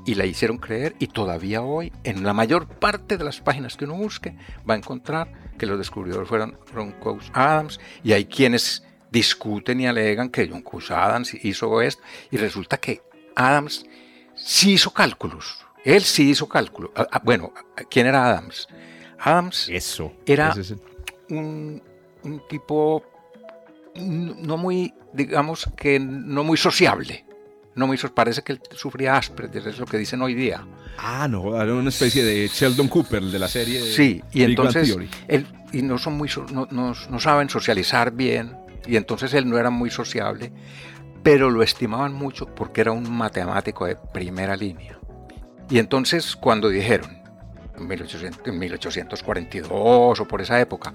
y 0.06 0.16
la 0.16 0.26
hicieron 0.26 0.58
creer 0.58 0.96
y 1.00 1.08
todavía 1.08 1.62
hoy 1.62 1.92
en 2.04 2.24
la 2.24 2.34
mayor 2.34 2.68
parte 2.68 3.18
de 3.18 3.24
las 3.24 3.42
páginas 3.42 3.76
que 3.76 3.86
uno 3.86 3.96
busque 3.96 4.36
va 4.70 4.76
a 4.76 4.78
encontrar 4.78 5.32
que 5.58 5.66
los 5.66 5.78
descubridores 5.78 6.30
fueron 6.30 6.58
John 6.74 6.92
Coase 6.94 7.32
Adams 7.34 7.80
y 8.04 8.14
hay 8.14 8.26
quienes 8.26 8.84
discuten 9.12 9.82
y 9.82 9.88
alegan 9.88 10.30
que 10.30 10.48
John 10.48 10.62
Coase 10.62 10.94
Adams 10.94 11.34
hizo 11.44 11.82
esto 11.82 12.04
y 12.32 12.38
resulta 12.38 12.78
que 12.78 13.02
Adams 13.36 13.86
sí 14.36 14.74
hizo 14.74 14.92
cálculos. 14.92 15.66
Él 15.84 16.02
sí 16.02 16.30
hizo 16.30 16.48
cálculos. 16.48 16.92
Ah, 16.96 17.08
ah, 17.12 17.22
bueno, 17.24 17.54
¿quién 17.90 18.08
era 18.08 18.26
Adams? 18.26 18.68
Adams 19.20 19.70
Eso, 19.70 20.14
era 20.26 20.54
un, 21.30 21.82
un 22.24 22.48
tipo 22.48 23.04
no 23.96 24.58
muy, 24.58 24.94
digamos 25.14 25.70
que 25.78 26.00
no 26.00 26.44
muy 26.44 26.58
sociable 26.58 27.26
no 27.76 27.88
me 27.88 27.96
hizo, 27.96 28.14
parece 28.14 28.42
que 28.42 28.54
él 28.54 28.62
sufría 28.72 29.18
Asperger, 29.18 29.68
es 29.68 29.78
lo 29.78 29.86
que 29.86 29.98
dicen 29.98 30.22
hoy 30.22 30.34
día. 30.34 30.66
Ah, 30.98 31.28
no, 31.28 31.62
era 31.62 31.74
una 31.74 31.90
especie 31.90 32.24
de 32.24 32.48
Sheldon 32.48 32.88
Cooper 32.88 33.24
de 33.24 33.38
la 33.38 33.50
serie. 33.50 33.82
Sí, 33.82 34.24
y 34.32 34.44
entonces 34.44 34.96
él, 35.28 35.46
y 35.74 35.82
no 35.82 35.98
son 35.98 36.14
muy, 36.14 36.30
no, 36.52 36.68
no, 36.72 37.20
saben 37.20 37.50
socializar 37.50 38.12
bien, 38.12 38.56
y 38.86 38.96
entonces 38.96 39.34
él 39.34 39.50
no 39.50 39.58
era 39.58 39.70
muy 39.70 39.90
sociable, 39.90 40.54
pero 41.22 41.50
lo 41.50 41.62
estimaban 41.64 42.14
mucho 42.14 42.46
porque 42.46 42.82
era 42.82 42.94
un 42.94 43.12
matemático 43.12 43.86
de 43.86 43.98
primera 43.98 44.56
línea. 44.56 44.98
Y 45.70 45.80
entonces 45.80 46.36
cuando 46.36 46.70
dijeron, 46.70 47.18
en, 47.78 48.60
1842 48.60 50.20
o 50.20 50.26
por 50.26 50.42
esa 50.42 50.62
época, 50.62 50.94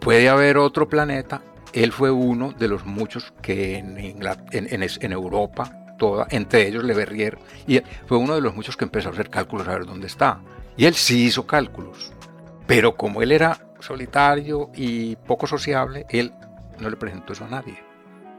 puede 0.00 0.28
haber 0.28 0.58
otro 0.58 0.88
planeta, 0.88 1.42
él 1.72 1.92
fue 1.92 2.10
uno 2.10 2.52
de 2.52 2.68
los 2.68 2.84
muchos 2.84 3.32
que 3.42 3.78
en, 3.78 3.96
en, 4.52 5.12
Europa, 5.12 5.94
toda, 5.98 6.26
entre 6.30 6.66
ellos 6.66 6.84
Le 6.84 6.94
Verrier, 6.94 7.38
y 7.66 7.80
fue 8.06 8.18
uno 8.18 8.34
de 8.34 8.40
los 8.40 8.54
muchos 8.54 8.76
que 8.76 8.84
empezó 8.84 9.08
a 9.08 9.12
hacer 9.12 9.30
cálculos 9.30 9.66
a 9.68 9.72
ver 9.72 9.86
dónde 9.86 10.06
está. 10.06 10.40
Y 10.76 10.86
él 10.86 10.94
sí 10.94 11.26
hizo 11.26 11.46
cálculos, 11.46 12.12
pero 12.66 12.96
como 12.96 13.22
él 13.22 13.32
era 13.32 13.58
solitario 13.80 14.70
y 14.74 15.16
poco 15.16 15.46
sociable, 15.46 16.06
él 16.08 16.32
no 16.78 16.88
le 16.88 16.96
presentó 16.96 17.32
eso 17.32 17.44
a 17.44 17.48
nadie. 17.48 17.76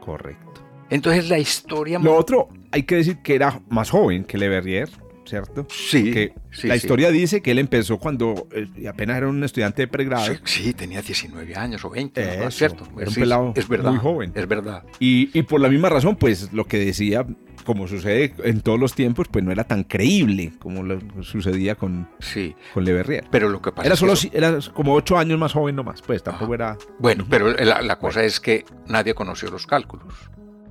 Correcto. 0.00 0.62
Entonces 0.90 1.28
la 1.28 1.38
historia... 1.38 1.98
Lo 1.98 2.14
otro, 2.14 2.48
hay 2.70 2.82
que 2.82 2.96
decir 2.96 3.22
que 3.22 3.34
era 3.34 3.60
más 3.68 3.90
joven 3.90 4.24
que 4.24 4.38
Le 4.38 4.48
Verrier. 4.48 4.90
¿Cierto? 5.24 5.66
Sí. 5.70 6.30
la 6.62 6.76
historia 6.76 7.10
dice 7.10 7.40
que 7.40 7.50
él 7.50 7.58
empezó 7.58 7.98
cuando 7.98 8.46
eh, 8.52 8.88
apenas 8.88 9.18
era 9.18 9.28
un 9.28 9.42
estudiante 9.42 9.82
de 9.82 9.88
pregrado. 9.88 10.34
Sí, 10.44 10.72
tenía 10.74 11.02
19 11.02 11.54
años 11.56 11.84
o 11.84 11.90
20, 11.90 12.44
es 12.46 12.54
cierto? 12.54 12.86
Era 12.98 13.08
un 13.08 13.14
pelado 13.14 13.52
es 13.56 13.68
verdad, 13.68 13.90
muy 13.90 14.00
joven. 14.00 14.32
Es 14.34 14.46
verdad. 14.48 14.84
Y, 14.98 15.42
por 15.42 15.60
la 15.60 15.68
misma 15.68 15.88
razón, 15.88 16.16
pues 16.16 16.52
lo 16.52 16.66
que 16.66 16.78
decía, 16.78 17.26
como 17.64 17.86
sucede 17.86 18.34
en 18.44 18.60
todos 18.60 18.78
los 18.78 18.94
tiempos, 18.94 19.28
pues 19.30 19.44
no 19.44 19.52
era 19.52 19.64
tan 19.64 19.84
creíble 19.84 20.52
como 20.58 20.82
lo 20.82 20.98
sucedía 21.22 21.74
con, 21.74 22.08
sí. 22.20 22.54
con 22.72 22.84
Le 22.84 22.92
Verrier. 22.92 23.24
Pero 23.30 23.48
lo 23.48 23.60
que 23.60 23.72
pasa 23.72 23.86
era 23.86 23.96
solo 23.96 24.14
era 24.32 24.58
como 24.72 24.94
8 24.94 25.18
años 25.18 25.38
más 25.38 25.52
joven 25.52 25.76
nomás, 25.76 26.02
pues 26.02 26.22
tampoco 26.22 26.54
era... 26.54 26.76
Bueno, 26.98 27.26
pero 27.28 27.52
la, 27.52 27.98
cosa 27.98 28.24
es 28.24 28.40
que 28.40 28.64
nadie 28.86 29.14
conoció 29.14 29.50
los 29.50 29.66
cálculos. 29.66 30.14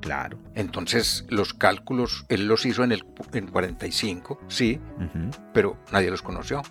Claro. 0.03 0.37
Entonces, 0.53 1.23
los 1.29 1.53
cálculos, 1.53 2.25
él 2.27 2.45
los 2.45 2.65
hizo 2.65 2.83
en 2.83 2.91
el 2.91 3.05
en 3.31 3.47
45, 3.47 4.37
sí, 4.49 4.77
pero 5.53 5.77
nadie 5.93 6.11
los 6.11 6.21
conoció. 6.21 6.61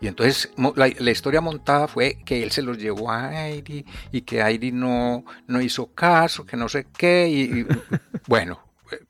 Y 0.00 0.06
entonces 0.06 0.50
la, 0.76 0.88
historia 0.88 1.42
montada 1.42 1.86
fue 1.86 2.16
que 2.24 2.42
él 2.42 2.50
se 2.50 2.62
los 2.62 2.78
llevó 2.78 3.10
a 3.10 3.28
Airi 3.28 3.84
y 4.10 4.22
que 4.22 4.40
Airi 4.40 4.72
no, 4.72 5.26
no 5.46 5.60
hizo 5.60 5.92
caso, 5.92 6.46
que 6.46 6.56
no 6.56 6.70
sé 6.70 6.86
qué. 6.96 7.28
Y, 7.28 7.66
bueno, 8.26 8.72
eh, 8.90 9.04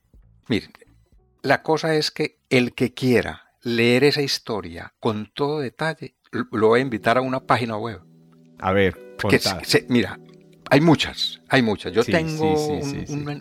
miren, 0.49 0.73
la 1.43 1.63
cosa 1.63 1.95
es 1.95 2.11
que 2.11 2.41
el 2.51 2.75
que 2.75 2.93
quiera 2.93 3.53
leer 3.63 4.03
esa 4.03 4.23
historia 4.23 4.93
con 4.99 5.31
todo 5.33 5.61
detalle, 5.61 6.17
lo 6.51 6.69
voy 6.69 6.81
a 6.81 6.83
invitar 6.83 7.17
a 7.17 7.21
una 7.21 7.39
página 7.39 7.77
web. 7.77 8.01
A 8.59 8.73
ver, 8.73 9.17
que 9.29 9.41
mira, 9.89 10.19
hay 10.71 10.81
muchas, 10.81 11.41
hay 11.49 11.63
muchas. 11.63 11.93
Yo 11.93 12.05
tengo 12.05 12.55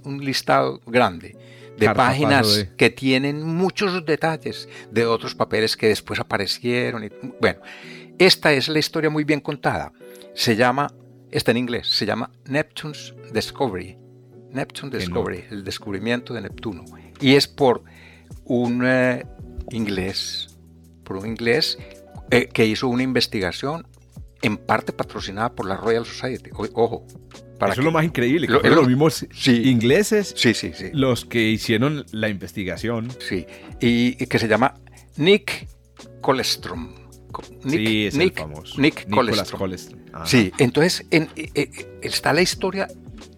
un, 0.04 0.20
listado 0.24 0.82
grande 0.86 1.38
de 1.78 1.90
páginas 1.94 2.68
que 2.76 2.90
tienen 2.90 3.44
muchos 3.44 4.06
detalles 4.06 4.68
de 4.92 5.06
otros 5.06 5.36
papeles 5.36 5.78
que 5.78 5.88
después 5.88 6.20
aparecieron. 6.20 7.04
Y, 7.04 7.10
bueno, 7.40 7.62
esta 8.18 8.52
es 8.52 8.68
la 8.68 8.80
historia 8.80 9.10
muy 9.10 9.24
bien 9.24 9.40
contada. 9.40 9.94
Se 10.34 10.56
llama, 10.56 10.92
está 11.32 11.52
en 11.52 11.58
inglés, 11.58 11.88
se 11.88 12.06
llama 12.06 12.32
Neptune's 12.46 13.14
Discovery. 13.32 13.98
Neptune 14.52 14.98
Discovery, 14.98 15.46
el 15.52 15.64
descubrimiento 15.64 16.34
de 16.34 16.42
Neptuno. 16.42 16.84
Y 17.22 17.36
es 17.36 17.48
por 17.48 17.84
un 18.46 18.82
eh, 18.84 19.24
inglés, 19.70 20.58
por 21.04 21.18
un 21.18 21.28
inglés 21.28 21.78
eh, 22.32 22.48
que 22.48 22.66
hizo 22.66 22.88
una 22.88 23.04
investigación 23.04 23.88
en 24.42 24.58
parte 24.58 24.94
patrocinada 24.94 25.54
por 25.54 25.68
la 25.68 25.78
Royal 25.78 26.06
Society. 26.06 26.50
ojo. 26.54 27.06
Para 27.60 27.74
Eso 27.74 27.82
es 27.82 27.86
lo 27.86 27.92
más 27.92 28.06
increíble. 28.06 28.48
Que 28.48 28.70
los 28.70 28.88
mismos 28.88 29.28
ingleses 29.46 30.34
sí, 30.38 30.54
sí, 30.54 30.72
sí. 30.74 30.92
los 30.94 31.26
que 31.26 31.50
hicieron 31.50 32.06
la 32.12 32.30
investigación. 32.30 33.10
Sí, 33.20 33.46
y, 33.82 34.14
que 34.28 34.40
se 34.40 34.48
llama 34.48 34.76
Nick 35.18 35.68
Colestrom. 36.22 36.96
Nick, 37.66 37.88
sí, 37.88 38.06
es 38.06 38.16
el 38.16 38.32
famoso. 38.32 38.80
Nick 38.80 39.10
Colestrom. 39.10 39.74
Sí, 40.26 40.54
entonces 40.58 41.06
en, 41.12 41.24
eh, 41.36 41.52
eh, 41.54 42.00
está 42.02 42.32
la 42.32 42.42
historia 42.42 42.88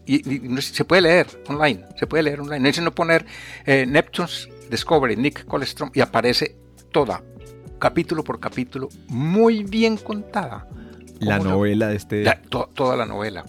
y, 0.05 0.21
se 0.61 0.85
puede 0.85 1.01
leer 1.01 1.27
online, 1.47 1.85
se 1.99 2.05
puede 2.05 2.23
leer 2.23 2.41
online. 2.41 2.71
No 2.79 2.93
poner 2.93 3.25
eh, 3.65 3.85
Neptune's 3.87 4.47
Discovery, 4.69 5.15
Nick 5.15 5.45
Colestrom, 5.45 5.89
y 5.95 6.01
aparece 6.01 6.57
toda, 6.91 7.23
capítulo 7.79 8.23
por 8.23 8.39
capítulo, 8.39 8.89
muy 9.07 9.63
bien 9.63 9.97
contada 9.97 10.67
la 11.21 11.39
novela 11.39 11.87
de 11.87 11.95
este... 11.95 12.23
toda 12.49 12.95
la 12.95 13.05
novela. 13.05 13.45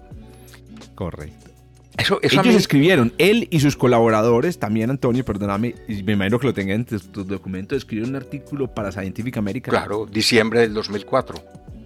Correcto. 0.94 1.50
Eso, 1.98 2.20
Ellos 2.22 2.46
escribieron, 2.54 3.12
él 3.18 3.48
y 3.50 3.60
sus 3.60 3.76
colaboradores, 3.76 4.58
también 4.58 4.88
Antonio, 4.88 5.24
perdóname, 5.24 5.74
y 5.88 6.02
me 6.02 6.14
imagino 6.14 6.38
que 6.38 6.46
lo 6.46 6.54
tengan 6.54 6.76
en 6.76 6.84
tus 6.86 7.26
documentos, 7.26 7.76
escribieron 7.76 8.10
un 8.10 8.16
artículo 8.16 8.66
para 8.72 8.90
Scientific 8.90 9.36
American. 9.36 9.72
Claro, 9.72 10.06
diciembre 10.06 10.60
del 10.60 10.72
2004. 10.72 11.36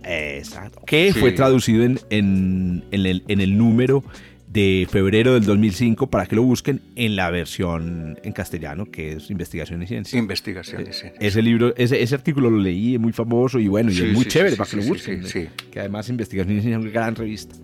Exacto. 0.04 0.82
Que 0.86 1.12
fue 1.12 1.32
traducido 1.32 1.82
en, 1.82 1.98
en, 2.10 2.84
el, 2.92 3.24
en 3.26 3.40
el 3.40 3.58
número 3.58 4.04
de 4.48 4.86
febrero 4.90 5.34
del 5.34 5.44
2005 5.44 6.08
para 6.08 6.26
que 6.26 6.36
lo 6.36 6.42
busquen 6.42 6.80
en 6.94 7.16
la 7.16 7.30
versión 7.30 8.18
en 8.22 8.32
castellano 8.32 8.90
que 8.90 9.12
es 9.12 9.30
Investigación 9.30 9.82
y 9.82 9.86
Ciencia. 9.86 10.18
Investigación 10.18 10.82
y 10.82 10.84
Ciencia. 10.92 11.12
Ese 11.20 11.42
libro, 11.42 11.74
ese, 11.76 12.02
ese 12.02 12.14
artículo 12.14 12.50
lo 12.50 12.58
leí, 12.58 12.94
es 12.94 13.00
muy 13.00 13.12
famoso 13.12 13.58
y 13.58 13.68
bueno, 13.68 13.90
y 13.90 13.98
es 13.98 14.12
muy 14.12 14.24
chévere 14.24 14.56
para 14.56 14.70
que 14.70 14.76
lo 14.76 14.82
busquen. 14.84 15.24
Que 15.70 15.80
además 15.80 16.08
Investigación 16.08 16.56
y 16.56 16.60
Ciencia 16.60 16.78
es 16.78 16.82
una 16.82 16.90
gran 16.90 17.16
revista. 17.16 17.54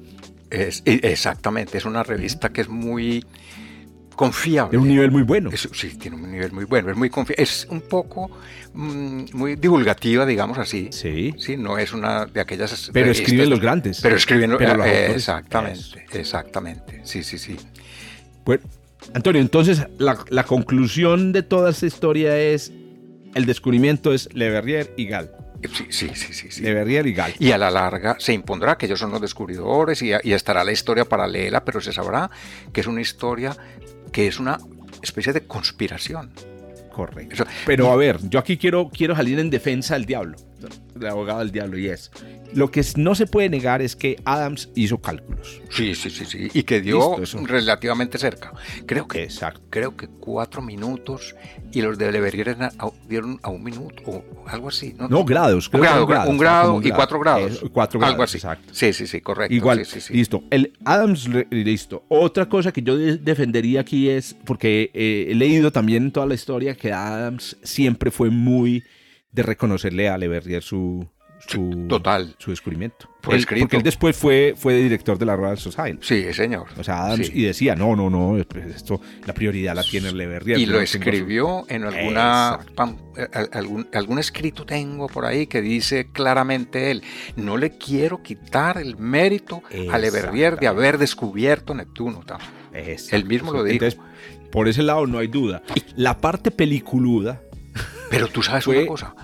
Es, 0.51 0.83
exactamente, 0.85 1.79
es 1.79 1.87
una 1.87 2.03
revista 2.03 2.51
que 2.51 2.61
es 2.61 2.69
muy 2.69 3.25
confiable. 4.17 4.73
De 4.73 4.79
un 4.79 4.89
nivel 4.89 5.11
muy 5.11 5.23
bueno. 5.23 5.51
sí, 5.57 5.97
tiene 5.99 6.17
un 6.17 6.31
nivel 6.31 6.53
muy 6.53 6.65
bueno. 6.65 6.91
Es 6.91 6.97
muy 6.97 7.11
Es 7.37 7.67
un 7.71 7.81
poco 7.83 8.31
mm, 8.75 9.25
muy 9.33 9.57
divulgativa, 9.57 10.27
digamos 10.27 10.59
así. 10.59 10.89
Sí. 10.91 11.35
Sí, 11.39 11.57
no 11.57 11.79
es 11.79 11.93
una 11.93 12.27
de 12.27 12.41
aquellas. 12.41 12.91
Pero 12.93 13.11
escriben 13.11 13.51
los 13.51 13.61
grandes. 13.61 14.01
Pero 14.01 14.17
escriben 14.17 14.55
pero 14.59 14.85
eh, 14.85 15.13
Exactamente, 15.13 16.07
exactamente. 16.13 17.01
Sí, 17.05 17.23
sí, 17.23 17.39
sí. 17.39 17.57
Bueno, 18.45 18.63
Antonio, 19.15 19.41
entonces 19.41 19.87
la, 19.99 20.19
la 20.29 20.45
conclusión 20.45 21.33
de 21.33 21.43
toda 21.43 21.71
esta 21.71 21.87
historia 21.87 22.39
es: 22.39 22.73
el 23.35 23.47
descubrimiento 23.47 24.13
es 24.13 24.29
Le 24.35 24.51
Verrier 24.51 24.93
y 24.97 25.07
Gall. 25.07 25.31
Sí, 25.69 25.87
sí, 25.91 26.11
sí, 26.15 26.33
sí, 26.33 26.51
sí. 26.51 26.63
De 26.63 27.03
y 27.07 27.13
Gall. 27.13 27.35
Y 27.39 27.53
a 27.53 27.59
la 27.59 27.71
larga 27.71 28.17
se 28.19 28.33
impondrá 28.33 28.77
que 28.77 28.87
ellos 28.87 28.99
son 28.99 29.13
los 29.13 29.21
descubridores 29.21 30.03
y, 30.03 30.11
y, 30.23 30.33
estará 30.33 30.65
la 30.65 30.73
historia 30.73 31.05
paralela, 31.05 31.65
pero 31.65 31.81
se 31.81 31.93
sabrá 31.93 32.31
que 32.73 32.81
es 32.81 32.87
una 32.87 33.01
historia 33.01 33.57
que 34.13 34.27
es 34.27 34.39
una 34.39 34.59
especie 35.03 35.33
de 35.33 35.47
conspiración. 35.47 36.31
Correcto. 36.93 37.45
Pero 37.67 37.91
a 37.91 37.97
ver, 37.97 38.19
yo 38.29 38.39
aquí 38.39 38.59
quiero, 38.59 38.91
quiero 38.91 39.17
salir 39.17 39.39
en 39.39 39.49
defensa 39.49 39.95
del 39.95 40.05
diablo, 40.05 40.37
del 40.95 41.09
abogado 41.09 41.41
del 41.41 41.51
diablo, 41.51 41.79
y 41.79 41.89
es, 41.89 42.11
lo 42.55 42.71
que 42.71 42.85
no 42.97 43.15
se 43.15 43.27
puede 43.27 43.49
negar 43.49 43.83
es 43.83 43.97
que 43.97 44.17
Adams 44.25 44.71
hizo 44.75 44.99
cálculos. 44.99 45.61
Sí, 45.71 45.95
sí, 45.95 46.11
sí, 46.11 46.25
sí. 46.25 46.49
Y 46.53 46.63
que 46.65 46.81
dio 46.81 47.17
relativamente 47.45 48.19
cerca. 48.19 48.53
Creo 48.87 49.09
que, 49.09 49.25
Exacto. 49.25 49.63
creo 49.71 49.97
que 49.97 50.09
cuatro 50.09 50.63
minutos 50.63 51.35
y 51.73 51.81
los 51.81 51.97
de 51.99 52.13
Leverrier 52.13 52.57
dieron 53.09 53.41
a 53.43 53.51
un 53.51 53.63
minuto 53.63 54.03
o 54.07 54.25
algo 54.47 54.69
así. 54.69 54.95
No, 55.09 55.25
grados. 55.25 55.71
un, 55.73 55.81
grado, 55.81 56.03
un 56.29 56.39
grado, 56.39 56.83
y 56.83 56.91
cuatro 56.91 57.19
grados. 57.19 57.65
cuatro 57.73 57.99
grados. 57.99 58.13
Algo 58.13 58.23
así. 58.25 58.37
Exacto. 58.37 58.75
Sí, 58.75 58.93
sí, 58.93 59.07
sí, 59.07 59.21
correcto. 59.21 59.55
Igual, 59.55 59.85
sí, 59.87 60.01
sí, 60.01 60.13
listo. 60.13 60.43
El 60.51 60.73
Adams, 60.85 61.29
listo. 61.51 62.05
Otra 62.09 62.49
cosa 62.49 62.73
que 62.73 62.83
yo 62.83 62.97
defendería 62.97 63.81
aquí 63.81 64.09
es, 64.09 64.35
porque 64.45 64.91
eh, 64.93 65.29
he 65.31 65.35
leído 65.35 65.73
también 65.73 66.13
toda 66.13 66.27
la 66.27 66.35
historia 66.35 66.75
que 66.75 66.93
Adams 66.93 67.57
siempre 67.63 68.11
fue 68.11 68.31
muy 68.31 68.85
de 69.33 69.43
reconocerle 69.43 70.09
a 70.09 70.19
Leverrier 70.19 70.63
su, 70.63 71.09
su, 71.47 71.87
Total. 71.89 72.35
su 72.39 72.51
descubrimiento. 72.51 73.09
Por 73.21 73.35
escrito. 73.35 73.65
Porque 73.65 73.77
él 73.77 73.83
después 73.83 74.17
fue, 74.17 74.55
fue 74.57 74.75
director 74.75 75.19
de 75.19 75.25
la 75.27 75.37
Royal 75.37 75.59
Society. 75.59 75.99
Sí, 76.03 76.33
señor. 76.35 76.67
O 76.77 76.85
sea, 76.85 77.07
Adams, 77.07 77.31
y 77.33 77.43
decía, 77.43 77.75
no, 77.75 77.97
no, 77.97 78.11
no, 78.11 78.37
esto, 78.39 79.01
la 79.27 79.33
prioridad 79.33 79.75
la 79.75 79.83
tiene 79.83 80.13
Leverrier. 80.13 80.59
Y 80.59 80.67
lo 80.67 80.81
escribió 80.81 81.65
en 81.69 81.85
alguna, 81.85 82.61
eh, 83.17 83.29
algún, 83.53 83.89
algún 83.93 84.19
escrito 84.19 84.67
tengo 84.67 85.09
por 85.09 85.25
ahí 85.25 85.47
que 85.47 85.63
dice 85.63 86.11
claramente 86.13 86.91
él, 86.91 87.03
no 87.37 87.57
le 87.57 87.79
quiero 87.79 88.23
quitar 88.23 88.79
el 88.79 88.97
mérito 88.97 89.63
a 89.91 89.99
Leverrier 89.99 90.59
de 90.59 90.67
haber 90.67 90.99
descubierto 90.99 91.75
Neptuno. 91.75 92.23
Él 92.73 93.25
mismo 93.25 93.53
lo 93.53 93.65
dijo. 93.65 93.85
Entonces, 93.85 94.01
por 94.51 94.69
ese 94.69 94.83
lado 94.83 95.07
no 95.07 95.19
hay 95.19 95.29
duda. 95.29 95.63
La 95.97 96.19
parte 96.19 96.51
peliculuda. 96.51 97.43
Pero 98.13 98.29
tú 98.29 98.43
sabes 98.43 98.67
una 98.67 98.87
cosa 98.87 99.15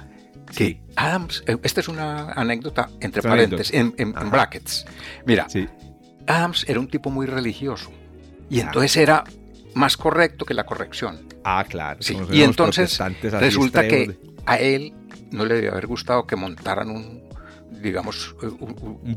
que 0.57 0.81
Adams, 0.97 1.45
eh, 1.47 1.59
esta 1.63 1.81
es 1.81 1.89
una 1.89 2.33
anécdota 2.33 2.89
entre 3.01 3.21
paréntesis, 3.23 3.75
en, 3.75 4.13
brackets. 4.31 4.87
Mira, 5.27 5.47
Adams 6.27 6.65
era 6.67 6.81
un 6.81 6.89
tipo 6.89 7.11
muy 7.11 7.27
religioso 7.27 7.91
y 8.49 8.61
entonces 8.61 8.97
era 8.97 9.25
más 9.75 9.97
correcto 9.97 10.47
que 10.47 10.55
la 10.55 10.65
corrección. 10.65 11.21
Ah, 11.45 11.65
claro. 11.69 12.01
Y 12.33 12.43
entonces 12.43 12.99
resulta 13.23 13.87
que 13.87 14.19
a 14.47 14.59
él 14.59 14.95
no 15.31 15.45
le 15.45 15.57
debe 15.57 15.69
haber 15.69 15.87
gustado 15.87 16.27
que 16.27 16.35
montaran 16.35 16.91
un, 16.91 17.29
digamos, 17.83 18.35
eh, 18.43 18.51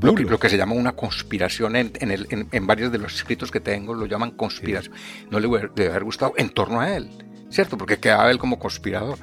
lo, 0.02 0.40
que, 0.40 0.50
se 0.50 0.58
llama 0.58 0.76
una 0.76 0.92
conspiración 0.92 1.78
en, 1.78 1.94
en, 2.00 2.68
varios 2.68 2.92
de 2.92 2.98
los 2.98 3.16
escritos 3.16 3.50
que 3.50 3.62
tengo, 3.62 3.94
lo 3.94 4.06
llaman 4.06 4.32
conspiración. 4.32 4.94
No 5.30 5.40
le 5.40 5.48
debe 5.74 5.92
haber 5.92 6.04
gustado 6.04 6.34
en 6.36 6.50
torno 6.50 6.82
a 6.82 6.94
él, 6.94 7.10
¿cierto? 7.50 7.78
Porque 7.78 8.00
quedaba 8.00 8.30
él 8.30 8.38
como 8.38 8.60
conspirador. 8.60 9.18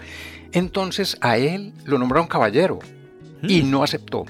Entonces 0.52 1.16
a 1.20 1.38
él 1.38 1.72
lo 1.84 1.98
nombraron 1.98 2.28
caballero 2.28 2.78
y 3.42 3.62
hmm. 3.62 3.70
no 3.70 3.82
aceptó. 3.82 4.24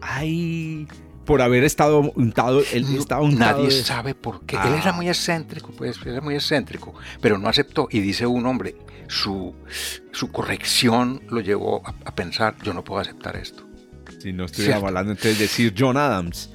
Ay, 0.00 0.86
por 1.24 1.40
haber 1.40 1.64
estado 1.64 2.12
untado, 2.14 2.62
él 2.72 2.86
estaba 2.96 3.22
untado 3.22 3.62
Nadie 3.62 3.70
sabe 3.70 4.14
por 4.14 4.44
qué. 4.44 4.56
Él 4.56 4.74
era 4.74 4.90
ah. 4.90 4.92
muy 4.92 5.08
excéntrico, 5.08 5.70
pues, 5.70 5.98
era 6.04 6.20
muy 6.20 6.34
excéntrico, 6.34 6.94
pero 7.20 7.38
no 7.38 7.48
aceptó. 7.48 7.88
Y 7.90 8.00
dice 8.00 8.26
un 8.26 8.46
hombre, 8.46 8.76
su, 9.08 9.54
su 10.12 10.30
corrección 10.30 11.22
lo 11.30 11.40
llevó 11.40 11.82
a, 11.84 12.14
pensar, 12.14 12.56
yo 12.62 12.74
no 12.74 12.84
puedo 12.84 13.00
aceptar 13.00 13.36
esto. 13.36 13.66
Si 14.18 14.32
no 14.32 14.44
estoy 14.44 14.70
hablando 14.70 15.12
entonces 15.12 15.38
de 15.38 15.48
Sir 15.48 15.74
John 15.76 15.96
Adams. 15.96 16.50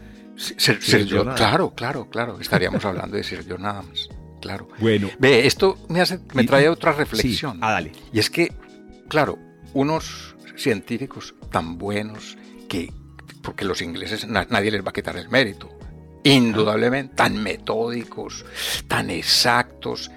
Claro, 1.36 1.74
claro, 1.76 2.10
claro. 2.10 2.40
Estaríamos 2.40 2.84
hablando 2.86 3.18
de 3.18 3.24
Sir 3.24 3.46
John 3.48 3.66
Adams. 3.66 4.10
Claro. 4.42 4.70
Bueno. 4.80 5.10
Ve, 5.20 5.46
esto 5.46 5.78
me, 5.90 6.00
hace, 6.00 6.20
me 6.34 6.44
trae 6.46 6.70
otra 6.70 6.94
reflexión. 6.94 7.60
ah, 7.62 7.72
dale. 7.72 7.92
Y 8.14 8.20
es 8.20 8.30
que 8.30 8.54
Claro, 9.10 9.38
unos 9.74 10.36
científicos 10.56 11.36
tan 11.52 11.78
buenos 11.78 12.38
que, 12.68 12.94
porque 13.42 13.66
los 13.66 13.82
ingleses 13.82 14.28
nadie 14.28 14.72
les 14.72 14.86
va 14.86 14.90
a 14.90 14.94
quitar 14.94 15.18
el 15.18 15.30
mérito, 15.30 15.70
indudablemente, 16.24 17.16
tan 17.16 17.42
metódicos, 17.42 18.46
tan 18.88 19.10
exactos, 19.10 20.12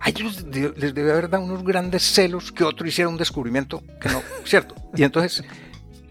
a 0.00 0.08
ellos 0.08 0.42
les 0.50 0.94
debe 0.94 1.12
haber 1.12 1.28
dado 1.28 1.44
unos 1.44 1.62
grandes 1.62 2.02
celos 2.02 2.52
que 2.52 2.64
otro 2.64 2.86
hiciera 2.86 3.08
un 3.08 3.18
descubrimiento 3.18 3.82
que 4.00 4.08
no, 4.08 4.22
¿cierto? 4.44 4.74
Y 4.96 5.02
entonces 5.02 5.44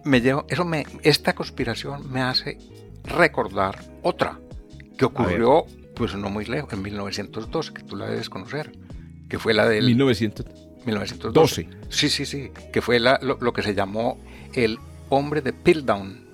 me 0.06 0.22
llevo, 0.22 0.46
eso 0.48 0.64
me, 0.64 0.86
esta 1.02 1.34
conspiración 1.34 2.12
me 2.12 2.22
hace 2.22 2.60
recordar 3.04 3.84
otra 4.04 4.40
que 4.96 5.06
ocurrió, 5.06 5.66
pues 5.96 6.14
no 6.16 6.30
muy 6.30 6.46
lejos, 6.46 6.72
en 6.74 6.84
1912, 6.84 7.74
que 7.74 7.84
tú 7.84 7.96
la 7.96 8.08
debes 8.08 8.30
conocer, 8.30 8.72
que 9.28 9.40
fue 9.40 9.54
la 9.56 9.68
del... 9.68 9.86
1912. 10.86 11.62
1912. 11.66 11.68
Sí, 11.90 12.10
sí, 12.10 12.26
sí, 12.26 12.52
que 12.72 12.82
fue 12.82 13.00
lo, 13.00 13.54
que 13.54 13.62
se 13.62 13.74
llamó 13.74 14.18
el 14.54 14.78
hombre 15.10 15.42
de 15.42 15.54
Piltdown. 15.54 16.28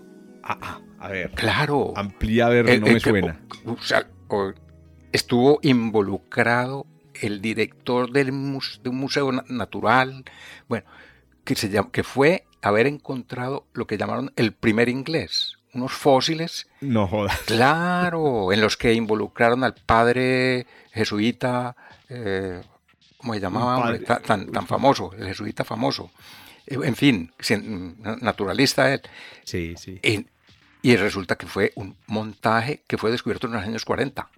Ah, 0.44 0.58
ah 0.62 0.82
a 1.00 1.10
ver. 1.10 1.32
Claro. 1.32 1.94
Amplía, 1.96 2.48
a 2.48 2.50
ver, 2.50 2.80
no 2.80 2.88
me 2.88 3.00
suena. 3.00 3.40
O, 3.66 3.78
sea, 3.78 4.08
estuvo 5.12 5.60
involucrado 5.62 6.88
el 7.22 7.42
director 7.42 8.12
del 8.12 8.28
de 8.28 8.90
un 8.90 8.98
museo 8.98 9.32
natural, 9.32 10.26
bueno, 10.68 10.86
que, 11.44 11.56
se 11.56 11.72
que 11.92 12.04
fue 12.04 12.46
haber 12.62 12.88
encontrado 12.88 13.68
lo 13.74 13.86
que 13.88 13.98
llamaron 13.98 14.34
el 14.36 14.54
primer 14.54 14.90
inglés, 14.90 15.58
unos 15.74 15.92
fósiles. 15.94 16.68
No 16.82 17.08
jodas. 17.08 17.40
Claro, 17.46 18.52
en 18.52 18.62
los 18.62 18.76
que 18.76 18.94
involucraron 18.94 19.64
al 19.64 19.76
padre 19.76 20.66
jesuita, 20.92 21.76
eh, 22.10 22.62
¿cómo 23.18 23.34
se 23.34 23.40
llamaba? 23.40 23.98
Tan, 24.26 24.52
tan 24.52 24.68
famoso, 24.68 25.12
el 25.18 25.28
jesuita 25.28 25.64
famoso. 25.64 26.12
Eh, 26.68 26.78
en 26.84 26.96
fin, 26.96 27.32
naturalista 28.22 28.94
él. 28.94 29.02
Sí, 29.44 29.76
sí. 29.78 30.00
Y, 30.82 30.96
resulta 30.98 31.36
que 31.36 31.48
fue 31.48 31.72
un 31.76 31.96
montaje 32.08 32.84
que 32.88 32.98
fue 32.98 33.12
descubierto 33.12 33.48
en 33.48 33.54
los 33.54 33.64
años 33.64 33.86
40. 33.86 34.30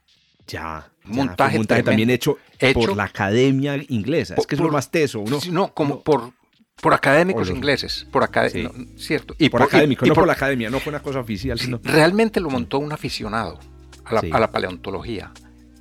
Ya. 0.48 0.90
Un 1.06 1.16
montaje, 1.16 1.64
también 1.66 2.10
hecho, 2.10 2.38
por 2.74 2.96
la 2.96 3.06
academia 3.06 3.78
inglesa. 3.90 4.36
es 4.38 4.48
que 4.48 4.56
es 4.56 4.62
lo 4.62 4.72
más 4.72 4.90
teso. 4.90 5.20
Uno, 5.20 5.40
no, 5.52 5.74
como 5.74 6.04
por, 6.04 6.32
por 6.82 6.94
académicos 6.94 7.50
ingleses. 7.50 8.08
Por 8.12 8.28
cierto. 8.98 9.36
Y 9.38 9.50
por, 9.50 9.62
académicos, 9.62 10.08
no 10.08 10.14
por, 10.14 10.26
la 10.26 10.34
academia, 10.34 10.70
no 10.70 10.80
fue 10.80 10.92
una 10.92 11.02
cosa 11.02 11.20
oficial. 11.20 11.60
Sino... 11.60 11.82
Realmente 11.84 12.40
lo 12.40 12.50
montó 12.50 12.80
un 12.80 12.94
aficionado 12.94 13.60
a 14.06 14.14
la, 14.14 14.22
a 14.32 14.40
la 14.40 14.50
paleontología. 14.50 15.32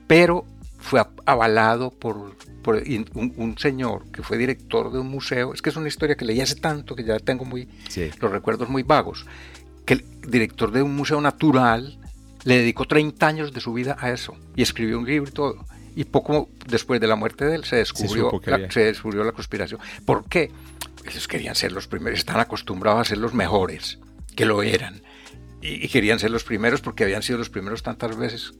Pero 0.09 0.44
fue 0.87 1.05
avalado 1.26 1.91
por 1.91 2.16
un, 2.16 3.55
señor 3.59 4.11
que 4.12 4.22
fue 4.22 4.39
director 4.39 4.93
de 4.93 5.01
un 5.01 5.09
museo, 5.09 5.53
es 5.53 5.61
que 5.61 5.70
es 5.70 5.76
una 5.76 5.89
historia 5.89 6.16
que 6.16 6.24
leí 6.24 6.41
hace 6.41 6.55
tanto 6.55 6.95
que 6.95 7.05
ya 7.05 7.18
tengo 7.18 7.45
muy 7.45 7.68
los 8.20 8.30
recuerdos 8.30 8.68
muy 8.68 8.82
vagos, 8.82 9.26
que 9.84 9.95
el 9.95 10.05
director 10.28 10.70
de 10.70 10.82
un 10.82 10.95
museo 10.95 11.20
natural 11.20 11.99
le 12.45 12.59
dedicó 12.59 12.87
30 12.87 13.26
años 13.26 13.53
de 13.53 13.61
su 13.61 13.72
vida 13.72 13.97
a 13.99 14.11
eso 14.11 14.37
y 14.55 14.62
escribió 14.62 14.99
un 14.99 15.07
libro 15.07 15.28
y 15.28 15.32
todo. 15.32 15.64
Y 15.97 16.05
poco 16.05 16.51
después 16.68 17.01
de 17.01 17.07
la 17.07 17.16
muerte 17.16 17.47
de 17.47 17.57
él 17.57 17.64
se 17.64 17.76
descubrió, 17.76 18.30
la, 18.45 18.70
se 18.70 18.84
descubrió 18.84 19.24
la 19.24 19.32
conspiración. 19.32 19.80
¿Por 20.05 20.28
qué? 20.28 20.51
Ellos 21.09 21.26
querían 21.26 21.55
ser 21.55 21.72
los 21.72 21.89
primeros, 21.89 22.18
están 22.18 22.39
acostumbrados 22.39 23.01
a 23.01 23.05
ser 23.05 23.18
los 23.18 23.32
mejores, 23.32 23.99
que 24.37 24.45
lo 24.45 24.62
eran. 24.62 25.03
y 25.62 25.89
querían 25.89 26.18
ser 26.18 26.30
los 26.30 26.45
primeros 26.45 26.80
porque 26.80 27.03
habían 27.03 27.22
sido 27.22 27.39
los 27.39 27.49
primeros 27.49 27.82
tantas 27.82 28.16
veces 28.16 28.53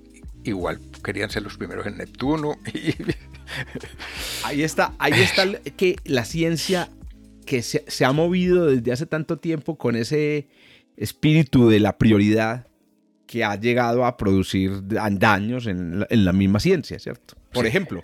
igual 0.51 0.81
querían 1.03 1.31
ser 1.31 1.43
los 1.43 1.57
primeros 1.57 1.87
en 1.87 1.99
Neptuno. 1.99 2.57
ahí 4.45 4.63
está, 4.63 4.95
ahí 4.99 5.13
está 5.15 5.47
que 5.77 5.97
la 6.05 6.25
ciencia 6.25 6.89
que 7.47 7.63
se, 7.63 8.05
ha 8.05 8.13
movido 8.13 8.67
desde 8.67 8.93
hace 8.93 9.07
tanto 9.07 9.39
tiempo 9.39 9.79
con 9.79 9.97
ese 9.97 10.49
espíritu 10.97 11.69
de 11.69 11.81
la 11.81 11.97
prioridad 11.97 12.67
que 13.27 13.45
ha 13.45 13.57
llegado 13.57 14.05
a 14.05 14.17
producir 14.17 14.73
daños 14.85 15.67
en 15.67 16.07
la, 16.09 16.33
misma 16.33 16.61
ciencia, 16.61 16.99
¿cierto? 16.99 17.37
Por 17.53 17.67
ejemplo, 17.67 18.03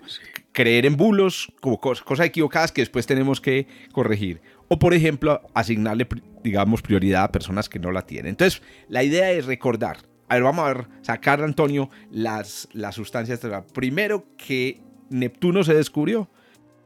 creer 0.51 0.85
en 0.85 0.97
bulos 0.97 1.51
como 1.61 1.79
cosas 1.79 2.25
equivocadas 2.25 2.71
que 2.71 2.81
después 2.81 3.05
tenemos 3.05 3.39
que 3.39 3.67
corregir. 3.91 4.41
O, 4.67 4.79
por 4.79 4.93
ejemplo, 4.93 5.41
asignarle, 5.53 6.07
digamos, 6.43 6.81
prioridad 6.81 7.25
a 7.25 7.31
personas 7.31 7.69
que 7.69 7.79
no 7.79 7.91
la 7.91 8.01
tienen. 8.01 8.31
Entonces, 8.31 8.61
la 8.89 9.03
idea 9.03 9.31
es 9.31 9.45
recordar. 9.45 9.97
A 10.29 10.35
ver, 10.35 10.43
vamos 10.43 10.65
a 10.65 10.73
ver, 10.73 10.87
sacar, 11.01 11.41
Antonio, 11.41 11.89
las, 12.11 12.67
las 12.73 12.95
sustancias. 12.95 13.41
Primero 13.73 14.25
que 14.37 14.81
Neptuno 15.09 15.63
se 15.63 15.73
descubrió 15.73 16.29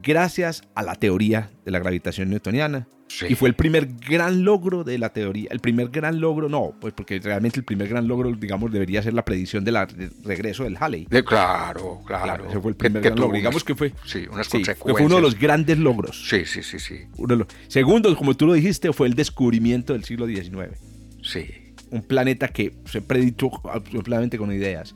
gracias 0.02 0.62
a 0.74 0.82
la 0.82 0.94
teoría 0.94 1.50
de 1.64 1.70
la 1.70 1.78
gravitación 1.78 2.30
newtoniana. 2.30 2.86
Y 3.28 3.34
fue 3.34 3.48
el 3.48 3.54
primer 3.54 3.88
gran 4.06 4.44
logro 4.44 4.84
de 4.84 4.98
la 4.98 5.12
teoría. 5.12 5.48
El 5.50 5.60
primer 5.60 5.88
gran 5.88 6.20
logro, 6.20 6.48
no, 6.48 6.74
pues 6.78 6.92
porque 6.92 7.18
realmente 7.18 7.58
el 7.58 7.64
primer 7.64 7.88
gran 7.88 8.06
logro, 8.06 8.30
digamos, 8.32 8.70
debería 8.70 9.02
ser 9.02 9.14
la 9.14 9.24
predicción 9.24 9.64
del 9.64 9.78
regreso 10.22 10.64
del 10.64 10.76
Halley. 10.78 11.06
claro, 11.24 12.00
claro, 12.06 12.46
Ese 12.48 12.60
fue 12.60 12.72
el 12.72 12.76
primer 12.76 13.02
gran 13.02 13.18
logro. 13.18 13.36
Digamos 13.36 13.64
que 13.64 13.74
fue, 13.74 13.94
sí, 14.04 14.26
unas 14.30 14.48
consecuencias. 14.48 14.78
fue 14.78 15.06
uno 15.06 15.16
de 15.16 15.22
los 15.22 15.38
grandes 15.38 15.78
logros. 15.78 16.28
Sí, 16.28 16.44
sí, 16.44 16.62
sí. 16.62 16.78
sí. 16.78 17.06
segundo, 17.68 18.14
como 18.16 18.36
tú 18.36 18.46
lo 18.46 18.52
dijiste, 18.52 18.92
fue 18.92 19.06
el 19.06 19.14
descubrimiento 19.14 19.94
del 19.94 20.04
siglo 20.04 20.26
XIX. 20.26 20.78
Sí. 21.22 21.67
Un 21.90 22.02
planeta 22.02 22.48
que 22.48 22.74
se 22.84 23.00
predicho 23.00 23.50
absolutamente 23.68 24.38
con 24.38 24.52
ideas. 24.52 24.94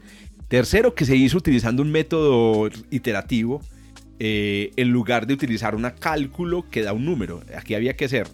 Tercero, 0.49 0.95
que 0.95 1.05
se 1.05 1.17
hizo 1.17 1.39
utilizando 1.39 1.83
un 1.83 1.91
método 1.91 2.69
iterativo 2.91 3.63
eh, 4.19 4.71
en 4.77 4.91
lugar 4.91 5.27
de 5.27 5.35
utilizar 5.35 5.75
un 5.75 5.91
cálculo 5.99 6.67
que 6.71 6.83
da 6.83 6.93
un 6.93 7.05
número. 7.05 7.43
Aquí 7.57 7.75
había 7.75 7.97
que 7.97 8.05
hacer 8.05 8.29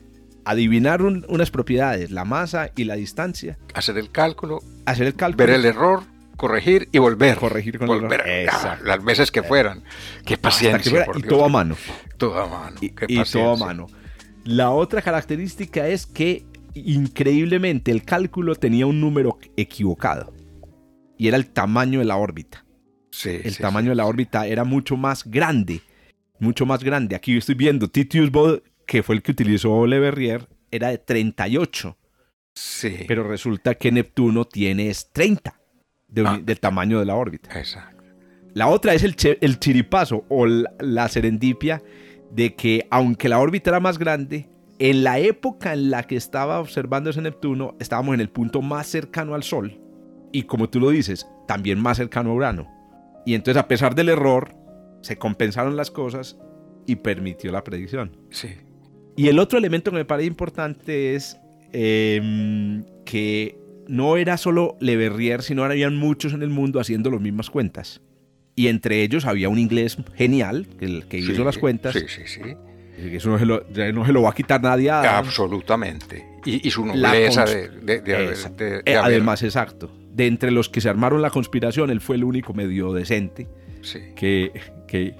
adivinar 0.44 1.02
unas 1.02 1.50
propiedades, 1.50 2.10
la 2.10 2.24
masa 2.24 2.70
y 2.74 2.84
la 2.84 2.94
distancia. 2.96 3.58
Hacer 3.74 3.98
el 3.98 4.10
cálculo. 4.10 4.60
Hacer 4.86 5.06
el 5.06 5.14
cálculo. 5.14 5.46
Ver 5.46 5.54
el 5.54 5.64
error, 5.66 6.02
corregir 6.36 6.88
y 6.90 6.98
volver. 6.98 7.36
Corregir 7.36 7.78
con 7.78 7.86
volver 7.86 8.26
el 8.26 8.48
las 8.84 9.04
veces 9.04 9.30
que 9.30 9.42
fueran. 9.42 9.84
Qué 10.24 10.38
paciencia. 10.38 11.06
y 11.14 11.22
todo 11.22 11.44
a 11.44 11.48
mano. 11.48 11.76
Todo 12.16 12.42
a 12.42 12.46
mano. 12.46 12.76
Y, 12.80 12.92
y 13.06 13.24
todo 13.24 13.52
a 13.52 13.56
mano. 13.56 13.86
La 14.44 14.70
otra 14.70 15.02
característica 15.02 15.86
es 15.86 16.06
que 16.06 16.46
increíblemente 16.74 17.90
el 17.90 18.04
cálculo 18.04 18.54
tenía 18.54 18.86
un 18.86 19.00
número 19.00 19.38
equivocado. 19.56 20.32
Y 21.16 21.28
era 21.28 21.36
el 21.36 21.48
tamaño 21.48 21.98
de 21.98 22.04
la 22.04 22.16
órbita 22.16 22.64
el 23.26 23.56
tamaño 23.56 23.90
de 23.90 23.96
la 23.96 24.06
órbita 24.06 24.46
era 24.46 24.64
mucho 24.64 24.96
más 24.96 25.24
grande, 25.24 25.82
mucho 26.38 26.66
más 26.66 26.82
grande. 26.82 27.16
Aquí 27.16 27.36
estoy 27.36 27.54
viendo 27.54 27.88
Titius 27.88 28.30
Bode, 28.30 28.62
que 28.86 29.02
fue 29.02 29.16
el 29.16 29.22
que 29.22 29.32
utilizó 29.32 29.86
Le 29.86 29.98
Verrier, 29.98 30.48
era 30.70 30.88
de 30.88 30.98
38. 30.98 31.96
Sí. 32.54 33.04
Pero 33.06 33.26
resulta 33.26 33.74
que 33.74 33.92
Neptuno 33.92 34.44
tiene 34.44 34.88
es 34.88 35.10
30 35.12 35.54
ah. 36.24 36.40
del 36.42 36.60
tamaño 36.60 36.98
de 36.98 37.06
la 37.06 37.14
órbita. 37.14 37.58
Exacto. 37.58 38.02
La 38.54 38.68
otra 38.68 38.94
es 38.94 39.04
el, 39.04 39.14
el 39.40 39.58
chiripazo 39.58 40.24
o 40.28 40.46
la 40.46 41.08
serendipia 41.08 41.82
de 42.32 42.54
que 42.54 42.86
aunque 42.90 43.28
la 43.28 43.38
órbita 43.38 43.70
era 43.70 43.80
más 43.80 43.98
grande, 43.98 44.48
en 44.78 45.04
la 45.04 45.18
época 45.18 45.72
en 45.72 45.90
la 45.90 46.04
que 46.04 46.16
estaba 46.16 46.60
observando 46.60 47.10
ese 47.10 47.20
Neptuno, 47.20 47.76
estábamos 47.80 48.14
en 48.14 48.20
el 48.20 48.30
punto 48.30 48.62
más 48.62 48.86
cercano 48.86 49.34
al 49.34 49.42
Sol 49.42 49.80
y 50.32 50.42
como 50.44 50.68
tú 50.68 50.80
lo 50.80 50.90
dices, 50.90 51.26
también 51.46 51.80
más 51.80 51.96
cercano 51.96 52.30
a 52.30 52.34
Urano. 52.34 52.68
Y 53.24 53.34
entonces, 53.34 53.60
a 53.60 53.68
pesar 53.68 53.94
del 53.94 54.08
error, 54.08 54.54
se 55.02 55.16
compensaron 55.16 55.76
las 55.76 55.90
cosas 55.90 56.38
y 56.86 56.96
permitió 56.96 57.52
la 57.52 57.64
predicción. 57.64 58.16
Sí. 58.30 58.48
Y 59.16 59.28
el 59.28 59.38
otro 59.38 59.58
elemento 59.58 59.90
que 59.90 59.96
me 59.96 60.04
parece 60.04 60.28
importante 60.28 61.14
es 61.14 61.38
em, 61.72 62.84
que 63.04 63.58
no 63.88 64.16
era 64.16 64.36
solo 64.36 64.76
Le 64.80 64.96
Verrier, 64.96 65.42
sino 65.42 65.64
habían 65.64 65.96
muchos 65.96 66.32
en 66.32 66.42
el 66.42 66.50
mundo 66.50 66.80
haciendo 66.80 67.10
las 67.10 67.20
mismas 67.20 67.50
cuentas. 67.50 68.00
Y 68.54 68.68
entre 68.68 69.02
ellos 69.02 69.24
había 69.24 69.48
un 69.48 69.58
inglés 69.58 69.96
genial, 70.14 70.66
el 70.80 71.06
que 71.06 71.18
hizo 71.18 71.44
las 71.44 71.58
cuentas. 71.58 71.94
Sí, 71.94 72.06
sí, 72.08 72.22
sí. 72.26 72.40
Eso 72.98 73.30
no 73.30 73.38
se, 73.38 73.46
lo, 73.46 73.62
no 73.92 74.04
se 74.04 74.12
lo 74.12 74.22
va 74.22 74.30
a 74.30 74.34
quitar 74.34 74.60
nadie. 74.62 74.90
A, 74.90 75.18
Absolutamente. 75.18 76.26
Y, 76.44 76.70
su 76.70 76.84
nobleza 76.84 77.44
de, 77.44 78.00
de, 78.00 78.82
eh, 78.84 78.96
Además, 78.96 79.42
exacto 79.42 79.90
de 80.18 80.26
entre 80.26 80.50
los 80.50 80.68
que 80.68 80.80
se 80.80 80.88
armaron 80.88 81.22
la 81.22 81.30
conspiración, 81.30 81.90
él 81.90 82.00
fue 82.00 82.16
el 82.16 82.24
único 82.24 82.52
medio 82.52 82.92
decente. 82.92 83.46
Sí. 83.82 84.00
Que, 84.16 84.50
que 84.88 85.14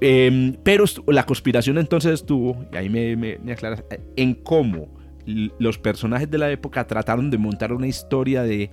em, 0.00 0.56
pero 0.62 0.86
la 1.06 1.26
conspiración 1.26 1.76
entonces 1.76 2.14
estuvo, 2.14 2.64
y 2.72 2.76
ahí 2.78 2.88
me, 2.88 3.14
me, 3.14 3.52
aclaras, 3.52 3.84
en 4.16 4.32
cómo 4.32 4.88
los 5.26 5.78
personajes 5.78 6.30
de 6.30 6.38
la 6.38 6.50
época 6.50 6.86
trataron 6.86 7.30
de 7.30 7.36
montar 7.36 7.74
una 7.74 7.86
historia 7.86 8.42
de, 8.42 8.70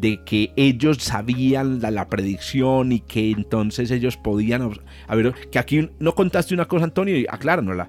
de 0.00 0.22
que 0.24 0.52
ellos 0.56 0.98
sabían 0.98 1.80
la, 1.80 1.90
la, 1.90 2.08
predicción 2.08 2.92
y 2.92 3.00
que 3.00 3.32
entonces 3.32 3.90
ellos 3.90 4.16
podían... 4.16 4.70
A 5.08 5.16
ver, 5.16 5.34
que 5.50 5.58
aquí 5.58 5.90
no 5.98 6.14
contaste 6.14 6.54
una 6.54 6.66
cosa, 6.66 6.84
Antonio, 6.84 7.16
y 7.18 7.26
acláranosla. 7.28 7.88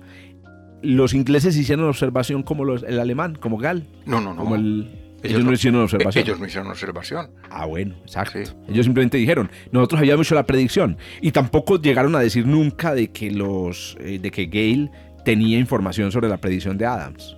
Los 0.82 1.14
ingleses 1.14 1.56
hicieron 1.56 1.86
observación 1.86 2.42
como 2.42 2.66
los, 2.66 2.84
el 2.84 3.00
alemán, 3.00 3.36
como 3.36 3.58
Gal. 3.58 3.86
No, 4.06 4.22
no, 4.22 4.34
no. 4.34 4.44
Como 4.44 4.56
el, 4.56 4.90
ellos, 5.22 5.44
no 5.44 5.54
hicieron 5.54 5.82
observación. 5.82 6.24
Ellos 6.24 6.40
no 6.40 6.48
hicieron 6.48 6.72
observación. 6.72 7.30
Ah, 7.50 7.66
bueno, 7.66 7.96
exacto. 8.02 8.40
Ellos 8.68 8.86
simplemente 8.86 9.18
dijeron, 9.18 9.52
nosotros 9.72 10.00
habíamos 10.00 10.26
hecho 10.26 10.36
la 10.36 10.46
predicción. 10.46 10.98
Y 11.22 11.32
tampoco 11.32 11.80
llegaron 11.80 12.16
a 12.16 12.20
decir 12.20 12.48
nunca 12.48 12.96
de 12.96 13.12
que 13.12 13.30
los 13.30 13.98
eh, 14.00 14.20
de 14.20 14.32
que 14.32 14.46
Gale 14.46 14.90
tenía 15.26 15.60
información 15.60 16.12
sobre 16.12 16.30
la 16.30 16.38
predicción 16.38 16.78
de 16.78 16.86
Adams. 16.86 17.38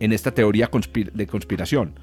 En 0.00 0.12
esta 0.12 0.32
teoría 0.32 0.70
de 1.12 1.26
conspiración. 1.26 2.00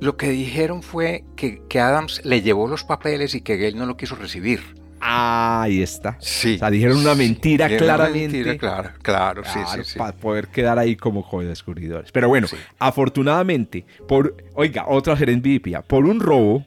Lo 0.00 0.16
que 0.16 0.28
dijeron 0.28 0.82
fue 0.82 1.24
que, 1.36 1.62
que 1.68 1.80
Adams 1.80 2.20
le 2.24 2.42
llevó 2.42 2.68
los 2.68 2.84
papeles 2.84 3.34
y 3.34 3.40
que 3.40 3.56
Gale 3.56 3.76
no 3.76 3.86
lo 3.86 3.96
quiso 3.96 4.14
recibir. 4.16 4.60
Ah, 5.00 5.62
ahí 5.62 5.82
está. 5.82 6.16
Sí. 6.20 6.56
O 6.56 6.58
sea, 6.58 6.70
dijeron 6.70 6.98
una 6.98 7.14
mentira 7.14 7.68
claramente. 7.68 8.40
Una 8.40 8.46
mentira, 8.46 8.58
claro, 8.58 8.90
claro, 9.02 9.42
sí, 9.44 9.60
sí, 9.84 9.98
Para 9.98 10.16
poder 10.16 10.48
quedar 10.48 10.78
ahí 10.78 10.96
como 10.96 11.26
descubridores. 11.42 12.10
Pero 12.12 12.28
bueno, 12.28 12.46
afortunadamente, 12.78 13.86
por, 14.08 14.36
oiga, 14.54 14.86
otra 14.88 15.16
serendipia, 15.16 15.82
por 15.82 16.04
un 16.06 16.20
robo, 16.20 16.64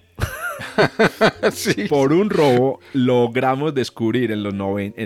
por 1.90 2.14
un 2.14 2.30
robo, 2.30 2.80
logramos 2.94 3.74
descubrir 3.74 4.32
en 4.32 4.44
los 4.44 4.54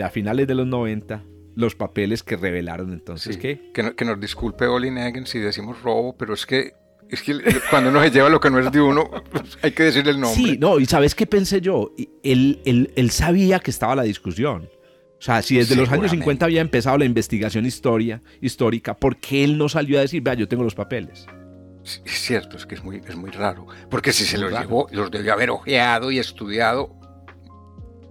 a 0.02 0.10
finales 0.10 0.48
de 0.48 0.56
los 0.56 0.68
90 0.68 1.24
los 1.56 1.76
papeles 1.76 2.24
que 2.24 2.36
revelaron 2.36 2.94
entonces 2.94 3.38
¿qué? 3.38 3.70
Que, 3.76 3.96
que, 3.96 4.06
nos 4.06 4.20
disculpe 4.20 4.66
Oli 4.66 4.90
Negen 4.90 5.28
si 5.28 5.38
decimos 5.38 5.84
robo, 5.84 6.18
pero 6.18 6.34
es 6.34 6.48
que 6.48 6.74
es 7.14 7.22
que 7.22 7.34
cuando 7.70 7.90
uno 7.90 8.02
se 8.02 8.12
lleva 8.12 8.30
lo 8.30 8.40
que 8.40 8.50
no 8.50 8.60
es 8.60 8.72
de 8.72 8.82
uno, 8.82 9.10
hay 9.62 9.72
que 9.72 9.84
decir 9.84 10.08
el 10.08 10.20
nombre. 10.20 10.36
Sí, 10.36 10.58
no, 10.60 10.80
y 10.80 10.86
¿sabes 10.86 11.16
qué 11.16 11.26
pensé 11.26 11.62
yo? 11.62 11.92
Él, 12.24 12.62
él, 12.66 12.92
él 12.96 13.12
sabía 13.12 13.60
que 13.60 13.72
estaba 13.72 13.96
la 13.96 14.04
discusión. 14.04 14.70
O 15.24 15.26
sea, 15.26 15.42
si 15.42 15.56
desde 15.56 15.78
los 15.78 15.90
años 15.90 16.12
50 16.12 16.44
había 16.44 16.60
empezado 16.60 16.98
la 16.98 17.06
investigación 17.06 17.66
historia, 17.66 18.22
histórica, 18.42 18.94
¿por 18.94 19.16
qué 19.18 19.46
él 19.46 19.58
no 19.58 19.70
salió 19.70 19.98
a 19.98 20.02
decir, 20.02 20.22
vea, 20.22 20.34
yo 20.34 20.50
tengo 20.50 20.64
los 20.64 20.76
papeles? 20.76 21.26
Es 21.84 22.02
cierto, 22.06 22.58
es 22.58 22.66
que 22.66 22.76
es 22.76 22.84
muy, 22.84 22.98
es 22.98 23.16
muy 23.16 23.30
raro. 23.30 23.66
Porque 23.90 24.12
si 24.12 24.26
se 24.26 24.38
los 24.38 24.52
llevó, 24.52 24.88
los 24.92 25.12
debió 25.12 25.34
haber 25.34 25.50
ojeado 25.50 26.12
y 26.12 26.20
estudiado. 26.20 26.96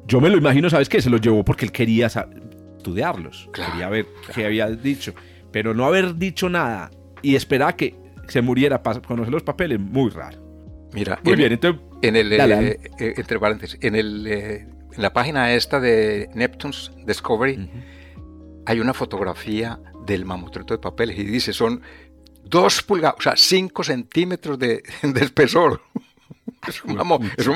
Yo 0.07 0.21
me 0.21 0.31
lo 0.31 0.39
imagino, 0.39 0.71
¿sabes 0.71 0.89
qué? 0.89 1.03
Se 1.03 1.11
los 1.11 1.21
llevó 1.21 1.45
porque 1.45 1.67
él 1.67 1.73
quería 1.73 2.07
estudiarlos. 2.07 3.49
quería 3.53 3.89
ver 3.89 4.07
qué 4.35 4.47
había 4.47 4.69
dicho. 4.71 5.15
Pero 5.51 5.75
no 5.75 5.85
haber 5.85 6.17
dicho 6.17 6.49
nada 6.49 6.91
y 7.21 7.37
esperar 7.37 7.77
que 7.77 7.95
se 8.29 8.43
muriera 8.43 8.83
para 8.83 9.01
conocer 9.01 9.33
los 9.33 9.43
papeles, 9.43 9.79
muy 9.79 10.11
raro. 10.11 10.41
Mira, 10.93 11.19
muy 11.25 11.37
bien, 11.37 11.53
entonces, 11.53 11.81
en 12.03 12.17
el, 12.17 12.33
eh, 12.33 12.81
eh, 12.99 13.15
entre 13.17 13.39
paréntesis, 13.39 13.79
en, 13.81 13.95
el, 13.95 14.27
eh, 14.27 14.67
en 14.93 15.03
la 15.03 15.13
página 15.13 15.55
esta 15.55 15.81
de 15.81 16.29
Neptune's 16.35 16.93
Discovery 17.07 17.71
hay 18.67 18.81
una 18.81 18.93
fotografía 18.93 19.81
del 20.07 20.25
mamotreto 20.25 20.75
de 20.75 20.79
papeles 20.79 21.19
y 21.19 21.25
dice 21.25 21.53
son 21.53 21.83
dos 22.45 22.83
pulgadas, 22.83 23.17
o 23.19 23.23
sea, 23.23 23.37
cinco 23.37 23.83
centímetros 23.85 24.59
de, 24.59 24.83
espesor. 25.21 25.81
Es 26.69 26.85
un, 26.85 26.95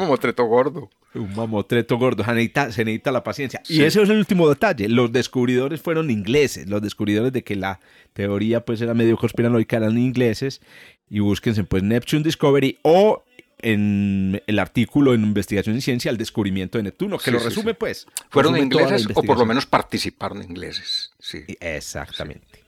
mamotreto 0.00 0.44
gordo. 0.44 0.90
Un 1.14 1.34
mamotreto 1.34 1.96
gordo, 1.96 2.24
se 2.24 2.84
necesita, 2.84 3.12
la 3.12 3.22
paciencia. 3.22 3.62
Y 3.68 3.82
ese 3.82 4.02
es 4.02 4.08
el 4.08 4.18
último 4.18 4.48
detalle. 4.48 4.88
Los 4.88 5.12
descubridores 5.12 5.80
fueron 5.80 6.10
ingleses, 6.10 6.68
los 6.68 6.82
descubridores 6.82 7.32
de 7.32 7.44
que 7.44 7.56
la 7.56 7.80
teoría 8.12 8.64
pues 8.64 8.80
era 8.80 8.94
medio 8.94 9.16
conspiranoica, 9.16 9.76
eran 9.76 9.96
ingleses. 9.96 10.60
Y 11.08 11.20
búsquense 11.20 11.62
pues 11.64 11.82
Neptune 11.82 12.24
Discovery 12.24 12.78
o 12.82 13.24
en 13.58 14.42
el 14.46 14.58
artículo 14.58 15.14
en 15.14 15.22
Investigación 15.22 15.76
y 15.76 15.80
Ciencia 15.80 16.10
el 16.10 16.16
descubrimiento 16.16 16.78
de 16.78 16.84
Neptuno, 16.84 17.18
que 17.18 17.30
lo 17.30 17.38
resume 17.38 17.74
pues. 17.74 18.06
Fueron 18.28 18.56
ingleses 18.56 19.06
o 19.14 19.22
por 19.22 19.38
lo 19.38 19.46
menos 19.46 19.66
participaron 19.66 20.42
ingleses. 20.42 21.12
Sí. 21.18 21.44
Exactamente. 21.60 22.64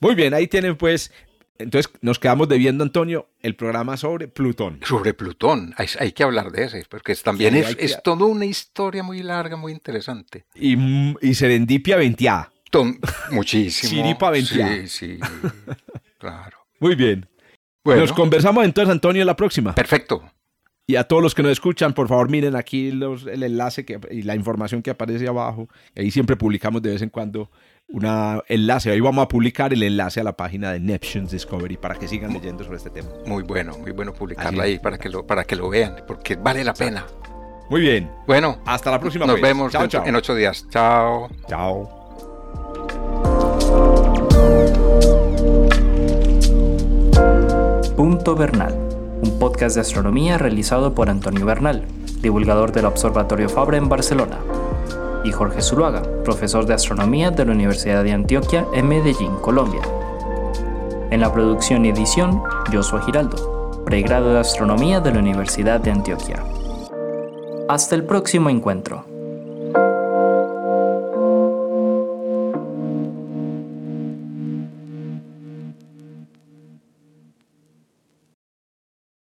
Muy 0.00 0.14
bien, 0.16 0.34
ahí 0.34 0.48
tienen 0.48 0.76
pues 0.76 1.12
entonces 1.58 1.92
nos 2.00 2.18
quedamos 2.18 2.48
debiendo, 2.48 2.84
Antonio, 2.84 3.28
el 3.40 3.54
programa 3.54 3.96
sobre 3.96 4.28
Plutón. 4.28 4.80
Sobre 4.84 5.14
Plutón, 5.14 5.74
hay, 5.76 6.12
que 6.12 6.22
hablar 6.22 6.50
de 6.50 6.64
ese, 6.64 6.84
porque 6.88 7.14
también 7.16 7.54
es, 7.54 7.76
es, 7.78 8.02
toda 8.02 8.26
una 8.26 8.46
historia 8.46 9.02
muy 9.02 9.22
larga, 9.22 9.56
muy 9.56 9.72
interesante. 9.72 10.44
Y, 10.54 10.76
y 11.20 11.34
Serendipia 11.34 11.96
Ventiá. 11.96 12.50
Muchísimo. 13.30 13.90
Siripa 13.90 14.30
Ventiá. 14.30 14.68
Sí, 14.86 14.88
sí, 14.88 15.18
claro. 16.18 16.58
Muy 16.80 16.94
bien. 16.94 17.28
Bueno. 17.84 18.00
Nos 18.00 18.12
conversamos 18.12 18.64
entonces, 18.64 18.90
Antonio, 18.90 19.22
en 19.22 19.26
la 19.26 19.36
próxima. 19.36 19.74
Perfecto. 19.74 20.22
Y 20.86 20.96
a 20.96 21.04
todos 21.04 21.22
los 21.22 21.34
que 21.34 21.42
nos 21.42 21.52
escuchan, 21.52 21.94
por 21.94 22.08
favor, 22.08 22.28
miren 22.28 22.56
aquí 22.56 22.90
los, 22.90 23.26
el 23.26 23.42
enlace 23.42 23.84
que, 23.84 24.00
y 24.10 24.22
la 24.22 24.34
información 24.34 24.82
que 24.82 24.90
aparece 24.90 25.28
abajo. 25.28 25.68
Ahí 25.96 26.10
siempre 26.10 26.36
publicamos 26.36 26.82
de 26.82 26.90
vez 26.90 27.02
en 27.02 27.08
cuando 27.08 27.50
un 27.88 28.42
enlace. 28.48 28.90
Ahí 28.90 29.00
vamos 29.00 29.24
a 29.24 29.28
publicar 29.28 29.72
el 29.72 29.82
enlace 29.82 30.20
a 30.20 30.24
la 30.24 30.36
página 30.36 30.72
de 30.72 30.80
Neptune's 30.80 31.30
Discovery 31.30 31.76
para 31.76 31.94
que 31.96 32.08
sigan 32.08 32.32
leyendo 32.32 32.64
sobre 32.64 32.78
este 32.78 32.90
tema. 32.90 33.08
Muy 33.26 33.42
bueno, 33.42 33.76
muy 33.78 33.92
bueno 33.92 34.12
publicarla 34.12 34.64
ahí 34.64 34.78
para 34.78 34.98
que, 34.98 35.08
lo, 35.08 35.26
para 35.26 35.44
que 35.44 35.56
lo 35.56 35.68
vean, 35.68 35.96
porque 36.06 36.36
vale 36.36 36.64
la 36.64 36.74
pena. 36.74 37.06
Muy 37.70 37.80
bien. 37.80 38.10
Bueno, 38.26 38.58
hasta 38.66 38.90
la 38.90 39.00
próxima. 39.00 39.26
Nos 39.26 39.40
vemos 39.40 39.72
en 39.74 40.14
ocho 40.16 40.34
días. 40.34 40.66
Chao. 40.70 41.28
Chao. 41.48 42.02
Punto 47.96 48.34
Bernal, 48.34 48.74
un 49.22 49.38
podcast 49.38 49.76
de 49.76 49.82
astronomía 49.82 50.36
realizado 50.36 50.94
por 50.94 51.08
Antonio 51.08 51.46
Bernal, 51.46 51.84
divulgador 52.20 52.72
del 52.72 52.86
Observatorio 52.86 53.48
Fabra 53.48 53.76
en 53.76 53.88
Barcelona, 53.88 54.38
y 55.24 55.32
Jorge 55.32 55.62
Zuluaga, 55.62 56.02
profesor 56.24 56.66
de 56.66 56.74
astronomía 56.74 57.30
de 57.30 57.44
la 57.44 57.52
Universidad 57.52 58.04
de 58.04 58.12
Antioquia 58.12 58.66
en 58.74 58.88
Medellín, 58.88 59.34
Colombia. 59.40 59.82
En 61.10 61.20
la 61.20 61.32
producción 61.32 61.84
y 61.84 61.90
edición, 61.90 62.42
Joshua 62.72 63.02
Giraldo, 63.02 63.82
pregrado 63.84 64.32
de 64.32 64.40
astronomía 64.40 65.00
de 65.00 65.12
la 65.12 65.18
Universidad 65.18 65.80
de 65.80 65.90
Antioquia. 65.90 66.42
Hasta 67.68 67.94
el 67.94 68.04
próximo 68.04 68.50
encuentro. 68.50 69.11